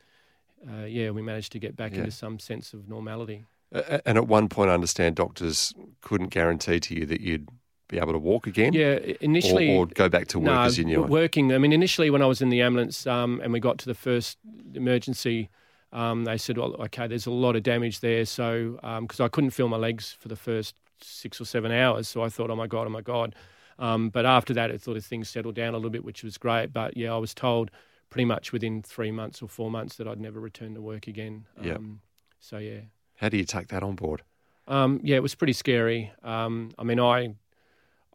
uh, 0.69 0.85
yeah, 0.85 1.11
we 1.11 1.21
managed 1.21 1.51
to 1.53 1.59
get 1.59 1.75
back 1.75 1.93
Yeah. 1.93 1.99
into 1.99 2.11
some 2.11 2.39
sense 2.39 2.73
of 2.73 2.89
normality. 2.89 3.43
And 3.71 4.17
at 4.17 4.27
one 4.27 4.47
point, 4.47 4.69
I 4.69 4.73
understand 4.73 5.15
doctors 5.15 5.73
couldn't 6.01 6.29
guarantee 6.29 6.79
to 6.79 6.95
you 6.95 7.05
that 7.07 7.19
you'd 7.21 7.49
be 7.87 7.97
able 7.97 8.13
to 8.13 8.19
walk 8.19 8.47
again, 8.47 8.73
Yeah, 8.73 8.97
initially 9.21 9.69
or, 9.75 9.83
or 9.83 9.85
go 9.87 10.09
back 10.09 10.27
to 10.29 10.39
work 10.39 10.45
no, 10.45 10.61
as 10.61 10.77
you 10.77 10.85
knew 10.85 11.03
it. 11.03 11.09
working. 11.09 11.53
I 11.53 11.57
mean, 11.57 11.71
initially 11.73 12.09
when 12.09 12.21
I 12.21 12.25
was 12.25 12.41
in 12.41 12.49
the 12.49 12.61
ambulance 12.61 13.05
um, 13.05 13.39
and 13.43 13.53
we 13.53 13.59
got 13.59 13.77
to 13.79 13.85
the 13.85 13.93
first 13.93 14.37
emergency, 14.73 15.49
um, 15.91 16.25
they 16.25 16.37
said, 16.37 16.57
"Well, 16.57 16.73
okay, 16.81 17.07
there's 17.07 17.25
a 17.27 17.31
lot 17.31 17.55
of 17.55 17.63
damage 17.63 17.99
there." 17.99 18.25
So 18.25 18.79
because 19.01 19.19
I 19.19 19.27
couldn't 19.27 19.51
feel 19.51 19.67
my 19.67 19.77
legs 19.77 20.15
for 20.19 20.27
the 20.27 20.35
first 20.35 20.75
six 21.01 21.39
or 21.39 21.45
seven 21.45 21.71
hours, 21.71 22.07
so 22.07 22.23
I 22.23 22.29
thought, 22.29 22.49
"Oh 22.49 22.55
my 22.55 22.67
god, 22.67 22.87
oh 22.87 22.89
my 22.89 23.01
god." 23.01 23.35
Um, 23.77 24.09
but 24.09 24.25
after 24.25 24.53
that, 24.53 24.71
I 24.71 24.77
thought 24.77 25.01
things 25.03 25.29
settled 25.29 25.55
down 25.55 25.73
a 25.73 25.77
little 25.77 25.89
bit, 25.89 26.03
which 26.05 26.23
was 26.23 26.37
great. 26.37 26.73
But 26.73 26.95
yeah, 26.97 27.13
I 27.13 27.17
was 27.17 27.33
told 27.33 27.71
pretty 28.09 28.25
much 28.25 28.51
within 28.51 28.81
three 28.81 29.11
months 29.11 29.41
or 29.41 29.49
four 29.49 29.69
months 29.69 29.97
that 29.97 30.07
I'd 30.07 30.19
never 30.19 30.39
return 30.39 30.73
to 30.75 30.81
work 30.81 31.07
again. 31.07 31.45
Yep. 31.61 31.77
Um, 31.77 32.01
so 32.39 32.57
yeah. 32.57 32.79
How 33.17 33.29
do 33.29 33.37
you 33.37 33.43
take 33.45 33.67
that 33.69 33.83
on 33.83 33.95
board? 33.95 34.23
Um, 34.67 34.99
yeah, 35.03 35.17
it 35.17 35.23
was 35.23 35.35
pretty 35.35 35.53
scary. 35.53 36.11
Um, 36.23 36.71
I 36.77 36.83
mean, 36.83 36.99
I, 36.99 37.35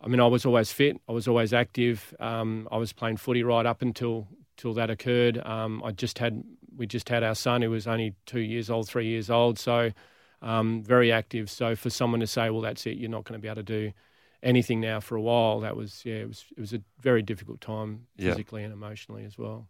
I 0.00 0.08
mean, 0.08 0.20
I 0.20 0.26
was 0.26 0.46
always 0.46 0.72
fit. 0.72 0.96
I 1.08 1.12
was 1.12 1.28
always 1.28 1.52
active. 1.52 2.14
Um, 2.20 2.68
I 2.72 2.78
was 2.78 2.92
playing 2.92 3.18
footy 3.18 3.42
right 3.42 3.66
up 3.66 3.82
until 3.82 4.28
till 4.56 4.74
that 4.74 4.90
occurred. 4.90 5.38
Um, 5.46 5.82
I 5.84 5.92
just 5.92 6.18
had 6.18 6.42
we 6.76 6.86
just 6.86 7.08
had 7.08 7.22
our 7.22 7.34
son 7.34 7.62
who 7.62 7.70
was 7.70 7.86
only 7.86 8.14
two 8.26 8.40
years 8.40 8.70
old, 8.70 8.88
three 8.88 9.06
years 9.06 9.28
old, 9.30 9.58
so 9.58 9.90
um, 10.42 10.82
very 10.82 11.12
active. 11.12 11.50
So 11.50 11.76
for 11.76 11.90
someone 11.90 12.20
to 12.20 12.26
say, 12.26 12.48
"Well, 12.50 12.62
that's 12.62 12.86
it. 12.86 12.96
You're 12.96 13.10
not 13.10 13.24
going 13.24 13.38
to 13.38 13.42
be 13.42 13.48
able 13.48 13.56
to 13.56 13.62
do 13.62 13.92
anything 14.42 14.80
now 14.80 15.00
for 15.00 15.16
a 15.16 15.22
while," 15.22 15.60
that 15.60 15.76
was 15.76 16.02
yeah, 16.04 16.16
it 16.16 16.28
was 16.28 16.44
it 16.56 16.60
was 16.60 16.72
a 16.72 16.80
very 17.00 17.22
difficult 17.22 17.60
time 17.60 18.06
Yeah. 18.16 18.30
physically 18.30 18.64
and 18.64 18.72
emotionally 18.72 19.24
as 19.24 19.36
well. 19.36 19.68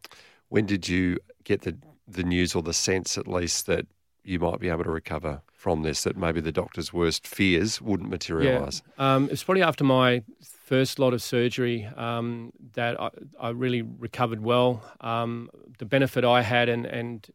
When 0.49 0.67
did 0.67 0.89
you 0.89 1.19
get 1.45 1.63
the 1.63 1.77
the 2.07 2.25
news 2.25 2.55
or 2.55 2.63
the 2.63 2.73
sense, 2.73 3.17
at 3.19 3.27
least, 3.29 3.67
that 3.67 3.87
you 4.25 4.39
might 4.39 4.61
be 4.61 4.69
able 4.69 4.85
to 4.85 4.91
recover 4.91 5.43
from 5.53 5.83
this? 5.83 6.05
That 6.05 6.17
maybe 6.17 6.41
the 6.41 6.53
doctor's 6.53 6.93
worst 6.93 7.27
fears 7.27 7.81
wouldn't 7.81 8.11
materialise. 8.11 8.83
Yeah. 8.99 9.15
Um, 9.15 9.25
it 9.25 9.31
was 9.31 9.45
probably 9.45 9.63
after 9.63 9.85
my 9.85 10.23
first 10.43 10.99
lot 10.99 11.13
of 11.13 11.21
surgery 11.21 11.85
um, 11.97 12.53
that 12.75 13.01
I, 13.01 13.11
I 13.41 13.51
really 13.51 13.83
recovered 13.83 14.41
well. 14.41 14.83
Um, 15.01 15.51
the 15.79 15.85
benefit 15.85 16.25
I 16.25 16.43
had, 16.43 16.69
and, 16.69 16.87
and 16.87 17.29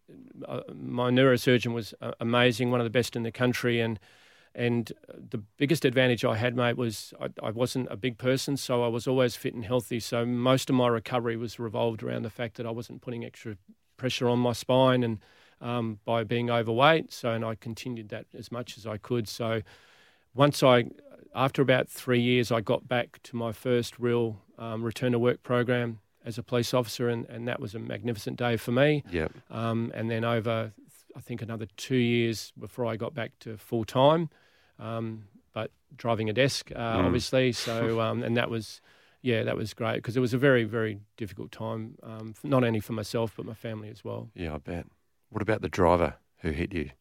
uh, 0.47 0.61
my 0.73 1.09
neurosurgeon 1.09 1.73
was 1.73 1.93
uh, 2.01 2.11
amazing, 2.21 2.71
one 2.71 2.79
of 2.79 2.85
the 2.85 2.91
best 2.91 3.15
in 3.15 3.23
the 3.23 3.31
country. 3.31 3.81
And 3.81 3.99
and 4.55 4.93
the 5.09 5.39
biggest 5.57 5.83
advantage 5.83 6.23
I 6.23 6.37
had, 6.37 6.55
mate, 6.55 6.77
was 6.77 7.13
I, 7.19 7.27
I 7.43 7.51
wasn't 7.51 7.89
a 7.91 7.97
big 7.97 8.17
person, 8.17 8.55
so 8.55 8.85
I 8.85 8.87
was 8.87 9.05
always 9.05 9.35
fit 9.35 9.53
and 9.53 9.65
healthy. 9.65 9.99
So 9.99 10.25
most 10.25 10.69
of 10.69 10.77
my 10.77 10.87
recovery 10.87 11.35
was 11.35 11.59
revolved 11.59 12.01
around 12.03 12.21
the 12.23 12.29
fact 12.29 12.55
that 12.55 12.65
I 12.65 12.71
wasn't 12.71 13.01
putting 13.01 13.25
extra 13.25 13.57
pressure 13.97 14.29
on 14.29 14.39
my 14.39 14.53
spine 14.53 15.03
and 15.03 15.19
um, 15.61 15.99
by 16.05 16.23
being 16.23 16.49
overweight. 16.49 17.11
So, 17.13 17.31
and 17.31 17.43
I 17.45 17.55
continued 17.55 18.09
that 18.09 18.25
as 18.37 18.51
much 18.51 18.77
as 18.77 18.85
I 18.85 18.97
could. 18.97 19.27
So, 19.27 19.61
once 20.33 20.61
I, 20.63 20.85
after 21.33 21.61
about 21.61 21.87
three 21.89 22.19
years, 22.21 22.51
I 22.51 22.61
got 22.61 22.87
back 22.87 23.19
to 23.23 23.35
my 23.35 23.51
first 23.51 23.97
real 23.99 24.41
um, 24.57 24.83
return 24.83 25.11
to 25.13 25.19
work 25.19 25.43
program 25.43 25.99
as 26.25 26.37
a 26.37 26.43
police 26.43 26.73
officer, 26.73 27.07
and, 27.09 27.25
and 27.29 27.47
that 27.47 27.59
was 27.59 27.75
a 27.75 27.79
magnificent 27.79 28.37
day 28.37 28.57
for 28.57 28.71
me. 28.71 29.03
Yeah. 29.11 29.27
Um, 29.51 29.91
and 29.93 30.09
then 30.09 30.25
over, 30.25 30.71
I 31.15 31.19
think, 31.21 31.41
another 31.41 31.67
two 31.77 31.95
years 31.95 32.51
before 32.59 32.85
I 32.85 32.95
got 32.95 33.13
back 33.13 33.31
to 33.41 33.57
full 33.57 33.85
time, 33.85 34.29
um, 34.79 35.25
but 35.53 35.71
driving 35.95 36.29
a 36.29 36.33
desk, 36.33 36.71
uh, 36.75 36.97
Mm. 36.97 37.05
obviously. 37.05 37.51
So, 37.51 38.01
um, 38.01 38.23
and 38.23 38.35
that 38.35 38.49
was, 38.49 38.81
yeah, 39.21 39.43
that 39.43 39.55
was 39.55 39.73
great 39.73 39.95
because 39.97 40.17
it 40.17 40.19
was 40.19 40.33
a 40.33 40.37
very, 40.37 40.63
very 40.65 40.99
difficult 41.15 41.51
time, 41.51 41.95
um, 42.03 42.33
not 42.43 42.63
only 42.63 42.79
for 42.79 42.93
myself 42.93 43.33
but 43.37 43.45
my 43.45 43.53
family 43.53 43.89
as 43.89 44.03
well. 44.03 44.29
Yeah, 44.35 44.55
I 44.55 44.57
bet. 44.57 44.87
What 45.35 45.41
about 45.41 45.61
the 45.61 45.67
driver 45.67 46.13
who 46.37 46.51
hit 46.51 46.73
you? 46.73 46.91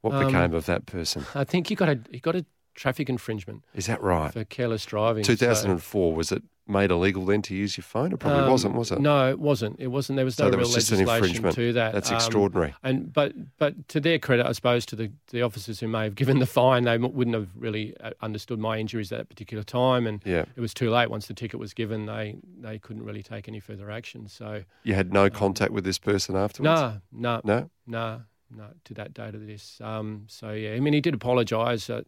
What 0.00 0.14
Um, 0.14 0.26
became 0.26 0.52
of 0.54 0.66
that 0.66 0.86
person? 0.86 1.24
I 1.36 1.44
think 1.44 1.70
you 1.70 1.76
got 1.76 1.88
a 1.88 2.00
he 2.10 2.18
got 2.18 2.34
a 2.34 2.44
traffic 2.76 3.08
infringement 3.08 3.64
Is 3.74 3.86
that 3.86 4.00
right? 4.02 4.32
for 4.32 4.44
careless 4.44 4.84
driving. 4.84 5.24
so- 5.24 5.34
2004, 5.34 6.14
was 6.14 6.30
it 6.30 6.42
made 6.68 6.90
illegal 6.90 7.24
then 7.24 7.40
to 7.42 7.54
use 7.54 7.76
your 7.76 7.82
phone? 7.84 8.12
It 8.12 8.18
probably 8.18 8.42
Um, 8.42 8.50
wasn't, 8.50 8.74
was 8.74 8.90
it? 8.90 8.98
No, 9.00 9.30
it 9.30 9.38
wasn't. 9.38 9.76
It 9.78 9.86
wasn't. 9.86 10.16
There 10.16 10.24
was 10.24 10.34
So 10.34 10.44
no 10.44 10.50
there 10.50 10.58
real 10.58 10.66
was 10.66 10.74
just 10.74 10.90
an 10.92 10.98
legislation 10.98 11.24
infringement. 11.36 11.54
to 11.54 11.72
that. 11.74 11.92
That's 11.94 12.10
Um, 12.10 12.16
extraordinary. 12.16 12.74
And 12.82 13.12
but 13.12 13.32
but 13.56 13.86
to 13.88 14.00
their 14.00 14.18
credit, 14.18 14.46
I 14.46 14.52
suppose 14.52 14.84
to 14.86 14.96
the 14.96 15.10
the 15.30 15.42
officers 15.42 15.78
who 15.80 15.86
may 15.88 16.02
have 16.04 16.14
given 16.16 16.38
the 16.40 16.46
fine, 16.46 16.82
they 16.84 16.98
wouldn't 16.98 17.34
have 17.36 17.48
really 17.56 17.96
uh, 18.00 18.10
understood 18.20 18.58
my 18.58 18.78
injuries 18.78 19.12
at 19.12 19.18
that 19.18 19.28
particular 19.28 19.62
time, 19.62 20.06
and 20.08 20.20
Yeah. 20.24 20.44
it 20.56 20.60
was 20.60 20.74
too 20.74 20.90
late. 20.90 21.08
Once 21.08 21.28
the 21.28 21.34
ticket 21.34 21.60
was 21.60 21.72
given, 21.72 22.06
they 22.06 22.36
they 22.60 22.78
couldn't 22.80 23.04
really 23.04 23.22
take 23.22 23.46
any 23.48 23.60
further 23.60 23.88
action. 23.90 24.26
So 24.28 24.64
You 24.82 24.94
had 24.94 25.12
no 25.12 25.30
contact 25.30 25.70
with 25.72 25.84
this 25.84 25.98
person 26.00 26.34
afterwards? 26.36 26.80
no, 26.80 27.00
no, 27.12 27.40
No? 27.44 27.70
no, 27.86 28.22
no. 28.50 28.66
To 28.84 28.94
that 28.94 29.14
date 29.14 29.34
of 29.36 29.46
this. 29.46 29.80
Um, 29.80 30.24
so 30.26 30.50
yeah, 30.50 30.72
I 30.74 30.80
mean, 30.80 30.94
he 30.94 31.00
did 31.00 31.14
apologise. 31.14 31.88
Uh, 31.88 32.02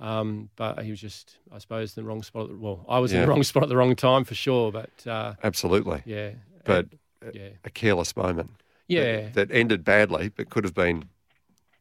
um, 0.00 0.48
but 0.56 0.82
he 0.84 0.90
was 0.90 1.00
just, 1.00 1.36
I 1.52 1.58
suppose, 1.58 1.96
in 1.96 2.02
the 2.04 2.08
wrong 2.08 2.22
spot. 2.22 2.44
At 2.44 2.48
the, 2.50 2.56
well, 2.56 2.84
I 2.88 2.98
was 2.98 3.12
in 3.12 3.20
the 3.20 3.26
wrong 3.26 3.42
spot 3.52 3.62
at 3.64 3.68
the 3.68 3.76
wrong 3.76 3.96
time 3.96 4.24
for 4.24 4.34
sure. 4.34 4.70
But 4.72 4.90
uh, 5.06 5.34
Absolutely. 5.42 6.02
yeah, 6.06 6.30
But 6.64 6.86
and- 7.22 7.34
yeah, 7.34 7.48
a 7.64 7.70
careless 7.70 8.16
moment. 8.16 8.50
yeah, 8.86 9.28
That, 9.30 9.50
ended 9.50 9.84
badly, 9.84 10.28
but 10.28 10.50
could 10.50 10.64
have 10.64 10.74
been. 10.74 11.08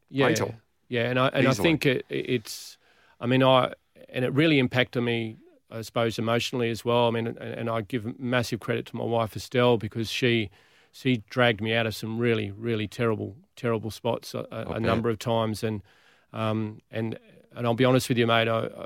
yeah, 0.09 0.27
fatal. 0.27 0.55
yeah. 0.89 1.09
And 1.09 1.19
I 1.19 1.27
and 1.27 1.47
Easily. 1.47 1.69
I 1.69 1.71
think 1.71 1.85
it, 1.85 2.05
it's, 2.09 2.77
I 3.21 3.27
mean, 3.27 3.43
I 3.43 3.73
and 4.09 4.25
it 4.25 4.33
really 4.33 4.57
impacted 4.57 5.03
me, 5.03 5.37
I 5.69 5.81
suppose, 5.81 6.17
emotionally 6.17 6.69
as 6.71 6.83
well. 6.83 7.07
I 7.07 7.11
mean, 7.11 7.27
and, 7.27 7.37
and 7.37 7.69
I 7.69 7.81
give 7.81 8.19
massive 8.19 8.59
credit 8.59 8.85
to 8.87 8.95
my 8.95 9.03
wife 9.03 9.35
Estelle 9.35 9.77
because 9.77 10.09
she 10.09 10.49
she 10.91 11.23
dragged 11.29 11.61
me 11.61 11.73
out 11.73 11.85
of 11.85 11.93
some 11.95 12.17
really 12.17 12.49
really 12.51 12.87
terrible 12.87 13.35
terrible 13.55 13.91
spots 13.91 14.33
a, 14.33 14.47
a, 14.51 14.73
a 14.73 14.79
number 14.79 15.09
of 15.09 15.19
times, 15.19 15.63
and 15.63 15.83
um 16.33 16.81
and 16.89 17.19
and 17.57 17.65
I'll 17.67 17.73
be 17.73 17.85
honest 17.85 18.07
with 18.09 18.17
you, 18.17 18.27
mate. 18.27 18.47
I, 18.47 18.59
I, 18.65 18.85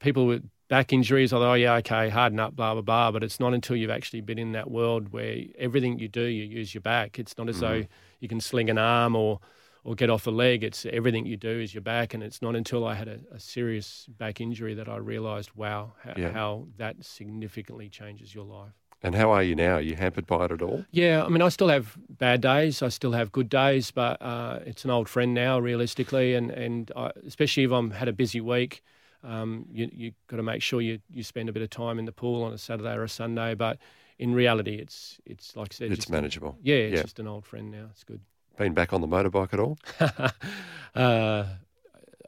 people 0.00 0.26
with 0.26 0.48
back 0.68 0.92
injuries, 0.92 1.32
although, 1.32 1.52
oh, 1.52 1.54
yeah, 1.54 1.74
okay, 1.76 2.08
harden 2.08 2.38
up, 2.38 2.54
blah, 2.54 2.72
blah, 2.74 2.82
blah. 2.82 3.10
But 3.10 3.24
it's 3.24 3.40
not 3.40 3.54
until 3.54 3.76
you've 3.76 3.90
actually 3.90 4.20
been 4.20 4.38
in 4.38 4.52
that 4.52 4.70
world 4.70 5.12
where 5.12 5.38
everything 5.58 5.98
you 5.98 6.08
do, 6.08 6.22
you 6.22 6.44
use 6.44 6.74
your 6.74 6.82
back. 6.82 7.18
It's 7.18 7.36
not 7.38 7.48
as 7.48 7.60
though 7.60 7.80
Mm-hmm. 7.80 7.92
you 8.20 8.28
can 8.28 8.40
sling 8.40 8.70
an 8.70 8.78
arm 8.78 9.16
or, 9.16 9.40
or 9.84 9.94
get 9.94 10.10
off 10.10 10.26
a 10.26 10.30
leg. 10.30 10.62
It's 10.62 10.84
everything 10.86 11.24
you 11.26 11.36
do 11.36 11.48
is 11.60 11.72
your 11.74 11.80
back. 11.82 12.14
And 12.14 12.22
it's 12.22 12.42
not 12.42 12.54
until 12.54 12.86
I 12.86 12.94
had 12.94 13.08
a, 13.08 13.18
a 13.32 13.40
serious 13.40 14.06
back 14.18 14.40
injury 14.40 14.74
that 14.74 14.88
I 14.88 14.96
realised, 14.98 15.50
wow, 15.54 15.94
how, 16.04 16.14
Yeah. 16.16 16.32
how 16.32 16.66
that 16.76 17.04
significantly 17.04 17.88
changes 17.88 18.34
your 18.34 18.44
life. 18.44 18.72
And 19.02 19.14
how 19.14 19.30
are 19.30 19.42
you 19.44 19.54
now? 19.54 19.74
Are 19.74 19.80
you 19.80 19.94
hampered 19.94 20.26
by 20.26 20.46
it 20.46 20.50
at 20.52 20.60
all? 20.62 20.84
Yeah, 20.90 21.24
I 21.24 21.28
mean, 21.28 21.40
I 21.40 21.48
still 21.50 21.68
have 21.68 21.96
bad 22.08 22.40
days. 22.40 22.82
I 22.82 22.88
still 22.88 23.12
have 23.12 23.30
good 23.30 23.48
days, 23.48 23.92
but 23.92 24.20
uh, 24.20 24.58
it's 24.66 24.84
an 24.84 24.90
old 24.90 25.08
friend 25.08 25.32
now, 25.34 25.58
realistically. 25.60 26.34
And 26.34 26.50
and 26.50 26.90
I, 26.96 27.12
especially 27.26 27.62
if 27.64 27.70
I'm 27.70 27.92
had 27.92 28.08
a 28.08 28.12
busy 28.12 28.40
week, 28.40 28.82
um, 29.22 29.66
you 29.70 29.88
you 29.92 30.12
got 30.26 30.38
to 30.38 30.42
make 30.42 30.62
sure 30.62 30.80
you, 30.80 30.98
you 31.10 31.22
spend 31.22 31.48
a 31.48 31.52
bit 31.52 31.62
of 31.62 31.70
time 31.70 31.98
in 31.98 32.06
the 32.06 32.12
pool 32.12 32.42
on 32.42 32.52
a 32.52 32.58
Saturday 32.58 32.94
or 32.94 33.04
a 33.04 33.08
Sunday. 33.08 33.54
But 33.54 33.78
in 34.18 34.34
reality, 34.34 34.74
it's 34.74 35.20
it's 35.24 35.54
like 35.54 35.68
I 35.72 35.74
said, 35.74 35.92
It's 35.92 36.08
manageable. 36.08 36.58
yeah, 36.60 36.74
it's 36.76 36.96
Yeah. 36.96 37.02
just 37.02 37.20
an 37.20 37.28
old 37.28 37.46
friend 37.46 37.70
now. 37.70 37.86
It's 37.92 38.02
good. 38.04 38.20
Been 38.56 38.74
back 38.74 38.92
on 38.92 39.00
the 39.00 39.06
motorbike 39.06 39.52
at 39.54 39.60
all? 39.60 39.78
uh, 40.96 41.44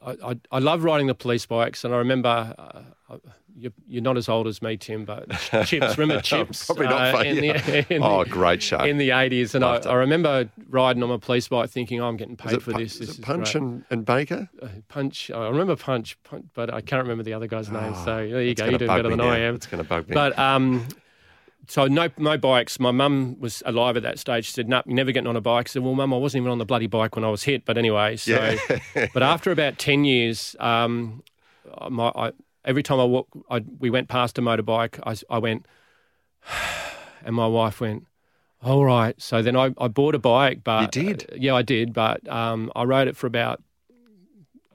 I, 0.05 0.31
I, 0.31 0.39
I 0.51 0.59
love 0.59 0.83
riding 0.83 1.07
the 1.07 1.15
police 1.15 1.45
bikes, 1.45 1.83
and 1.83 1.93
I 1.93 1.97
remember. 1.97 2.55
Uh, 2.57 3.17
you're, 3.57 3.71
you're 3.87 4.01
not 4.01 4.17
as 4.17 4.29
old 4.29 4.47
as 4.47 4.61
me, 4.61 4.77
Tim, 4.77 5.05
but 5.05 5.29
Chips, 5.65 5.97
remember 5.97 6.21
Chips? 6.21 6.65
Probably 6.65 6.87
not 6.87 7.15
uh, 7.15 7.19
in 7.19 7.35
the, 7.37 7.85
in 7.93 8.03
oh, 8.03 8.23
the- 8.23 8.29
great 8.29 8.61
show. 8.61 8.79
in 8.79 8.97
the 8.97 9.09
80s. 9.09 9.55
And 9.55 9.63
I, 9.63 9.77
I 9.77 9.93
remember 9.95 10.49
riding 10.69 11.03
on 11.03 11.09
my 11.09 11.17
police 11.17 11.47
bike 11.47 11.69
thinking, 11.69 12.01
oh, 12.01 12.07
I'm 12.07 12.17
getting 12.17 12.37
paid 12.37 12.61
for 12.61 12.71
Pu- 12.71 12.79
this. 12.79 12.93
is 12.93 12.99
This 12.99 13.09
it 13.09 13.19
is 13.19 13.25
Ponch 13.25 13.55
and, 13.55 13.85
and 13.89 14.05
Baker? 14.05 14.49
Uh, 14.61 14.67
Ponch. 14.87 15.29
I 15.31 15.47
remember 15.47 15.75
Ponch, 15.75 16.17
Ponch, 16.23 16.45
but 16.53 16.73
I 16.73 16.81
can't 16.81 17.03
remember 17.03 17.23
the 17.23 17.33
other 17.33 17.47
guy's 17.47 17.69
name. 17.69 17.93
So 17.95 18.15
there 18.15 18.41
you 18.41 18.55
go. 18.55 18.65
You're 18.65 18.79
doing 18.79 18.87
better 18.87 19.09
than 19.09 19.21
I 19.21 19.39
am. 19.39 19.55
It's 19.55 19.67
going 19.67 19.83
to 19.83 19.87
bug 19.87 20.07
me. 20.09 20.13
But 20.13 20.37
um, 20.39 20.87
so 21.67 21.87
no, 21.87 22.09
no 22.17 22.37
bikes. 22.37 22.79
My 22.79 22.91
mum 22.91 23.39
was 23.39 23.61
alive 23.65 23.95
at 23.97 24.03
that 24.03 24.19
stage. 24.19 24.45
She 24.45 24.51
said, 24.51 24.67
"No, 24.67 24.81
you're 24.85 24.95
never 24.95 25.11
getting 25.11 25.27
on 25.27 25.35
a 25.35 25.41
bike." 25.41 25.67
I 25.67 25.69
said, 25.69 25.83
"Well, 25.83 25.93
mum, 25.95 26.13
I 26.13 26.17
wasn't 26.17 26.41
even 26.41 26.51
on 26.51 26.57
the 26.57 26.65
bloody 26.65 26.87
bike 26.87 27.15
when 27.15 27.23
I 27.25 27.29
was 27.29 27.43
hit." 27.43 27.65
But 27.65 27.77
anyway, 27.77 28.17
so. 28.17 28.57
Yeah. 28.95 29.07
but 29.13 29.23
after 29.23 29.51
about 29.51 29.77
ten 29.77 30.03
years, 30.03 30.55
um, 30.59 31.23
my 31.89 32.07
I, 32.15 32.31
every 32.65 32.83
time 32.83 32.99
I 32.99 33.05
walk, 33.05 33.27
I, 33.49 33.59
we 33.79 33.89
went 33.89 34.07
past 34.07 34.37
a 34.37 34.41
motorbike. 34.41 34.99
I, 35.05 35.15
I 35.33 35.37
went, 35.37 35.65
and 37.23 37.35
my 37.35 37.47
wife 37.47 37.81
went. 37.81 38.07
All 38.63 38.85
right. 38.85 39.19
So 39.19 39.41
then 39.41 39.55
I, 39.55 39.73
I 39.77 39.87
bought 39.87 40.13
a 40.13 40.19
bike, 40.19 40.61
but 40.63 40.95
You 40.95 41.03
did? 41.03 41.23
uh, 41.31 41.35
yeah, 41.39 41.55
I 41.55 41.63
did. 41.63 41.93
But 41.93 42.27
um, 42.29 42.71
I 42.75 42.83
rode 42.83 43.07
it 43.07 43.17
for 43.17 43.25
about 43.27 43.61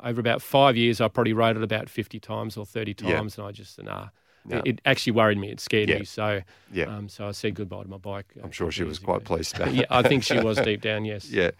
over 0.03 0.20
about 0.20 0.42
five 0.42 0.77
years. 0.77 1.01
I 1.01 1.09
probably 1.09 1.33
rode 1.33 1.57
it 1.57 1.62
about 1.62 1.88
fifty 1.88 2.18
times 2.20 2.57
or 2.57 2.66
thirty 2.66 2.94
Yeah. 3.01 3.16
times, 3.16 3.38
and 3.38 3.46
I 3.46 3.53
just 3.53 3.83
nah. 3.83 4.09
No. 4.48 4.59
It, 4.59 4.66
it 4.66 4.80
actually 4.85 5.12
worried 5.12 5.38
me. 5.38 5.50
It 5.50 5.61
scared 5.61 5.88
Yeah. 5.88 5.98
me. 5.98 6.04
So 6.04 6.42
Yeah. 6.72 6.85
um, 6.85 7.09
so 7.09 7.26
I 7.28 7.32
said 7.32 7.54
goodbye 7.54 7.82
to 7.82 7.88
my 7.88 7.96
bike. 7.98 8.32
uh, 8.38 8.44
I'm 8.44 8.52
sure 8.52 8.70
she 8.70 8.85
was 8.85 8.98
quite 8.98 9.22
ago. 9.22 9.35
pleased 9.35 9.56
about 9.61 9.74
yeah. 9.74 9.85
I 9.90 10.02
think 10.02 10.22
she 10.22 10.38
was 10.38 10.59
deep 10.64 10.80
down. 10.82 11.04
Yes. 11.04 11.28
Yeah. 11.30 11.50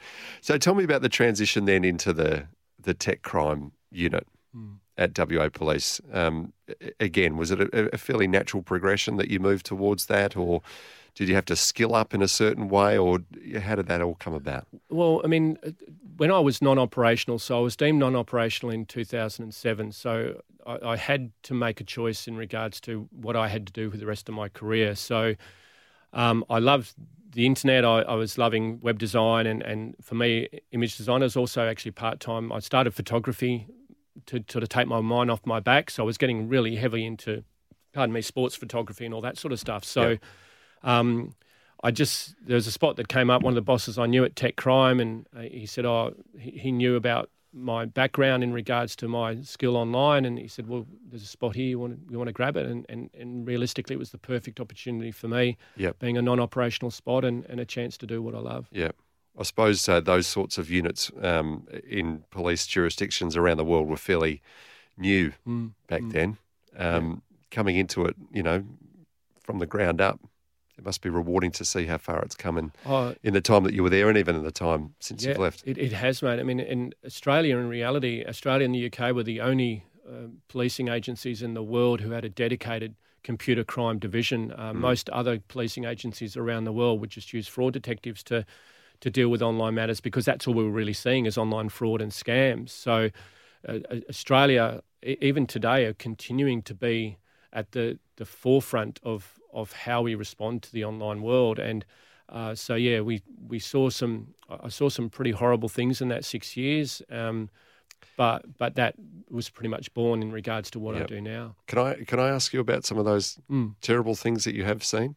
So 0.41 0.57
tell 0.59 0.75
me 0.75 0.85
about 0.85 1.03
the 1.03 1.09
transition 1.09 1.65
then 1.65 1.85
into 1.85 2.13
the 2.13 2.47
the 2.81 2.95
tech 2.95 3.23
crime 3.23 3.73
unit 3.91 4.27
Hmm. 4.53 4.75
at 4.97 5.19
WA 5.19 5.49
Police. 5.49 6.01
Um, 6.13 6.53
again, 7.01 7.37
was 7.37 7.51
it 7.51 7.61
a, 7.61 7.95
a 7.95 7.99
fairly 7.99 8.27
natural 8.29 8.63
progression 8.63 9.17
that 9.17 9.29
you 9.31 9.41
moved 9.41 9.67
towards 9.67 10.07
that, 10.07 10.37
or 10.37 10.63
did 11.17 11.29
you 11.29 11.35
have 11.35 11.47
to 11.47 11.57
skill 11.57 11.95
up 11.95 12.13
in 12.13 12.21
a 12.21 12.29
certain 12.29 12.69
way, 12.69 12.97
or 12.97 13.21
how 13.61 13.75
did 13.75 13.87
that 13.89 14.03
all 14.03 14.15
come 14.17 14.35
about? 14.35 14.67
Well, 14.91 15.23
I 15.25 15.29
mean, 15.29 15.59
uh, 15.67 15.71
when 16.19 16.31
I 16.31 16.39
was 16.39 16.61
non-operational, 16.61 17.39
so 17.39 17.59
I 17.59 17.61
was 17.63 17.75
deemed 17.75 17.99
non-operational 17.99 18.71
in 18.71 18.85
2007. 18.85 19.93
So 19.93 20.43
I, 20.67 20.79
I 20.83 20.97
had 20.99 21.33
to 21.45 21.55
make 21.55 21.81
a 21.81 21.85
choice 21.85 22.29
in 22.29 22.37
regards 22.37 22.83
to 22.83 23.09
what 23.11 23.35
I 23.35 23.49
had 23.49 23.67
to 23.67 23.73
do 23.73 23.91
for 23.91 23.97
the 23.97 24.05
rest 24.05 24.29
of 24.29 24.35
my 24.35 24.51
career. 24.51 24.95
So 24.95 25.35
um, 26.13 26.45
I 26.51 26.59
loved 26.59 26.93
the 27.33 27.47
internet. 27.47 27.87
I, 27.87 28.03
I 28.03 28.15
was 28.15 28.37
loving 28.37 28.79
web 28.83 28.99
design, 28.99 29.47
and, 29.47 29.63
and 29.63 29.97
for 30.03 30.17
me, 30.17 30.49
image 30.73 30.99
design 30.99 31.23
is 31.23 31.35
also 31.35 31.67
actually 31.67 31.93
part 31.93 32.21
time. 32.21 32.53
I 32.53 32.59
started 32.59 32.95
photography 32.95 33.69
to 34.27 34.45
sort 34.51 34.63
of 34.63 34.69
take 34.69 34.87
my 34.87 35.01
mind 35.01 35.31
off 35.31 35.47
my 35.47 35.61
back. 35.61 35.91
So 35.91 36.03
I 36.03 36.07
was 36.07 36.19
getting 36.19 36.47
really 36.47 36.77
heavy 36.77 37.07
into, 37.07 37.43
pardon 37.95 38.13
me, 38.13 38.21
sports 38.21 38.55
photography 38.55 39.07
and 39.07 39.15
all 39.15 39.23
that 39.23 39.39
sort 39.39 39.53
of 39.53 39.59
stuff. 39.59 39.83
So. 39.83 40.19
Um, 40.87 41.35
I 41.83 41.91
just 41.91 42.35
there 42.47 42.55
was 42.55 42.67
a 42.67 42.73
spot 42.73 42.97
that 42.97 43.09
came 43.09 43.29
up. 43.29 43.43
One 43.43 43.53
of 43.53 43.57
the 43.57 43.61
bosses 43.63 43.99
I 43.99 44.07
knew 44.07 44.25
at 44.25 44.35
Tech 44.37 44.57
Crime, 44.57 44.99
and 45.01 45.27
uh, 45.37 45.43
he 45.43 45.67
said, 45.67 45.85
"Oh, 45.85 46.15
he, 46.39 46.73
knew 46.73 46.97
about 46.97 47.29
my 47.53 47.85
background 47.85 48.43
in 48.43 48.53
regards 48.53 48.97
to 48.97 49.09
my 49.09 49.41
skill 49.43 49.77
online." 49.77 50.25
And 50.25 50.39
he 50.39 50.49
said, 50.49 50.67
"Well, 50.69 50.87
there's 51.11 51.23
a 51.23 51.27
spot 51.27 51.55
here. 51.55 51.67
You 51.67 51.79
want 51.79 51.93
to, 52.07 52.13
you 52.13 52.17
want 52.19 52.29
to 52.29 52.33
grab 52.33 52.57
it?" 52.57 52.67
And, 52.67 52.87
and 52.89 53.11
and 53.13 53.47
realistically, 53.47 53.95
it 53.95 53.99
was 53.99 54.11
the 54.11 54.19
perfect 54.19 54.59
opportunity 54.59 55.13
for 55.13 55.29
me, 55.29 55.59
Yep. 55.77 55.99
being 55.99 56.17
a 56.17 56.23
non-operational 56.23 56.91
spot 56.91 57.25
and, 57.25 57.45
and 57.47 57.61
a 57.61 57.67
chance 57.67 57.97
to 57.99 58.07
do 58.07 58.23
what 58.23 58.35
I 58.35 58.39
love. 58.39 58.69
Yeah. 58.73 58.93
I 59.39 59.43
suppose 59.43 59.87
uh, 59.87 60.01
those 60.01 60.27
sorts 60.27 60.57
of 60.57 60.71
units 60.71 61.11
um, 61.21 61.69
in 61.87 62.25
police 62.31 62.67
jurisdictions 62.67 63.37
around 63.37 63.59
the 63.59 63.67
world 63.67 63.87
were 63.87 63.99
fairly 63.99 64.41
new 64.97 65.33
Mm. 65.47 65.73
back 65.89 66.03
then. 66.09 66.39
Um, 66.77 67.23
Coming 67.51 67.77
into 67.77 68.07
it, 68.07 68.17
you 68.33 68.43
know, 68.43 68.65
from 69.45 69.59
the 69.61 69.67
ground 69.67 70.01
up, 70.01 70.21
it 70.79 70.85
must 70.85 71.03
be 71.03 71.09
rewarding 71.09 71.51
to 71.53 71.65
see 71.65 71.87
how 71.87 71.99
far 71.99 72.21
it's 72.23 72.35
come 72.35 72.59
in, 72.59 72.73
Oh, 72.85 73.15
in 73.23 73.33
the 73.35 73.41
time 73.41 73.65
that 73.65 73.75
you 73.75 73.83
were 73.83 73.91
there 73.91 74.09
and 74.09 74.19
even 74.19 74.37
in 74.37 74.43
the 74.45 74.51
time 74.53 74.95
since 75.01 75.25
you've 75.25 75.39
left. 75.39 75.63
It, 75.67 75.79
it 75.79 75.93
has, 75.93 76.23
mate. 76.23 76.39
I 76.39 76.43
mean, 76.43 76.61
in 76.61 76.93
Australia, 77.05 77.57
in 77.59 77.69
reality, 77.69 78.25
Australia 78.27 78.65
and 78.67 78.75
the 78.75 78.87
UK 78.93 79.15
were 79.15 79.23
the 79.23 79.41
only 79.41 79.85
uh, 80.07 80.29
policing 80.49 80.89
agencies 80.89 81.43
in 81.43 81.55
the 81.55 81.63
world 81.63 82.01
who 82.01 82.11
had 82.11 82.25
a 82.25 82.29
dedicated 82.29 82.95
computer 83.25 83.65
crime 83.65 83.99
division. 83.99 84.53
Uh, 84.57 84.73
Most 84.73 85.09
other 85.11 85.41
policing 85.49 85.85
agencies 85.85 86.37
around 86.37 86.65
the 86.65 86.73
world 86.73 87.01
would 87.01 87.11
just 87.11 87.33
use 87.33 87.49
fraud 87.49 87.73
detectives 87.73 88.23
to 88.25 88.45
to 89.01 89.11
deal 89.11 89.29
with 89.29 89.43
online 89.43 89.75
matters 89.75 90.01
because 90.01 90.25
that's 90.25 90.47
all 90.47 90.55
we 90.55 90.65
were 90.65 90.71
really 90.71 90.95
seeing 90.95 91.27
is 91.27 91.37
online 91.37 91.69
fraud 91.69 92.01
and 92.01 92.13
scams. 92.13 92.71
So, 92.71 93.11
uh, 93.69 93.79
Australia, 94.09 94.81
even 95.03 95.47
today, 95.47 95.85
are 95.85 95.93
continuing 95.93 96.63
to 96.63 96.75
be 96.75 97.19
at 97.53 97.73
the, 97.73 97.99
the 98.17 98.25
forefront 98.25 98.99
of, 99.03 99.36
of 99.57 99.73
how 99.73 100.03
we 100.03 100.15
respond 100.15 100.63
to 100.63 100.73
the 100.73 100.85
online 100.85 101.23
world. 101.23 101.59
And 101.59 101.85
uh, 102.29 102.55
so, 102.55 102.75
yeah, 102.75 103.01
we, 103.01 103.23
we 103.49 103.59
saw 103.59 103.89
some, 103.91 104.35
I 104.49 104.69
saw 104.69 104.89
some 104.89 105.09
pretty 105.11 105.33
horrible 105.33 105.69
things 105.69 106.01
in 106.01 106.09
that 106.09 106.25
six 106.25 106.57
years. 106.57 107.03
Um, 107.11 107.49
but, 108.17 108.59
but 108.59 108.75
that 108.77 108.95
was 109.31 109.49
pretty 109.51 109.69
much 109.69 109.93
born 109.95 110.23
in 110.23 110.31
regards 110.31 110.71
to 110.73 110.79
what 110.79 110.95
I 110.95 111.05
do 111.05 111.21
now. 111.21 111.57
Can 111.67 111.79
I 111.79 111.95
can 112.05 112.21
I 112.21 112.29
ask 112.29 112.53
you 112.53 112.61
about 112.61 112.85
some 112.85 112.99
of 112.99 113.05
those 113.05 113.39
Mm. 113.51 113.75
terrible 113.81 114.15
things 114.15 114.45
that 114.45 114.55
you 114.55 114.65
have 114.65 114.85
seen? 114.85 115.17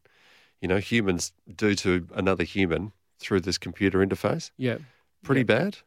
You 0.62 0.67
know, 0.69 0.78
humans 0.80 1.34
do 1.56 1.75
to 1.75 2.08
another 2.15 2.43
human 2.45 2.91
through 3.19 3.41
this 3.41 3.58
computer 3.58 3.99
interface. 4.06 4.52
Yeah. 4.58 4.78
Pretty 5.23 5.43
bad. 5.43 5.78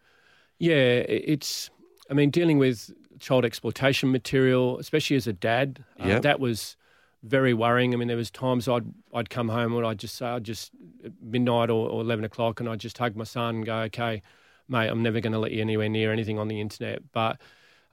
Yeah, 0.58 1.04
it's. 1.30 1.70
I 2.10 2.14
mean, 2.14 2.30
dealing 2.30 2.58
with 2.58 2.90
child 3.20 3.44
exploitation 3.44 4.10
material, 4.12 4.78
especially 4.78 5.16
as 5.16 5.26
a 5.26 5.32
dad, 5.32 5.84
uh, 5.98 6.08
Yep. 6.08 6.22
that 6.22 6.40
was 6.40 6.76
very 7.22 7.54
worrying. 7.54 7.94
I 7.94 7.96
mean, 7.96 8.08
there 8.08 8.16
was 8.16 8.30
times 8.30 8.68
I'd 8.68 8.86
I'd 9.14 9.30
come 9.30 9.48
home 9.48 9.76
and 9.76 9.86
I'd 9.86 9.98
just 9.98 10.16
say 10.16 10.26
I'd 10.26 10.44
just 10.44 10.72
at 11.04 11.12
midnight 11.20 11.70
or, 11.70 11.88
or 11.88 12.00
eleven 12.00 12.24
o'clock, 12.24 12.60
and 12.60 12.68
I'd 12.68 12.80
just 12.80 12.98
hug 12.98 13.16
my 13.16 13.24
son 13.24 13.56
and 13.56 13.66
go, 13.66 13.76
"Okay, 13.82 14.22
mate, 14.68 14.88
I'm 14.88 15.02
never 15.02 15.20
going 15.20 15.32
to 15.32 15.38
let 15.38 15.52
you 15.52 15.60
anywhere 15.60 15.88
near 15.88 16.12
anything 16.12 16.38
on 16.38 16.48
the 16.48 16.60
internet." 16.60 17.00
But 17.12 17.40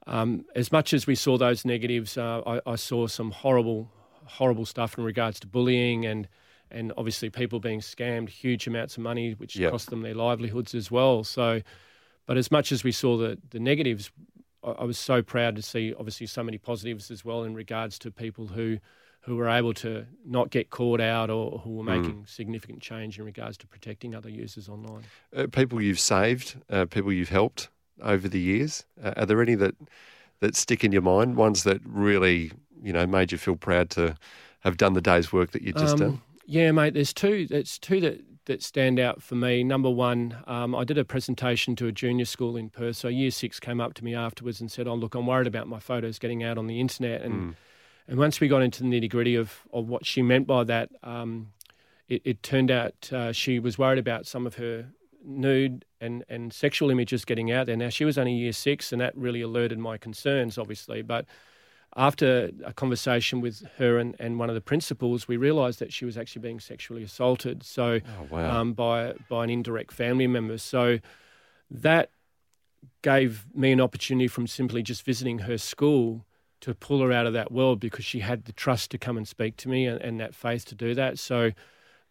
um, 0.06 0.44
as 0.56 0.72
much 0.72 0.92
as 0.92 1.06
we 1.06 1.14
saw 1.14 1.38
those 1.38 1.64
negatives, 1.64 2.16
uh, 2.18 2.42
I, 2.46 2.72
I 2.72 2.76
saw 2.76 3.06
some 3.06 3.30
horrible, 3.30 3.90
horrible 4.24 4.64
stuff 4.66 4.98
in 4.98 5.04
regards 5.04 5.40
to 5.40 5.46
bullying 5.46 6.06
and 6.06 6.28
and 6.72 6.92
obviously 6.96 7.30
people 7.30 7.58
being 7.58 7.80
scammed 7.80 8.28
huge 8.28 8.66
amounts 8.68 8.96
of 8.96 9.02
money, 9.02 9.32
which 9.34 9.56
Yep. 9.56 9.72
cost 9.72 9.90
them 9.90 10.02
their 10.02 10.14
livelihoods 10.14 10.72
as 10.74 10.88
well. 10.90 11.24
So, 11.24 11.62
but 12.26 12.36
as 12.36 12.50
much 12.50 12.72
as 12.72 12.82
we 12.84 12.92
saw 12.92 13.16
the 13.16 13.38
the 13.50 13.60
negatives, 13.60 14.10
I, 14.64 14.70
I 14.70 14.84
was 14.84 14.98
so 14.98 15.22
proud 15.22 15.54
to 15.56 15.62
see 15.62 15.94
obviously 15.96 16.26
so 16.26 16.42
many 16.42 16.58
positives 16.58 17.10
as 17.12 17.24
well 17.24 17.44
in 17.44 17.54
regards 17.54 17.98
to 18.00 18.10
people 18.10 18.48
who 18.48 18.78
who 19.22 19.36
were 19.36 19.48
able 19.48 19.74
to 19.74 20.06
not 20.24 20.50
get 20.50 20.70
caught 20.70 21.00
out 21.00 21.30
or 21.30 21.58
who 21.58 21.70
were 21.70 21.84
making 21.84 22.24
significant 22.26 22.80
change 22.80 23.18
in 23.18 23.24
regards 23.24 23.56
to 23.58 23.66
protecting 23.66 24.14
other 24.14 24.30
users 24.30 24.68
online. 24.68 25.02
Uh, 25.36 25.46
people 25.50 25.80
you've 25.80 26.00
saved, 26.00 26.56
uh, 26.70 26.86
people 26.86 27.12
you've 27.12 27.28
helped 27.28 27.68
over 28.02 28.28
the 28.28 28.40
years. 28.40 28.84
Uh, 29.02 29.12
are 29.16 29.26
there 29.26 29.42
any 29.42 29.54
that 29.54 29.74
that 30.40 30.56
stick 30.56 30.82
in 30.84 30.90
your 30.90 31.02
mind? 31.02 31.36
Ones 31.36 31.64
that 31.64 31.80
really, 31.84 32.50
you 32.82 32.92
know, 32.92 33.06
made 33.06 33.30
you 33.30 33.36
feel 33.36 33.56
proud 33.56 33.90
to 33.90 34.16
have 34.60 34.78
done 34.78 34.94
the 34.94 35.02
day's 35.02 35.32
work 35.32 35.50
that 35.52 35.62
you've 35.62 35.76
just 35.76 35.98
done. 35.98 36.08
Um, 36.08 36.22
Yeah, 36.46 36.72
mate. 36.72 36.94
There's 36.94 37.12
two. 37.12 37.46
There's 37.46 37.78
two 37.78 38.00
that 38.00 38.22
that 38.46 38.62
stand 38.62 38.98
out 38.98 39.22
for 39.22 39.34
me. 39.34 39.62
Number 39.62 39.90
one, 39.90 40.36
um, 40.46 40.74
I 40.74 40.82
did 40.82 40.96
a 40.98 41.04
presentation 41.04 41.76
to 41.76 41.86
a 41.86 41.92
junior 41.92 42.24
school 42.24 42.56
in 42.56 42.70
Perth. 42.70 42.96
So 42.96 43.08
year 43.08 43.30
six 43.30 43.60
came 43.60 43.80
up 43.80 43.94
to 43.94 44.04
me 44.04 44.14
afterwards 44.14 44.60
and 44.60 44.72
said, 44.72 44.88
"Oh, 44.88 44.94
look, 44.94 45.14
I'm 45.14 45.26
worried 45.26 45.46
about 45.46 45.68
my 45.68 45.78
photos 45.78 46.18
getting 46.18 46.42
out 46.42 46.56
on 46.56 46.66
the 46.66 46.80
internet." 46.80 47.20
And 47.20 47.54
and 48.10 48.18
once 48.18 48.40
we 48.40 48.48
got 48.48 48.60
into 48.60 48.82
the 48.82 48.88
nitty 48.88 49.08
gritty 49.08 49.36
of 49.36 49.60
of 49.72 49.88
what 49.88 50.04
she 50.04 50.20
meant 50.20 50.46
by 50.46 50.64
that, 50.64 50.90
um, 51.02 51.52
it, 52.08 52.20
it 52.24 52.42
turned 52.42 52.70
out 52.70 53.10
uh, 53.12 53.32
she 53.32 53.58
was 53.58 53.78
worried 53.78 53.98
about 53.98 54.26
some 54.26 54.46
of 54.46 54.56
her 54.56 54.86
nude 55.24 55.84
and, 56.00 56.24
and 56.28 56.52
sexual 56.52 56.90
images 56.90 57.24
getting 57.24 57.50
out 57.52 57.66
there. 57.66 57.76
Now 57.76 57.88
she 57.88 58.04
was 58.04 58.18
only 58.18 58.32
year 58.34 58.52
six, 58.52 58.92
and 58.92 59.00
that 59.00 59.16
really 59.16 59.40
alerted 59.42 59.78
my 59.78 59.96
concerns, 59.96 60.58
obviously, 60.58 61.02
but 61.02 61.24
after 61.96 62.50
a 62.64 62.72
conversation 62.72 63.40
with 63.40 63.66
her 63.78 63.98
and, 63.98 64.14
and 64.20 64.38
one 64.38 64.48
of 64.48 64.54
the 64.54 64.60
principals, 64.60 65.26
we 65.26 65.36
realised 65.36 65.80
that 65.80 65.92
she 65.92 66.04
was 66.04 66.16
actually 66.16 66.42
being 66.42 66.60
sexually 66.60 67.02
assaulted. 67.02 67.62
So, 67.64 68.00
Oh, 68.18 68.26
wow. 68.30 68.60
um, 68.60 68.72
by 68.74 69.14
by 69.28 69.44
an 69.44 69.50
indirect 69.50 69.92
family 69.92 70.26
member. 70.26 70.58
So 70.58 70.98
that 71.70 72.10
gave 73.02 73.44
me 73.54 73.72
an 73.72 73.80
opportunity 73.80 74.28
from 74.28 74.46
simply 74.46 74.82
just 74.82 75.04
visiting 75.04 75.40
her 75.40 75.58
school 75.58 76.24
to 76.60 76.74
pull 76.74 77.00
her 77.00 77.12
out 77.12 77.26
of 77.26 77.32
that 77.32 77.50
world 77.50 77.80
because 77.80 78.04
she 78.04 78.20
had 78.20 78.44
the 78.44 78.52
trust 78.52 78.90
to 78.90 78.98
come 78.98 79.16
and 79.16 79.26
speak 79.26 79.56
to 79.58 79.68
me 79.68 79.86
and, 79.86 80.00
and 80.00 80.20
that 80.20 80.34
faith 80.34 80.64
to 80.66 80.74
do 80.74 80.94
that. 80.94 81.18
So 81.18 81.52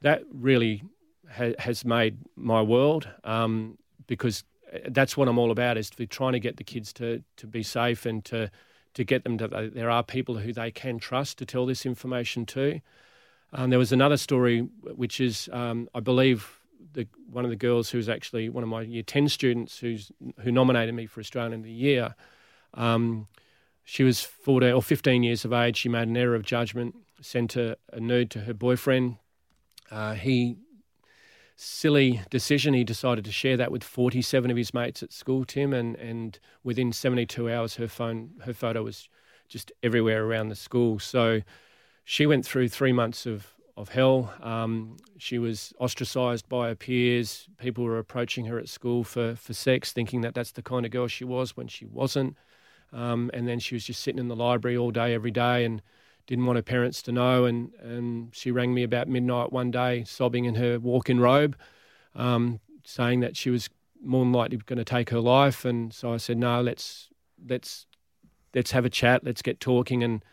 that 0.01 0.23
really 0.33 0.83
ha- 1.31 1.53
has 1.59 1.85
made 1.85 2.17
my 2.35 2.61
world 2.61 3.07
um, 3.23 3.77
because 4.07 4.43
that's 4.89 5.17
what 5.17 5.27
I'm 5.27 5.37
all 5.37 5.51
about 5.51 5.77
is 5.77 5.89
to 5.91 6.05
trying 6.05 6.33
to 6.33 6.39
get 6.39 6.57
the 6.57 6.63
kids 6.63 6.93
to 6.93 7.23
to 7.37 7.47
be 7.47 7.63
safe 7.63 8.05
and 8.05 8.23
to 8.25 8.51
to 8.93 9.03
get 9.03 9.23
them 9.23 9.37
to 9.37 9.71
there 9.73 9.89
are 9.89 10.03
people 10.03 10.37
who 10.37 10.53
they 10.53 10.71
can 10.71 10.99
trust 10.99 11.37
to 11.39 11.45
tell 11.45 11.65
this 11.65 11.85
information 11.85 12.45
to. 12.47 12.79
Um, 13.51 13.71
there 13.71 13.79
was 13.79 13.91
another 13.91 14.17
story 14.17 14.61
which 14.83 15.19
is 15.19 15.49
um, 15.51 15.89
I 15.95 15.99
believe 15.99 16.59
the 16.93 17.07
one 17.31 17.45
of 17.45 17.51
the 17.51 17.57
girls 17.57 17.89
who's 17.89 18.09
actually 18.09 18.49
one 18.49 18.63
of 18.63 18.69
my 18.69 18.81
year 18.81 19.03
ten 19.03 19.27
students 19.29 19.79
who's 19.79 20.11
who 20.41 20.51
nominated 20.51 20.93
me 20.93 21.05
for 21.05 21.19
Australian 21.19 21.53
of 21.53 21.63
the 21.63 21.71
Year. 21.71 22.15
Um, 22.73 23.27
she 23.89 24.03
was 24.03 24.21
14 24.21 24.71
or 24.71 24.83
15 24.83 25.23
years 25.23 25.43
of 25.45 25.51
age. 25.51 25.77
She 25.77 25.89
made 25.89 26.07
an 26.07 26.15
error 26.15 26.35
of 26.35 26.43
judgment, 26.43 26.95
sent 27.21 27.55
a, 27.55 27.75
a 27.91 27.99
nude 27.99 28.29
to 28.29 28.41
her 28.41 28.53
boyfriend. 28.53 29.17
Uh, 29.89 30.13
he, 30.13 30.57
silly 31.55 32.21
decision, 32.29 32.75
he 32.75 32.83
decided 32.83 33.25
to 33.25 33.31
share 33.31 33.57
that 33.57 33.71
with 33.71 33.83
47 33.83 34.51
of 34.51 34.57
his 34.57 34.75
mates 34.75 35.01
at 35.01 35.11
school, 35.11 35.43
Tim, 35.43 35.73
and, 35.73 35.95
and 35.95 36.37
within 36.63 36.93
72 36.93 37.51
hours, 37.51 37.77
her 37.77 37.87
phone, 37.87 38.29
her 38.45 38.53
photo 38.53 38.83
was 38.83 39.09
just 39.47 39.71
everywhere 39.81 40.23
around 40.23 40.49
the 40.49 40.55
school. 40.55 40.99
So 40.99 41.41
she 42.03 42.27
went 42.27 42.45
through 42.45 42.69
three 42.69 42.93
months 42.93 43.25
of, 43.25 43.47
of 43.75 43.89
hell. 43.89 44.31
Um, 44.39 44.97
she 45.17 45.39
was 45.39 45.73
ostracised 45.79 46.47
by 46.47 46.67
her 46.67 46.75
peers. 46.75 47.47
People 47.57 47.85
were 47.85 47.97
approaching 47.97 48.45
her 48.45 48.59
at 48.59 48.69
school 48.69 49.03
for, 49.03 49.35
for 49.35 49.55
sex, 49.55 49.91
thinking 49.91 50.21
that 50.21 50.35
that's 50.35 50.51
the 50.51 50.61
kind 50.61 50.85
of 50.85 50.91
girl 50.91 51.07
she 51.07 51.25
was 51.25 51.57
when 51.57 51.67
she 51.67 51.87
wasn't. 51.87 52.37
Um, 52.91 53.29
and 53.33 53.47
then 53.47 53.59
she 53.59 53.75
was 53.75 53.85
just 53.85 54.01
sitting 54.01 54.19
in 54.19 54.27
the 54.27 54.35
library 54.35 54.77
all 54.77 54.91
day, 54.91 55.13
every 55.13 55.31
day, 55.31 55.65
and 55.65 55.81
didn't 56.27 56.45
want 56.45 56.57
her 56.57 56.63
parents 56.63 57.01
to 57.03 57.11
know. 57.11 57.45
And, 57.45 57.73
and 57.75 58.35
she 58.35 58.51
rang 58.51 58.73
me 58.73 58.83
about 58.83 59.07
midnight 59.07 59.51
one 59.51 59.71
day, 59.71 60.03
sobbing 60.03 60.45
in 60.45 60.55
her 60.55 60.79
walk 60.79 61.09
in 61.09 61.19
robe, 61.19 61.55
um, 62.15 62.59
saying 62.83 63.19
that 63.21 63.37
she 63.37 63.49
was 63.49 63.69
more 64.03 64.23
than 64.23 64.31
likely 64.31 64.57
going 64.57 64.77
to 64.77 64.85
take 64.85 65.09
her 65.09 65.19
life. 65.19 65.65
And 65.65 65.93
so 65.93 66.13
I 66.13 66.17
said, 66.17 66.37
no, 66.37 66.61
let's, 66.61 67.09
let's, 67.47 67.85
let's 68.53 68.71
have 68.71 68.85
a 68.85 68.89
chat, 68.89 69.23
let's 69.23 69.41
get 69.41 69.59
talking. 69.59 70.03
And 70.03 70.23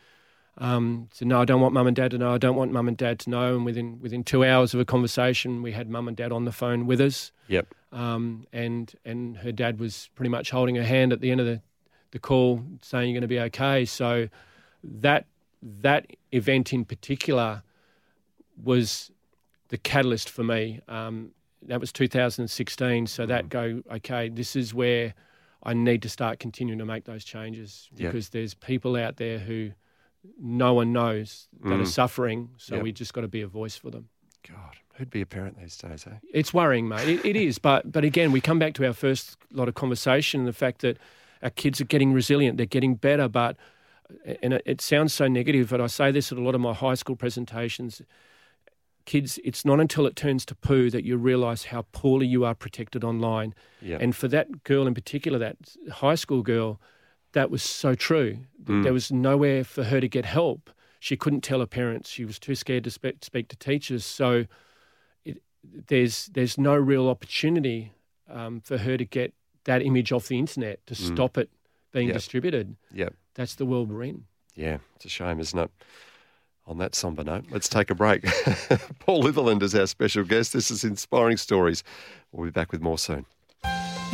um, 0.59 1.09
said, 1.13 1.29
no, 1.29 1.41
I 1.43 1.45
don't 1.45 1.61
want 1.61 1.75
mum 1.75 1.87
and 1.87 1.97
dad 1.97 2.13
to 2.13 2.19
know. 2.19 2.33
I 2.33 2.39
don't 2.39 2.57
want 2.57 2.73
mum 2.73 2.89
and 2.89 2.97
dad 2.97 3.19
to 3.21 3.31
know. 3.31 3.57
And 3.57 3.65
within 3.65 4.01
within 4.01 4.25
two 4.25 4.45
hours 4.45 4.73
of 4.73 4.81
a 4.81 4.85
conversation, 4.85 5.63
we 5.63 5.73
had 5.73 5.91
mum 5.91 6.09
and 6.09 6.17
dad 6.17 6.33
on 6.33 6.45
the 6.45 6.53
phone 6.53 6.87
with 6.87 7.01
us. 7.01 7.33
Yep. 7.49 7.75
Um, 7.93 8.47
and 8.53 8.95
and 9.05 9.37
her 9.39 9.53
dad 9.53 9.79
was 9.79 10.09
pretty 10.15 10.31
much 10.31 10.51
holding 10.51 10.77
her 10.77 10.85
hand 10.85 11.13
at 11.13 11.21
the 11.21 11.31
end 11.31 11.41
of 11.41 11.47
the, 11.47 11.61
the 12.13 12.19
call, 12.19 12.63
saying 12.83 13.11
you're 13.11 13.15
going 13.21 13.23
to 13.23 13.29
be 13.29 13.41
okay. 13.41 13.85
So 13.85 14.29
that 14.83 15.27
that 15.63 16.07
event 16.33 16.73
in 16.73 16.85
particular 16.85 17.63
was 18.63 19.11
the 19.69 19.79
catalyst 19.79 20.31
for 20.31 20.45
me. 20.45 20.81
Um, 20.89 21.33
that 21.63 21.81
was 21.81 21.93
2016. 21.93 23.07
So 23.07 23.27
that 23.27 23.49
go 23.49 23.83
okay. 23.93 24.29
This 24.29 24.55
is 24.57 24.73
where 24.75 25.15
I 25.63 25.75
need 25.75 26.03
to 26.03 26.09
start 26.09 26.39
continuing 26.39 26.79
to 26.79 26.85
make 26.85 27.05
those 27.05 27.25
changes 27.25 27.89
Yep. 27.97 28.13
because 28.13 28.29
there's 28.29 28.55
people 28.55 28.95
out 28.97 29.17
there 29.17 29.39
who 29.39 29.73
no 30.41 30.75
one 30.75 30.93
knows 30.93 31.49
that 31.63 31.73
are 31.73 31.79
Mm. 31.85 31.87
suffering. 31.87 32.51
So 32.57 32.77
Yep. 32.77 32.85
we 32.85 32.93
just 32.93 33.13
got 33.15 33.23
to 33.23 33.29
be 33.29 33.41
a 33.43 33.49
voice 33.49 33.77
for 33.77 33.91
them. 33.91 34.09
God, 34.49 34.77
who'd 34.95 35.11
be 35.11 35.21
a 35.23 35.27
parent 35.27 35.59
these 35.59 35.77
days, 35.77 36.07
eh? 36.07 36.19
It's 36.33 36.55
worrying, 36.55 36.87
mate. 36.89 37.09
It, 37.09 37.25
it 37.25 37.37
is, 37.37 37.59
but 37.59 37.91
but 37.91 38.05
again, 38.05 38.31
we 38.31 38.41
come 38.41 38.59
back 38.61 38.75
to 38.75 38.87
our 38.87 38.93
first 38.93 39.37
lot 39.51 39.67
of 39.69 39.75
conversation 39.75 40.41
and 40.43 40.49
the 40.49 40.53
fact 40.53 40.83
that 40.83 40.99
our 41.47 41.51
kids 41.51 41.81
are 41.81 41.85
getting 41.85 42.13
resilient, 42.13 42.57
they're 42.57 42.67
getting 42.67 42.97
better. 42.97 43.29
But 43.29 43.57
and 44.43 44.53
it, 44.55 44.63
it 44.67 44.81
sounds 44.81 45.13
so 45.13 45.29
negative, 45.29 45.71
but 45.71 45.81
I 45.81 45.87
say 45.87 46.11
this 46.11 46.33
at 46.33 46.39
a 46.39 46.43
lot 46.43 46.57
of 46.57 46.61
my 46.61 46.75
high 46.75 46.95
school 46.95 47.15
presentations. 47.15 48.03
Kids, 49.05 49.39
it's 49.45 49.65
not 49.65 49.79
until 49.79 50.07
it 50.07 50.17
turns 50.17 50.45
to 50.47 50.57
poo 50.57 50.91
that 50.91 51.05
you 51.05 51.17
realise 51.17 51.67
how 51.67 51.83
poorly 51.93 52.27
you 52.27 52.45
are 52.45 52.55
protected 52.57 53.05
online. 53.05 53.55
Yeah. 53.81 53.99
And 54.01 54.15
for 54.17 54.27
that 54.27 54.65
girl 54.65 54.89
in 54.89 54.95
particular, 54.95 55.39
that 55.39 55.57
high 55.93 56.17
school 56.17 56.43
girl, 56.43 56.81
that 57.33 57.49
was 57.49 57.63
so 57.63 57.95
true. 57.95 58.39
There 58.83 58.93
was 58.93 59.13
nowhere 59.13 59.63
for 59.63 59.85
her 59.85 60.01
to 60.01 60.09
get 60.09 60.25
help. 60.25 60.71
She 60.99 61.17
couldn't 61.17 61.43
tell 61.43 61.61
her 61.61 61.67
parents. 61.67 62.11
She 62.11 62.25
was 62.25 62.41
too 62.41 62.57
scared 62.57 62.83
to 62.83 62.91
speak, 62.91 63.25
speak 63.25 63.47
to 63.51 63.57
teachers. 63.57 64.05
So 64.05 64.47
it, 65.25 65.41
there's 65.63 66.27
there's 66.27 66.59
no 66.59 66.75
real 66.75 67.09
opportunity 67.09 67.93
um, 68.29 68.61
for 68.61 68.79
her 68.79 68.97
to 68.97 69.05
get 69.05 69.33
that 69.67 69.83
image 69.83 70.11
off 70.13 70.29
the 70.29 70.39
internet 70.39 70.85
to 70.87 70.95
mm. 70.95 71.15
stop 71.15 71.39
it 71.39 71.51
being 71.93 72.09
Yep. 72.09 72.17
distributed. 72.17 72.77
Yep. 72.93 73.15
That's 73.35 73.55
the 73.55 73.67
world 73.67 73.93
we're 73.93 74.05
in. 74.05 74.25
Yeah, 74.55 74.79
it's 74.97 75.05
a 75.05 75.09
shame, 75.09 75.39
isn't 75.39 75.59
it? 75.59 75.71
On 76.67 76.79
that 76.79 76.95
somber 76.97 77.23
note, 77.23 77.45
let's 77.51 77.69
take 77.69 77.91
a 77.91 77.95
break. 77.95 78.23
Paul 78.99 79.23
Litherland 79.23 79.63
is 79.63 79.75
our 79.75 79.87
special 79.87 80.25
guest. 80.25 80.53
This 80.53 80.71
is 80.71 80.83
Inspiring 80.83 81.37
Stories. 81.37 81.85
We'll 82.33 82.47
be 82.47 82.51
back 82.51 82.73
with 82.73 82.81
more 82.81 82.99
soon. 82.99 83.27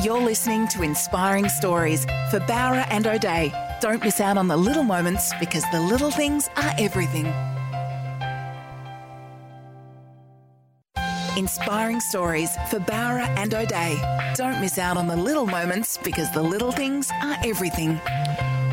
You're 0.02 0.20
listening 0.20 0.68
to 0.68 0.82
Inspiring 0.82 1.48
Stories 1.48 2.04
for 2.30 2.40
Bowra 2.40 2.86
and 2.90 3.06
O'Dea. 3.06 3.52
Don't 3.80 4.02
miss 4.02 4.20
out 4.20 4.36
on 4.36 4.48
the 4.48 4.56
little 4.56 4.82
moments 4.82 5.32
because 5.38 5.64
the 5.70 5.80
little 5.80 6.10
things 6.10 6.48
are 6.56 6.72
everything. 6.78 7.32
Inspiring 11.38 11.98
Stories 11.98 12.54
for 12.68 12.78
Bowra 12.78 13.26
and 13.38 13.54
O'Dea. 13.54 13.98
Don't 14.34 14.60
miss 14.60 14.76
out 14.76 14.98
on 14.98 15.06
the 15.06 15.16
little 15.16 15.46
moments 15.46 15.96
because 15.96 16.30
the 16.32 16.42
little 16.42 16.72
things 16.72 17.10
are 17.22 17.36
everything. 17.42 17.98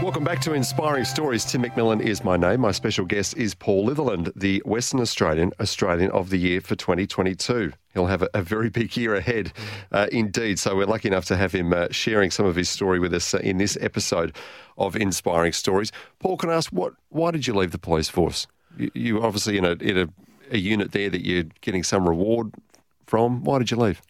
Welcome 0.03 0.25
back 0.25 0.41
to 0.41 0.53
Inspiring 0.53 1.05
Stories. 1.05 1.45
Tim 1.45 1.63
McMillan 1.63 2.01
is 2.01 2.21
my 2.21 2.35
name. 2.35 2.59
My 2.59 2.71
special 2.71 3.05
guest 3.05 3.37
is 3.37 3.55
Paul 3.55 3.87
Litherland, 3.87 4.33
the 4.35 4.61
Western 4.65 4.99
Australian 4.99 5.53
Australian 5.61 6.11
of 6.11 6.31
the 6.31 6.37
Year 6.37 6.59
for 6.59 6.75
2022. 6.75 7.71
He'll 7.93 8.07
have 8.07 8.27
a, 8.33 8.41
very 8.41 8.69
big 8.69 8.95
year 8.97 9.15
ahead, 9.15 9.53
uh, 9.93 10.07
indeed. 10.11 10.59
So 10.59 10.75
we're 10.75 10.85
lucky 10.85 11.07
enough 11.07 11.25
to 11.25 11.37
have 11.37 11.53
him 11.53 11.71
uh, 11.71 11.87
sharing 11.91 12.29
some 12.29 12.45
of 12.45 12.57
his 12.57 12.67
story 12.67 12.99
with 12.99 13.13
us 13.13 13.33
uh, 13.33 13.37
in 13.37 13.57
this 13.57 13.77
episode 13.79 14.35
of 14.77 14.97
Inspiring 14.97 15.53
Stories. 15.53 15.93
Paul, 16.19 16.35
can 16.35 16.49
I 16.49 16.55
ask 16.55 16.71
what? 16.71 16.93
Why 17.07 17.31
did 17.31 17.47
you 17.47 17.53
leave 17.53 17.71
the 17.71 17.79
police 17.79 18.09
force? 18.09 18.47
You, 18.77 18.91
you 18.93 19.23
obviously 19.23 19.57
in 19.57 19.63
a 19.63 19.71
in 19.71 19.97
a, 19.97 20.09
a 20.51 20.57
unit 20.57 20.91
there 20.91 21.09
that 21.09 21.25
you're 21.25 21.45
getting 21.61 21.83
some 21.83 22.07
reward 22.07 22.53
from. 23.05 23.43
Why 23.43 23.59
did 23.59 23.71
you 23.71 23.77
leave? 23.77 24.01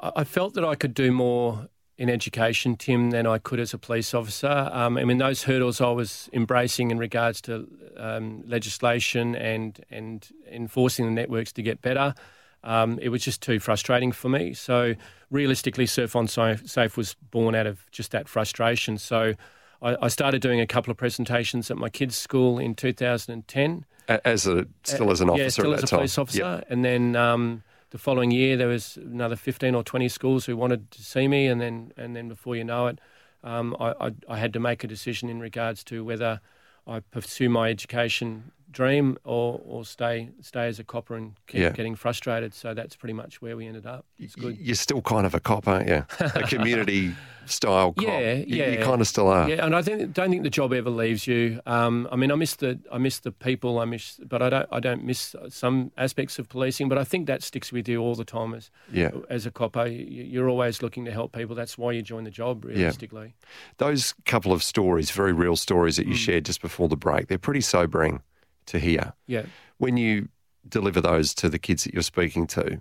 I 0.00 0.24
felt 0.24 0.54
that 0.54 0.64
I 0.64 0.74
could 0.74 0.94
do 0.94 1.10
more 1.10 1.68
in 1.96 2.08
education, 2.08 2.76
Tim, 2.76 3.10
than 3.10 3.26
I 3.26 3.38
could 3.38 3.58
as 3.58 3.74
a 3.74 3.78
police 3.78 4.14
officer. 4.14 4.70
Um, 4.72 4.96
I 4.96 5.04
mean, 5.04 5.18
those 5.18 5.42
hurdles 5.42 5.80
I 5.80 5.90
was 5.90 6.30
embracing 6.32 6.92
in 6.92 6.98
regards 6.98 7.40
to 7.42 7.66
um, 7.96 8.42
legislation 8.46 9.34
and 9.34 9.84
and 9.90 10.28
enforcing 10.50 11.06
the 11.06 11.10
networks 11.10 11.52
to 11.54 11.62
get 11.62 11.82
better. 11.82 12.14
Um, 12.62 12.98
it 13.00 13.08
was 13.08 13.22
just 13.22 13.42
too 13.42 13.58
frustrating 13.58 14.12
for 14.12 14.28
me. 14.28 14.54
So 14.54 14.94
realistically, 15.30 15.86
Surf 15.86 16.14
Online 16.14 16.28
Safe 16.28 16.70
Safe 16.70 16.96
was 16.96 17.14
born 17.30 17.54
out 17.54 17.66
of 17.66 17.90
just 17.90 18.12
that 18.12 18.28
frustration. 18.28 18.98
So 18.98 19.34
I, 19.82 19.96
I 20.02 20.08
started 20.08 20.40
doing 20.40 20.60
a 20.60 20.66
couple 20.66 20.90
of 20.92 20.96
presentations 20.96 21.70
at 21.70 21.76
my 21.76 21.88
kids' 21.88 22.16
school 22.16 22.58
in 22.58 22.74
2010. 22.74 23.84
As 24.08 24.46
a 24.46 24.66
still 24.84 25.10
as 25.10 25.20
an 25.20 25.28
officer 25.28 25.42
yeah, 25.42 25.48
still 25.50 25.72
at 25.74 25.78
as 25.78 25.84
a 25.84 25.86
time. 25.86 25.98
police 25.98 26.16
officer. 26.16 26.38
Yep. 26.38 26.66
And 26.70 26.82
then 26.82 27.14
um, 27.14 27.62
the 27.90 27.98
following 27.98 28.30
year, 28.30 28.56
there 28.56 28.68
was 28.68 28.96
another 28.96 29.36
fifteen 29.36 29.74
or 29.74 29.82
twenty 29.82 30.08
schools 30.08 30.46
who 30.46 30.56
wanted 30.56 30.90
to 30.92 31.02
see 31.02 31.28
me, 31.28 31.46
and 31.46 31.60
then 31.60 31.92
and 31.96 32.16
then 32.16 32.26
before 32.28 32.56
you 32.56 32.64
know 32.64 32.86
it, 32.86 33.00
um, 33.44 33.76
I, 33.78 33.94
I, 34.00 34.12
I 34.28 34.38
had 34.38 34.54
to 34.54 34.60
make 34.60 34.82
a 34.82 34.86
decision 34.86 35.28
in 35.28 35.40
regards 35.40 35.84
to 35.84 36.04
whether 36.04 36.40
I 36.86 37.00
pursue 37.00 37.50
my 37.50 37.68
education 37.68 38.50
dream 38.70 39.16
or, 39.24 39.60
or 39.64 39.84
stay 39.84 40.28
stay 40.40 40.66
as 40.68 40.78
a 40.78 40.84
copper 40.84 41.14
and 41.16 41.32
keep 41.46 41.60
Yeah. 41.60 41.70
getting 41.70 41.94
frustrated. 41.94 42.52
So 42.54 42.74
that's 42.74 42.96
pretty 42.96 43.14
much 43.14 43.40
where 43.40 43.56
we 43.56 43.66
ended 43.66 43.86
up. 43.86 44.04
It's 44.18 44.34
good. 44.34 44.58
You're 44.58 44.74
still 44.74 45.00
kind 45.02 45.26
of 45.26 45.34
a 45.34 45.40
cop, 45.40 45.66
aren't 45.66 45.88
you? 45.88 46.04
A 46.20 46.42
community 46.42 47.14
style 47.46 47.92
cop. 47.94 48.04
Yeah, 48.06 48.32
You- 48.34 48.64
You, 48.64 48.78
kind 48.84 49.00
of 49.00 49.06
still 49.08 49.28
are. 49.28 49.48
Yeah, 49.48 49.64
and 49.64 49.74
I 49.74 49.80
think, 49.80 50.12
don't 50.12 50.28
think 50.30 50.42
the 50.42 50.50
job 50.50 50.72
ever 50.74 50.90
leaves 50.90 51.26
you. 51.26 51.60
Um, 51.64 52.06
I 52.12 52.16
mean, 52.16 52.30
I 52.30 52.34
miss 52.34 52.56
the 52.56 52.78
I 52.92 52.98
miss 52.98 53.20
the 53.20 53.32
people. 53.32 53.78
I 53.78 53.84
miss, 53.86 54.20
but 54.26 54.42
I 54.42 54.50
don't 54.50 54.68
I 54.70 54.80
don't 54.80 55.04
miss 55.04 55.34
some 55.48 55.90
aspects 55.96 56.38
of 56.38 56.48
policing. 56.48 56.88
But 56.90 56.98
I 56.98 57.04
think 57.04 57.26
that 57.26 57.42
sticks 57.42 57.72
with 57.72 57.88
you 57.88 58.00
all 58.02 58.14
the 58.14 58.24
time 58.24 58.52
as 58.54 58.70
Yeah. 58.92 59.10
as 59.30 59.46
a 59.46 59.50
copper. 59.50 59.86
You- 59.86 60.24
You're 60.24 60.48
always 60.50 60.82
looking 60.82 61.04
to 61.06 61.10
help 61.12 61.32
people. 61.32 61.56
That's 61.56 61.78
why 61.78 61.92
you 61.92 62.02
join 62.02 62.24
the 62.24 62.30
job, 62.30 62.64
realistically. 62.64 63.34
Yeah. 63.40 63.48
Those 63.78 64.14
couple 64.26 64.52
of 64.52 64.62
stories, 64.62 65.10
very 65.10 65.32
real 65.32 65.56
stories 65.56 65.96
that 65.96 66.06
you 66.06 66.14
Mm. 66.14 66.26
shared 66.26 66.44
just 66.44 66.60
before 66.60 66.88
the 66.88 66.96
break, 66.96 67.28
they're 67.28 67.38
pretty 67.38 67.62
sobering 67.62 68.20
to 68.68 68.78
hear. 68.78 69.12
Yeah. 69.26 69.44
When 69.78 69.96
you 69.96 70.28
deliver 70.68 71.00
those 71.00 71.34
to 71.34 71.48
the 71.48 71.58
kids 71.58 71.84
that 71.84 71.92
you're 71.94 72.02
speaking 72.02 72.46
to, 72.48 72.80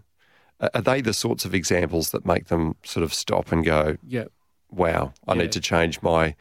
are 0.73 0.81
they 0.81 1.01
the 1.01 1.13
sorts 1.13 1.45
of 1.45 1.53
examples 1.53 2.09
that 2.11 2.25
make 2.25 2.47
them 2.47 2.75
sort 2.83 3.03
of 3.03 3.13
stop 3.13 3.51
and 3.51 3.63
go, 3.63 3.97
Yeah. 4.07 4.25
wow, 4.71 5.13
I 5.27 5.33
Yeah. 5.35 5.41
need 5.43 5.51
to 5.53 5.59
change 5.61 6.01
my 6.01 6.35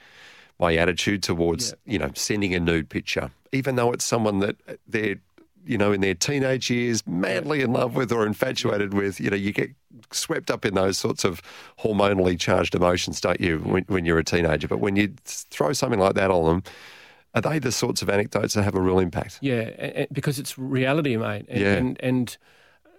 my 0.59 0.75
attitude 0.77 1.23
towards, 1.23 1.75
Yeah. 1.85 1.93
you 1.93 1.99
know, 1.99 2.11
sending 2.15 2.55
a 2.55 2.59
nude 2.61 2.89
picture, 2.89 3.31
even 3.53 3.77
though 3.77 3.93
it's 3.93 4.07
someone 4.07 4.39
that 4.39 4.57
uh, 4.67 4.73
they're, 4.89 5.17
you 5.67 5.77
know, 5.77 5.93
in 5.93 6.01
their 6.01 6.15
teenage 6.15 6.71
years, 6.71 7.07
madly 7.07 7.61
in 7.61 7.75
love 7.75 7.95
with 7.95 8.11
or 8.11 8.25
infatuated 8.27 8.95
with. 8.95 9.21
You 9.21 9.29
know, 9.29 9.37
you 9.37 9.53
get 9.53 9.73
swept 10.13 10.51
up 10.51 10.65
in 10.65 10.73
those 10.75 10.97
sorts 10.97 11.25
of 11.25 11.43
hormonally 11.81 12.41
charged 12.41 12.75
emotions, 12.75 13.21
don't 13.21 13.39
you, 13.39 13.59
when, 13.59 13.85
when 13.89 14.07
you're 14.07 14.19
a 14.19 14.25
teenager? 14.25 14.67
But 14.67 14.79
when 14.81 14.97
you 14.97 15.13
throw 15.27 15.75
something 15.75 16.01
like 16.01 16.15
that 16.15 16.31
on 16.31 16.47
them, 16.47 16.63
are 17.37 17.43
they 17.43 17.59
the 17.61 17.71
sorts 17.71 18.03
of 18.03 18.09
anecdotes 18.11 18.55
that 18.55 18.63
have 18.65 18.75
a 18.75 18.81
real 18.81 18.99
impact? 18.99 19.39
Yeah, 19.41 20.07
because 20.11 20.39
it's 20.41 20.59
reality, 20.59 21.17
mate. 21.17 21.45
And, 21.49 21.61
Yeah. 21.61 21.75
and, 21.75 22.01
and 22.01 22.37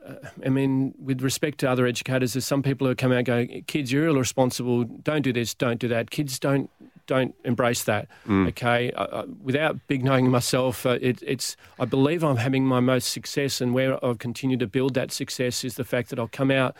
uh, 0.07 0.13
I 0.45 0.49
mean, 0.49 0.93
with 1.03 1.21
respect 1.21 1.57
to 1.59 1.69
other 1.69 1.85
educators, 1.85 2.33
there's 2.33 2.45
some 2.45 2.63
people 2.63 2.87
who 2.87 2.95
come 2.95 3.11
out 3.11 3.17
and 3.17 3.25
go, 3.25 3.45
"Kids, 3.67 3.91
you're 3.91 4.07
irresponsible. 4.07 4.85
Don't 4.85 5.23
do 5.23 5.33
this. 5.33 5.53
Don't 5.53 5.79
do 5.79 5.89
that." 5.89 6.11
Kids 6.11 6.39
don't 6.39 6.69
don't 7.07 7.35
embrace 7.43 7.83
that. 7.83 8.07
Okay, 8.29 8.91
uh, 8.91 9.03
uh, 9.03 9.25
without 9.41 9.85
big 9.87 10.03
knowing 10.03 10.29
myself, 10.29 10.85
uh, 10.85 10.97
it, 11.01 11.21
it's 11.25 11.57
I 11.79 11.85
believe 11.85 12.23
I'm 12.23 12.37
having 12.37 12.65
my 12.65 12.79
most 12.79 13.09
success, 13.11 13.59
and 13.59 13.73
where 13.73 14.03
I've 14.05 14.19
continued 14.19 14.59
to 14.61 14.67
build 14.67 14.93
that 14.93 15.11
success 15.11 15.63
is 15.65 15.75
the 15.75 15.83
fact 15.83 16.09
that 16.09 16.19
I'll 16.19 16.27
come 16.29 16.51
out. 16.51 16.75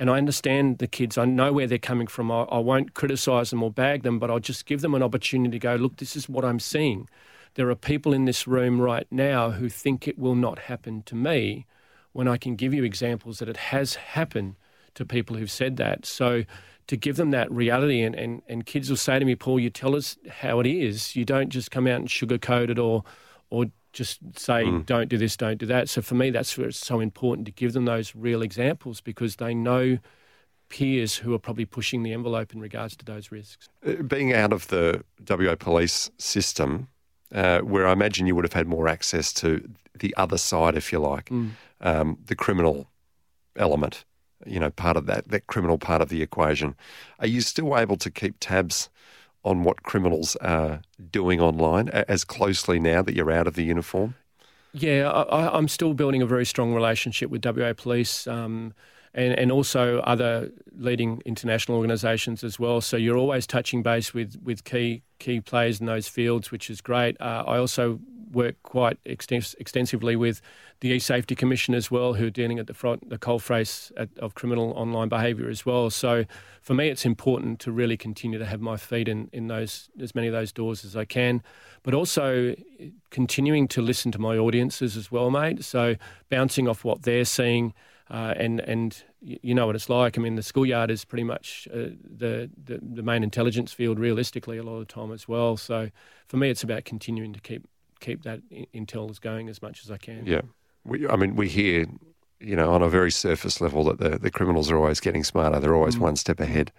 And 0.00 0.08
I 0.08 0.16
understand 0.16 0.78
the 0.78 0.86
kids. 0.86 1.18
I 1.18 1.26
know 1.26 1.52
where 1.52 1.66
they're 1.66 1.76
coming 1.76 2.06
from. 2.06 2.32
I, 2.32 2.44
I 2.44 2.58
won't 2.58 2.94
criticise 2.94 3.50
them 3.50 3.62
or 3.62 3.70
bag 3.70 4.02
them, 4.02 4.18
but 4.18 4.30
I'll 4.30 4.40
just 4.40 4.64
give 4.64 4.80
them 4.80 4.94
an 4.94 5.02
opportunity 5.02 5.50
to 5.50 5.58
go, 5.58 5.74
look, 5.74 5.98
this 5.98 6.16
is 6.16 6.26
what 6.26 6.42
I'm 6.42 6.58
seeing. 6.58 7.06
There 7.54 7.68
are 7.68 7.74
people 7.74 8.14
in 8.14 8.24
this 8.24 8.46
room 8.46 8.80
right 8.80 9.06
now 9.10 9.50
who 9.50 9.68
think 9.68 10.08
it 10.08 10.18
will 10.18 10.34
not 10.34 10.58
happen 10.58 11.02
to 11.02 11.14
me 11.14 11.66
when 12.12 12.26
I 12.26 12.38
can 12.38 12.56
give 12.56 12.72
you 12.72 12.82
examples 12.82 13.40
that 13.40 13.48
it 13.50 13.58
has 13.58 13.96
happened 13.96 14.56
to 14.94 15.04
people 15.04 15.36
who've 15.36 15.50
said 15.50 15.76
that. 15.76 16.06
So 16.06 16.44
to 16.86 16.96
give 16.96 17.16
them 17.16 17.30
that 17.32 17.52
reality, 17.52 18.00
and, 18.00 18.14
and, 18.14 18.40
and 18.48 18.64
kids 18.64 18.88
will 18.88 18.96
say 18.96 19.18
to 19.18 19.24
me, 19.26 19.36
Paul, 19.36 19.60
you 19.60 19.68
tell 19.68 19.94
us 19.94 20.16
how 20.30 20.60
it 20.60 20.66
is. 20.66 21.14
You 21.14 21.26
don't 21.26 21.50
just 21.50 21.70
come 21.70 21.86
out 21.86 22.00
and 22.00 22.08
sugarcoat 22.08 22.70
it 22.70 22.78
or, 22.78 23.04
or 23.50 23.66
just 23.92 24.20
say, 24.36 24.64
mm. 24.64 24.86
don't 24.86 25.08
do 25.08 25.18
this, 25.18 25.36
don't 25.36 25.58
do 25.58 25.66
that. 25.66 25.88
So 25.88 26.02
for 26.02 26.14
me, 26.14 26.30
that's 26.30 26.56
where 26.56 26.68
it's 26.68 26.78
so 26.78 27.00
important 27.00 27.46
to 27.46 27.52
give 27.52 27.72
them 27.72 27.84
those 27.84 28.14
real 28.14 28.42
examples 28.42 29.00
because 29.00 29.36
they 29.36 29.54
know 29.54 29.98
peers 30.68 31.16
who 31.16 31.34
are 31.34 31.38
probably 31.38 31.64
pushing 31.64 32.02
the 32.02 32.12
envelope 32.12 32.54
in 32.54 32.60
regards 32.60 32.96
to 32.96 33.04
those 33.04 33.30
risks. 33.32 33.68
Uh, 33.84 34.02
being 34.02 34.32
out 34.32 34.52
of 34.52 34.68
the 34.68 35.02
WA 35.28 35.56
police 35.56 36.10
system, 36.18 36.88
uh, 37.34 37.60
where 37.60 37.86
I 37.86 37.92
imagine 37.92 38.26
you 38.26 38.34
would 38.34 38.44
have 38.44 38.52
had 38.52 38.68
more 38.68 38.88
access 38.88 39.32
to 39.34 39.68
the 39.98 40.14
other 40.16 40.38
side, 40.38 40.76
if 40.76 40.92
you 40.92 41.00
like, 41.00 41.26
mm. 41.26 41.50
um, 41.80 42.18
the 42.26 42.36
criminal 42.36 42.88
element, 43.56 44.04
you 44.46 44.60
know, 44.60 44.70
part 44.70 44.96
of 44.96 45.06
that, 45.06 45.28
that 45.28 45.48
criminal 45.48 45.76
part 45.76 46.00
of 46.00 46.08
the 46.08 46.22
equation. 46.22 46.74
Are 47.18 47.26
you 47.26 47.40
still 47.40 47.76
able 47.76 47.96
to 47.96 48.10
keep 48.10 48.36
tabs 48.40 48.88
on 49.44 49.64
what 49.64 49.82
criminals 49.82 50.36
are 50.36 50.82
doing 51.10 51.40
online 51.40 51.88
as 51.88 52.24
closely 52.24 52.78
now 52.78 53.02
that 53.02 53.14
you're 53.14 53.30
out 53.30 53.46
of 53.46 53.54
the 53.54 53.64
uniform? 53.64 54.14
Yeah, 54.72 55.10
I, 55.10 55.56
am 55.58 55.66
still 55.66 55.94
building 55.94 56.22
a 56.22 56.26
very 56.26 56.46
strong 56.46 56.72
relationship 56.74 57.30
with 57.30 57.44
WA 57.44 57.72
Police. 57.72 58.26
Um, 58.26 58.72
and, 59.14 59.38
and 59.38 59.50
also 59.50 59.98
other 60.00 60.50
leading 60.76 61.22
international 61.24 61.76
organisations 61.76 62.44
as 62.44 62.58
well. 62.58 62.80
So 62.80 62.96
you're 62.96 63.18
always 63.18 63.46
touching 63.46 63.82
base 63.82 64.14
with, 64.14 64.36
with 64.42 64.64
key 64.64 65.02
key 65.18 65.40
players 65.40 65.80
in 65.80 65.86
those 65.86 66.08
fields, 66.08 66.50
which 66.50 66.70
is 66.70 66.80
great. 66.80 67.20
Uh, 67.20 67.44
I 67.46 67.58
also 67.58 68.00
work 68.32 68.56
quite 68.62 69.02
extens- 69.04 69.54
extensively 69.58 70.16
with 70.16 70.40
the 70.80 70.88
E-Safety 70.90 71.34
Commission 71.34 71.74
as 71.74 71.90
well, 71.90 72.14
who 72.14 72.28
are 72.28 72.30
dealing 72.30 72.58
at 72.58 72.66
the 72.66 72.74
front, 72.74 73.10
the 73.10 73.18
coalface 73.18 73.92
of 74.18 74.34
criminal 74.34 74.72
online 74.76 75.08
behaviour 75.08 75.50
as 75.50 75.66
well. 75.66 75.90
So 75.90 76.24
for 76.62 76.74
me, 76.74 76.88
it's 76.88 77.04
important 77.04 77.60
to 77.60 77.72
really 77.72 77.96
continue 77.96 78.38
to 78.38 78.46
have 78.46 78.60
my 78.60 78.76
feet 78.76 79.08
in, 79.08 79.28
in 79.32 79.48
those 79.48 79.90
as 80.00 80.14
many 80.14 80.28
of 80.28 80.32
those 80.32 80.52
doors 80.52 80.84
as 80.84 80.96
I 80.96 81.04
can, 81.04 81.42
but 81.82 81.92
also 81.92 82.54
continuing 83.10 83.68
to 83.68 83.82
listen 83.82 84.10
to 84.12 84.18
my 84.18 84.38
audiences 84.38 84.96
as 84.96 85.12
well, 85.12 85.30
mate. 85.30 85.64
So 85.64 85.96
bouncing 86.30 86.66
off 86.66 86.84
what 86.84 87.02
they're 87.02 87.26
seeing. 87.26 87.74
Uh, 88.10 88.34
and 88.36 88.58
and 88.60 89.04
you 89.20 89.54
know 89.54 89.66
what 89.66 89.76
it's 89.76 89.88
like. 89.88 90.18
I 90.18 90.20
mean, 90.20 90.34
the 90.34 90.42
schoolyard 90.42 90.90
is 90.90 91.04
pretty 91.04 91.22
much 91.22 91.68
uh, 91.72 91.90
the, 92.02 92.50
the, 92.64 92.80
the 92.82 93.02
main 93.02 93.22
intelligence 93.22 93.72
field, 93.72 94.00
realistically, 94.00 94.58
a 94.58 94.62
lot 94.64 94.74
of 94.74 94.88
the 94.88 94.92
time 94.92 95.12
as 95.12 95.28
well. 95.28 95.56
So 95.56 95.90
for 96.26 96.36
me, 96.36 96.50
it's 96.50 96.64
about 96.64 96.84
continuing 96.84 97.32
to 97.32 97.40
keep 97.40 97.68
keep 98.00 98.22
that 98.24 98.40
intel 98.74 99.20
going 99.20 99.48
as 99.48 99.62
much 99.62 99.84
as 99.84 99.90
I 99.90 99.96
can. 99.98 100.26
Yeah, 100.26 100.40
we, 100.84 101.06
I 101.06 101.16
mean, 101.16 101.36
we 101.36 101.48
hear, 101.48 101.86
you 102.40 102.56
know, 102.56 102.72
on 102.72 102.82
a 102.82 102.88
very 102.88 103.12
surface 103.12 103.60
level 103.60 103.84
that 103.84 103.98
the 103.98 104.18
the 104.18 104.30
criminals 104.30 104.70
are 104.72 104.76
always 104.76 104.98
getting 104.98 105.22
smarter. 105.22 105.60
They're 105.60 105.76
always 105.76 105.96
mm. 105.96 106.00
one 106.00 106.16
step 106.16 106.40
ahead. 106.40 106.72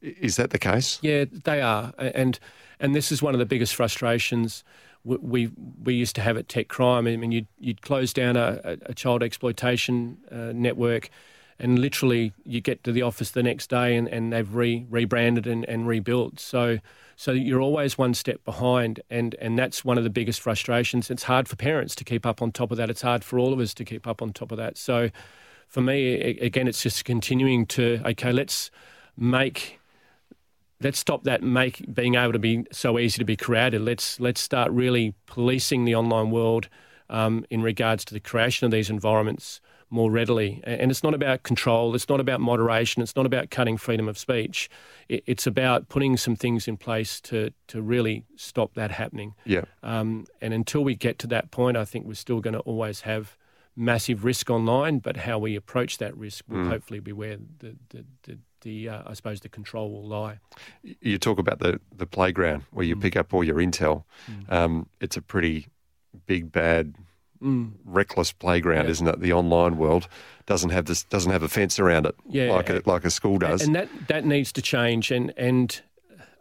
Is 0.00 0.36
that 0.36 0.50
the 0.50 0.58
case? 0.58 1.00
Yeah, 1.02 1.24
they 1.24 1.62
are, 1.62 1.92
and 1.98 2.38
and 2.78 2.94
this 2.94 3.10
is 3.10 3.22
one 3.22 3.34
of 3.34 3.40
the 3.40 3.46
biggest 3.46 3.74
frustrations 3.74 4.62
we 5.04 5.50
we 5.82 5.94
used 5.94 6.14
to 6.16 6.22
have 6.22 6.36
at 6.36 6.48
Tech 6.48 6.68
Crime. 6.68 7.06
I 7.06 7.16
mean, 7.16 7.32
you'd, 7.32 7.46
you'd 7.58 7.82
close 7.82 8.12
down 8.12 8.36
a, 8.36 8.78
a 8.86 8.94
child 8.94 9.22
exploitation 9.22 10.18
uh, 10.32 10.52
network, 10.54 11.10
and 11.58 11.78
literally 11.78 12.32
you 12.44 12.60
get 12.60 12.82
to 12.84 12.92
the 12.92 13.02
office 13.02 13.30
the 13.30 13.42
next 13.42 13.70
day 13.70 13.96
and, 13.96 14.08
and 14.08 14.32
they've 14.32 14.54
re, 14.54 14.86
rebranded 14.88 15.46
and, 15.46 15.64
and 15.66 15.86
rebuilt. 15.86 16.40
So 16.40 16.78
so 17.16 17.32
you're 17.32 17.60
always 17.60 17.96
one 17.96 18.14
step 18.14 18.44
behind, 18.44 19.00
and, 19.08 19.36
and 19.40 19.58
that's 19.58 19.84
one 19.84 19.98
of 19.98 20.04
the 20.04 20.10
biggest 20.10 20.40
frustrations. 20.40 21.10
It's 21.10 21.22
hard 21.24 21.46
for 21.48 21.56
parents 21.56 21.94
to 21.96 22.04
keep 22.04 22.26
up 22.26 22.42
on 22.42 22.50
top 22.50 22.70
of 22.72 22.76
that. 22.78 22.90
It's 22.90 23.02
hard 23.02 23.22
for 23.22 23.38
all 23.38 23.52
of 23.52 23.60
us 23.60 23.72
to 23.74 23.84
keep 23.84 24.06
up 24.06 24.20
on 24.20 24.32
top 24.32 24.50
of 24.50 24.58
that. 24.58 24.76
So 24.76 25.10
for 25.68 25.80
me, 25.80 26.14
again, 26.14 26.66
it's 26.66 26.82
just 26.82 27.04
continuing 27.04 27.66
to 27.66 28.00
okay, 28.04 28.32
let's 28.32 28.70
make 29.16 29.78
let's 30.84 30.98
stop 30.98 31.24
that 31.24 31.42
make 31.42 31.92
being 31.92 32.14
able 32.14 32.32
to 32.32 32.38
be 32.38 32.64
so 32.70 32.98
easy 32.98 33.18
to 33.18 33.24
be 33.24 33.36
created. 33.36 33.80
Let's 33.80 34.20
let's 34.20 34.40
start 34.40 34.70
really 34.70 35.14
policing 35.26 35.84
the 35.84 35.94
online 35.94 36.30
world 36.30 36.68
um, 37.10 37.44
in 37.50 37.62
regards 37.62 38.04
to 38.06 38.14
the 38.14 38.20
creation 38.20 38.66
of 38.66 38.70
these 38.70 38.90
environments 38.90 39.60
more 39.90 40.10
readily. 40.10 40.60
And 40.64 40.90
it's 40.90 41.02
not 41.02 41.14
about 41.14 41.42
control. 41.42 41.94
It's 41.94 42.08
not 42.08 42.20
about 42.20 42.40
moderation. 42.40 43.02
It's 43.02 43.16
not 43.16 43.26
about 43.26 43.50
cutting 43.50 43.76
freedom 43.76 44.08
of 44.08 44.18
speech. 44.18 44.68
It's 45.08 45.46
about 45.46 45.88
putting 45.88 46.16
some 46.16 46.36
things 46.36 46.68
in 46.68 46.76
place 46.76 47.20
to 47.22 47.50
to 47.68 47.80
really 47.80 48.24
stop 48.36 48.74
that 48.74 48.90
happening. 48.90 49.34
Yeah. 49.44 49.64
Um, 49.82 50.26
and 50.40 50.52
until 50.52 50.84
we 50.84 50.94
get 50.94 51.18
to 51.20 51.26
that 51.28 51.50
point, 51.50 51.76
I 51.76 51.84
think 51.84 52.06
we're 52.06 52.14
still 52.14 52.40
going 52.40 52.54
to 52.54 52.60
always 52.60 53.02
have 53.02 53.36
massive 53.76 54.24
risk 54.24 54.50
online. 54.50 54.98
But 54.98 55.16
how 55.16 55.38
we 55.38 55.56
approach 55.56 55.98
that 55.98 56.16
risk 56.16 56.44
will 56.48 56.64
mm. 56.64 56.68
hopefully 56.68 57.00
be 57.00 57.12
where 57.12 57.38
the, 57.58 57.76
the, 57.90 58.04
the 58.24 58.38
the 58.64 58.88
uh, 58.88 59.02
I 59.06 59.14
suppose 59.14 59.40
the 59.40 59.48
control 59.48 59.92
will 59.92 60.06
lie. 60.06 60.40
You 60.82 61.18
talk 61.18 61.38
about 61.38 61.60
the 61.60 61.80
the 61.96 62.06
playground 62.06 62.64
where 62.72 62.84
you 62.84 62.96
mm. 62.96 63.02
pick 63.02 63.16
up 63.16 63.32
all 63.32 63.44
your 63.44 63.56
intel. 63.56 64.04
Mm. 64.28 64.52
Um, 64.52 64.86
it's 65.00 65.16
a 65.16 65.22
pretty 65.22 65.68
big 66.26 66.50
bad. 66.50 66.94
Mm. 67.42 67.72
Reckless 67.84 68.32
playground, 68.32 68.86
yeah. 68.86 68.90
isn't 68.90 69.06
it? 69.06 69.20
The 69.20 69.32
online 69.32 69.76
world 69.76 70.08
doesn't 70.46 70.70
have 70.70 70.86
this 70.86 71.04
doesn't 71.04 71.30
have 71.30 71.42
a 71.42 71.48
fence 71.48 71.78
around 71.78 72.06
it, 72.06 72.14
yeah, 72.28 72.50
like 72.52 72.70
a, 72.70 72.82
like 72.86 73.04
a 73.04 73.10
school 73.10 73.38
does, 73.38 73.62
and 73.62 73.74
that 73.74 73.88
that 74.08 74.24
needs 74.24 74.50
to 74.52 74.62
change. 74.62 75.10
And 75.10 75.32
and 75.36 75.80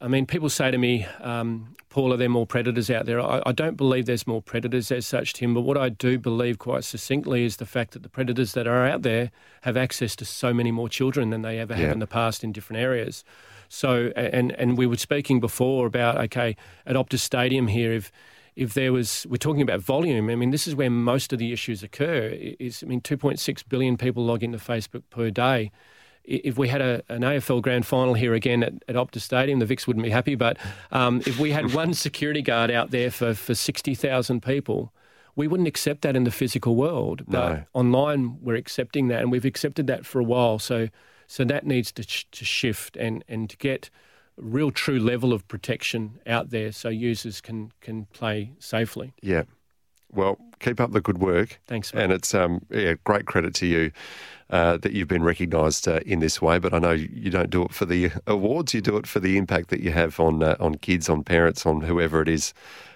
I 0.04 0.10
mean, 0.10 0.26
people 0.26 0.50
say 0.50 0.70
to 0.70 0.78
me, 0.78 1.06
um, 1.22 1.76
Paul, 1.88 2.12
are 2.12 2.18
there 2.18 2.28
more 2.28 2.46
predators 2.46 2.90
out 2.90 3.06
there? 3.06 3.22
I, 3.22 3.42
I, 3.46 3.54
don't 3.54 3.78
believe 3.78 4.06
there's 4.06 4.28
more 4.28 4.42
predators 4.42 4.92
as 4.92 5.08
such, 5.08 5.32
Tim, 5.32 5.54
but 5.54 5.62
what 5.62 5.78
I 5.78 5.88
do 5.88 6.20
believe 6.20 6.60
quite 6.60 6.84
succinctly 6.84 7.46
is 7.46 7.56
the 7.56 7.66
fact 7.66 7.92
that 7.92 8.04
the 8.04 8.10
predators 8.10 8.52
that 8.52 8.68
are 8.68 8.86
out 8.86 9.04
there 9.04 9.32
have 9.62 9.78
access 9.78 10.14
to 10.18 10.26
so 10.26 10.54
many 10.54 10.72
more 10.72 10.90
children 10.90 11.30
than 11.30 11.42
they 11.42 11.58
ever 11.58 11.74
yeah. 11.74 11.86
have 11.86 11.92
in 11.94 12.00
the 12.00 12.08
past 12.08 12.44
in 12.44 12.52
different 12.52 12.82
areas. 12.82 13.24
So, 13.70 14.12
and, 14.18 14.52
and 14.52 14.78
we 14.78 14.86
were 14.86 14.98
speaking 14.98 15.40
before 15.40 15.88
about, 15.88 16.18
okay, 16.26 16.58
at 16.86 16.98
Optus 16.98 17.20
Stadium 17.20 17.68
here, 17.68 17.94
if 17.94 18.12
if 18.56 18.76
there 18.76 18.94
was, 18.94 19.26
we're 19.28 19.38
talking 19.38 19.64
about 19.64 19.80
volume. 19.80 20.30
I 20.30 20.36
mean, 20.36 20.52
this 20.52 20.68
is 20.68 20.76
where 20.76 20.90
most 20.90 21.34
of 21.34 21.40
the 21.40 21.52
issues 21.52 21.82
occur. 21.82 22.30
Is 22.60 22.84
I 22.84 22.86
mean, 22.86 23.02
2.6 23.02 23.64
billion 23.68 23.98
people 23.98 24.24
log 24.24 24.44
into 24.44 24.60
Facebook 24.60 25.02
per 25.10 25.32
day 25.32 25.72
if 26.24 26.58
we 26.58 26.68
had 26.68 26.82
a, 26.82 27.04
an 27.10 27.22
AFL 27.22 27.62
grand 27.62 27.86
final 27.86 28.14
here 28.14 28.34
again 28.34 28.64
at, 28.64 28.74
at 28.88 28.96
Optus 28.96 29.22
Stadium, 29.22 29.60
the 29.60 29.66
Vics 29.66 29.88
wouldn't 29.88 30.04
be 30.04 30.10
happy. 30.10 30.36
But 30.36 30.58
um, 30.92 31.22
if 31.26 31.40
we 31.40 31.52
had 31.52 31.74
one 31.74 31.94
security 31.94 32.42
guard 32.42 32.72
out 32.72 32.92
there 32.92 33.12
for, 33.12 33.34
for 33.34 33.56
60,000 33.56 34.42
people, 34.42 34.94
we 35.36 35.48
wouldn't 35.48 35.68
accept 35.68 36.02
that 36.04 36.16
in 36.16 36.24
the 36.24 36.32
physical 36.32 36.76
world. 36.76 37.24
But 37.28 37.54
no. 37.54 37.64
online, 37.74 38.38
we're 38.42 38.56
accepting 38.56 39.08
that, 39.10 39.22
and 39.22 39.32
we've 39.32 39.46
accepted 39.46 39.88
that 39.88 40.06
for 40.06 40.20
a 40.20 40.24
while. 40.24 40.60
So, 40.60 40.90
so 41.28 41.44
that 41.46 41.66
needs 41.66 41.92
to, 41.94 42.04
sh- 42.04 42.26
to 42.32 42.46
shift 42.46 42.96
and, 42.98 43.24
and 43.28 43.50
to 43.50 43.58
get 43.58 43.90
real 44.38 44.72
true 44.72 45.00
level 45.00 45.34
of 45.34 45.48
protection 45.48 46.20
out 46.26 46.50
there 46.50 46.72
so 46.72 46.90
users 46.90 47.42
can, 47.42 47.72
can 47.82 48.06
play 48.06 48.54
safely. 48.60 49.14
Yeah. 49.22 49.44
Well, 50.14 50.38
keep 50.60 50.80
up 50.80 50.92
the 50.92 51.02
good 51.02 51.20
work. 51.20 51.60
Thanks. 51.68 51.92
And 51.94 52.12
it's 52.12 52.34
um, 52.34 52.66
yeah, 52.70 52.96
great 53.04 53.26
credit 53.26 53.54
to 53.56 53.66
you 53.66 53.92
uh, 54.50 54.78
that 54.78 54.94
you've 54.94 55.08
been 55.08 55.24
recognised 55.24 55.88
uh, 55.88 56.00
in 56.06 56.20
this 56.20 56.42
way. 56.42 56.60
But 56.60 56.74
I 56.74 56.80
know 56.80 56.92
you 56.92 57.30
don't 57.30 57.50
do 57.50 57.64
it 57.64 57.74
for 57.74 57.86
the 57.86 58.12
awards; 58.28 58.74
you 58.74 58.82
do 58.82 58.98
it 58.98 59.08
for 59.08 59.20
the 59.20 59.38
impact 59.38 59.70
that 59.70 59.82
you 59.82 59.92
have 59.92 60.20
on 60.20 60.44
uh, 60.44 60.56
on 60.60 60.76
kids, 60.76 61.10
on 61.10 61.24
parents, 61.24 61.66
on 61.66 61.82
whoever 61.82 62.22
it 62.22 62.30
is. 62.30 62.54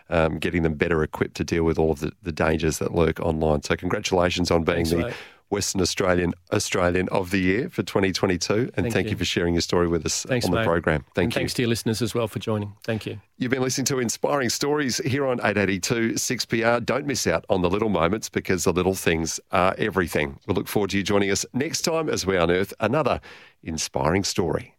Um, 0.09 0.39
getting 0.39 0.63
them 0.63 0.75
better 0.75 1.03
equipped 1.03 1.35
to 1.35 1.43
deal 1.43 1.65
with 1.65 1.77
all 1.77 1.91
of 1.91 1.99
the, 1.99 2.13
the 2.23 2.31
dangers 2.31 2.79
that 2.79 2.95
lurk 2.95 3.19
online. 3.19 3.63
So, 3.63 3.75
congratulations 3.75 4.49
on 4.51 4.63
being 4.63 4.85
Thanks, 4.85 4.91
the 4.91 4.97
mate. 4.99 5.13
Western 5.49 5.81
Australian 5.81 6.33
Australian 6.51 7.07
of 7.09 7.31
the 7.31 7.39
Year 7.39 7.69
for 7.69 7.83
2022. 7.83 8.53
And 8.53 8.73
thank, 8.73 8.93
thank 8.93 9.05
you. 9.05 9.11
you. 9.11 9.17
for 9.17 9.25
sharing 9.25 9.53
your 9.53 9.61
story 9.61 9.87
with 9.87 10.05
us 10.05 10.23
thanks, 10.23 10.45
on 10.45 10.51
the 10.51 10.57
mate. 10.57 10.65
program. 10.65 11.05
Thank 11.13 11.25
and 11.25 11.33
you. 11.33 11.39
Thanks 11.39 11.53
to 11.55 11.61
your 11.61 11.69
listeners 11.69 12.01
as 12.01 12.13
well 12.13 12.27
for 12.27 12.39
joining. 12.39 12.73
Thank 12.83 13.05
you. 13.05 13.19
You've 13.37 13.51
been 13.51 13.61
listening 13.61 13.85
to 13.85 13.99
Inspiring 13.99 14.49
Stories 14.49 14.97
here 14.97 15.25
on 15.25 15.39
882 15.39 16.13
6PR. 16.13 16.85
Don't 16.85 17.05
miss 17.05 17.27
out 17.27 17.45
on 17.49 17.61
the 17.61 17.69
little 17.69 17.89
moments 17.89 18.29
because 18.29 18.63
the 18.63 18.73
little 18.73 18.95
things 18.95 19.39
are 19.51 19.75
everything. 19.77 20.39
We 20.47 20.53
look 20.53 20.67
forward 20.67 20.89
to 20.91 20.97
you 20.97 21.03
joining 21.03 21.31
us 21.31 21.45
next 21.53 21.81
time 21.81 22.09
as 22.09 22.25
we 22.25 22.35
unearth 22.35 22.73
another 22.79 23.21
inspiring 23.63 24.23
story. 24.23 24.73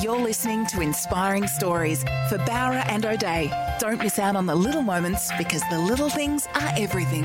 You're 0.00 0.18
listening 0.18 0.66
to 0.66 0.80
Inspiring 0.80 1.46
Stories 1.46 2.02
for 2.28 2.36
Bowra 2.38 2.84
and 2.88 3.06
O'Dea. 3.06 3.50
Don't 3.78 3.98
miss 3.98 4.18
out 4.18 4.36
on 4.36 4.44
the 4.44 4.54
little 4.54 4.82
moments 4.82 5.30
because 5.38 5.62
the 5.70 5.78
little 5.78 6.10
things 6.10 6.46
are 6.54 6.72
everything. 6.76 7.24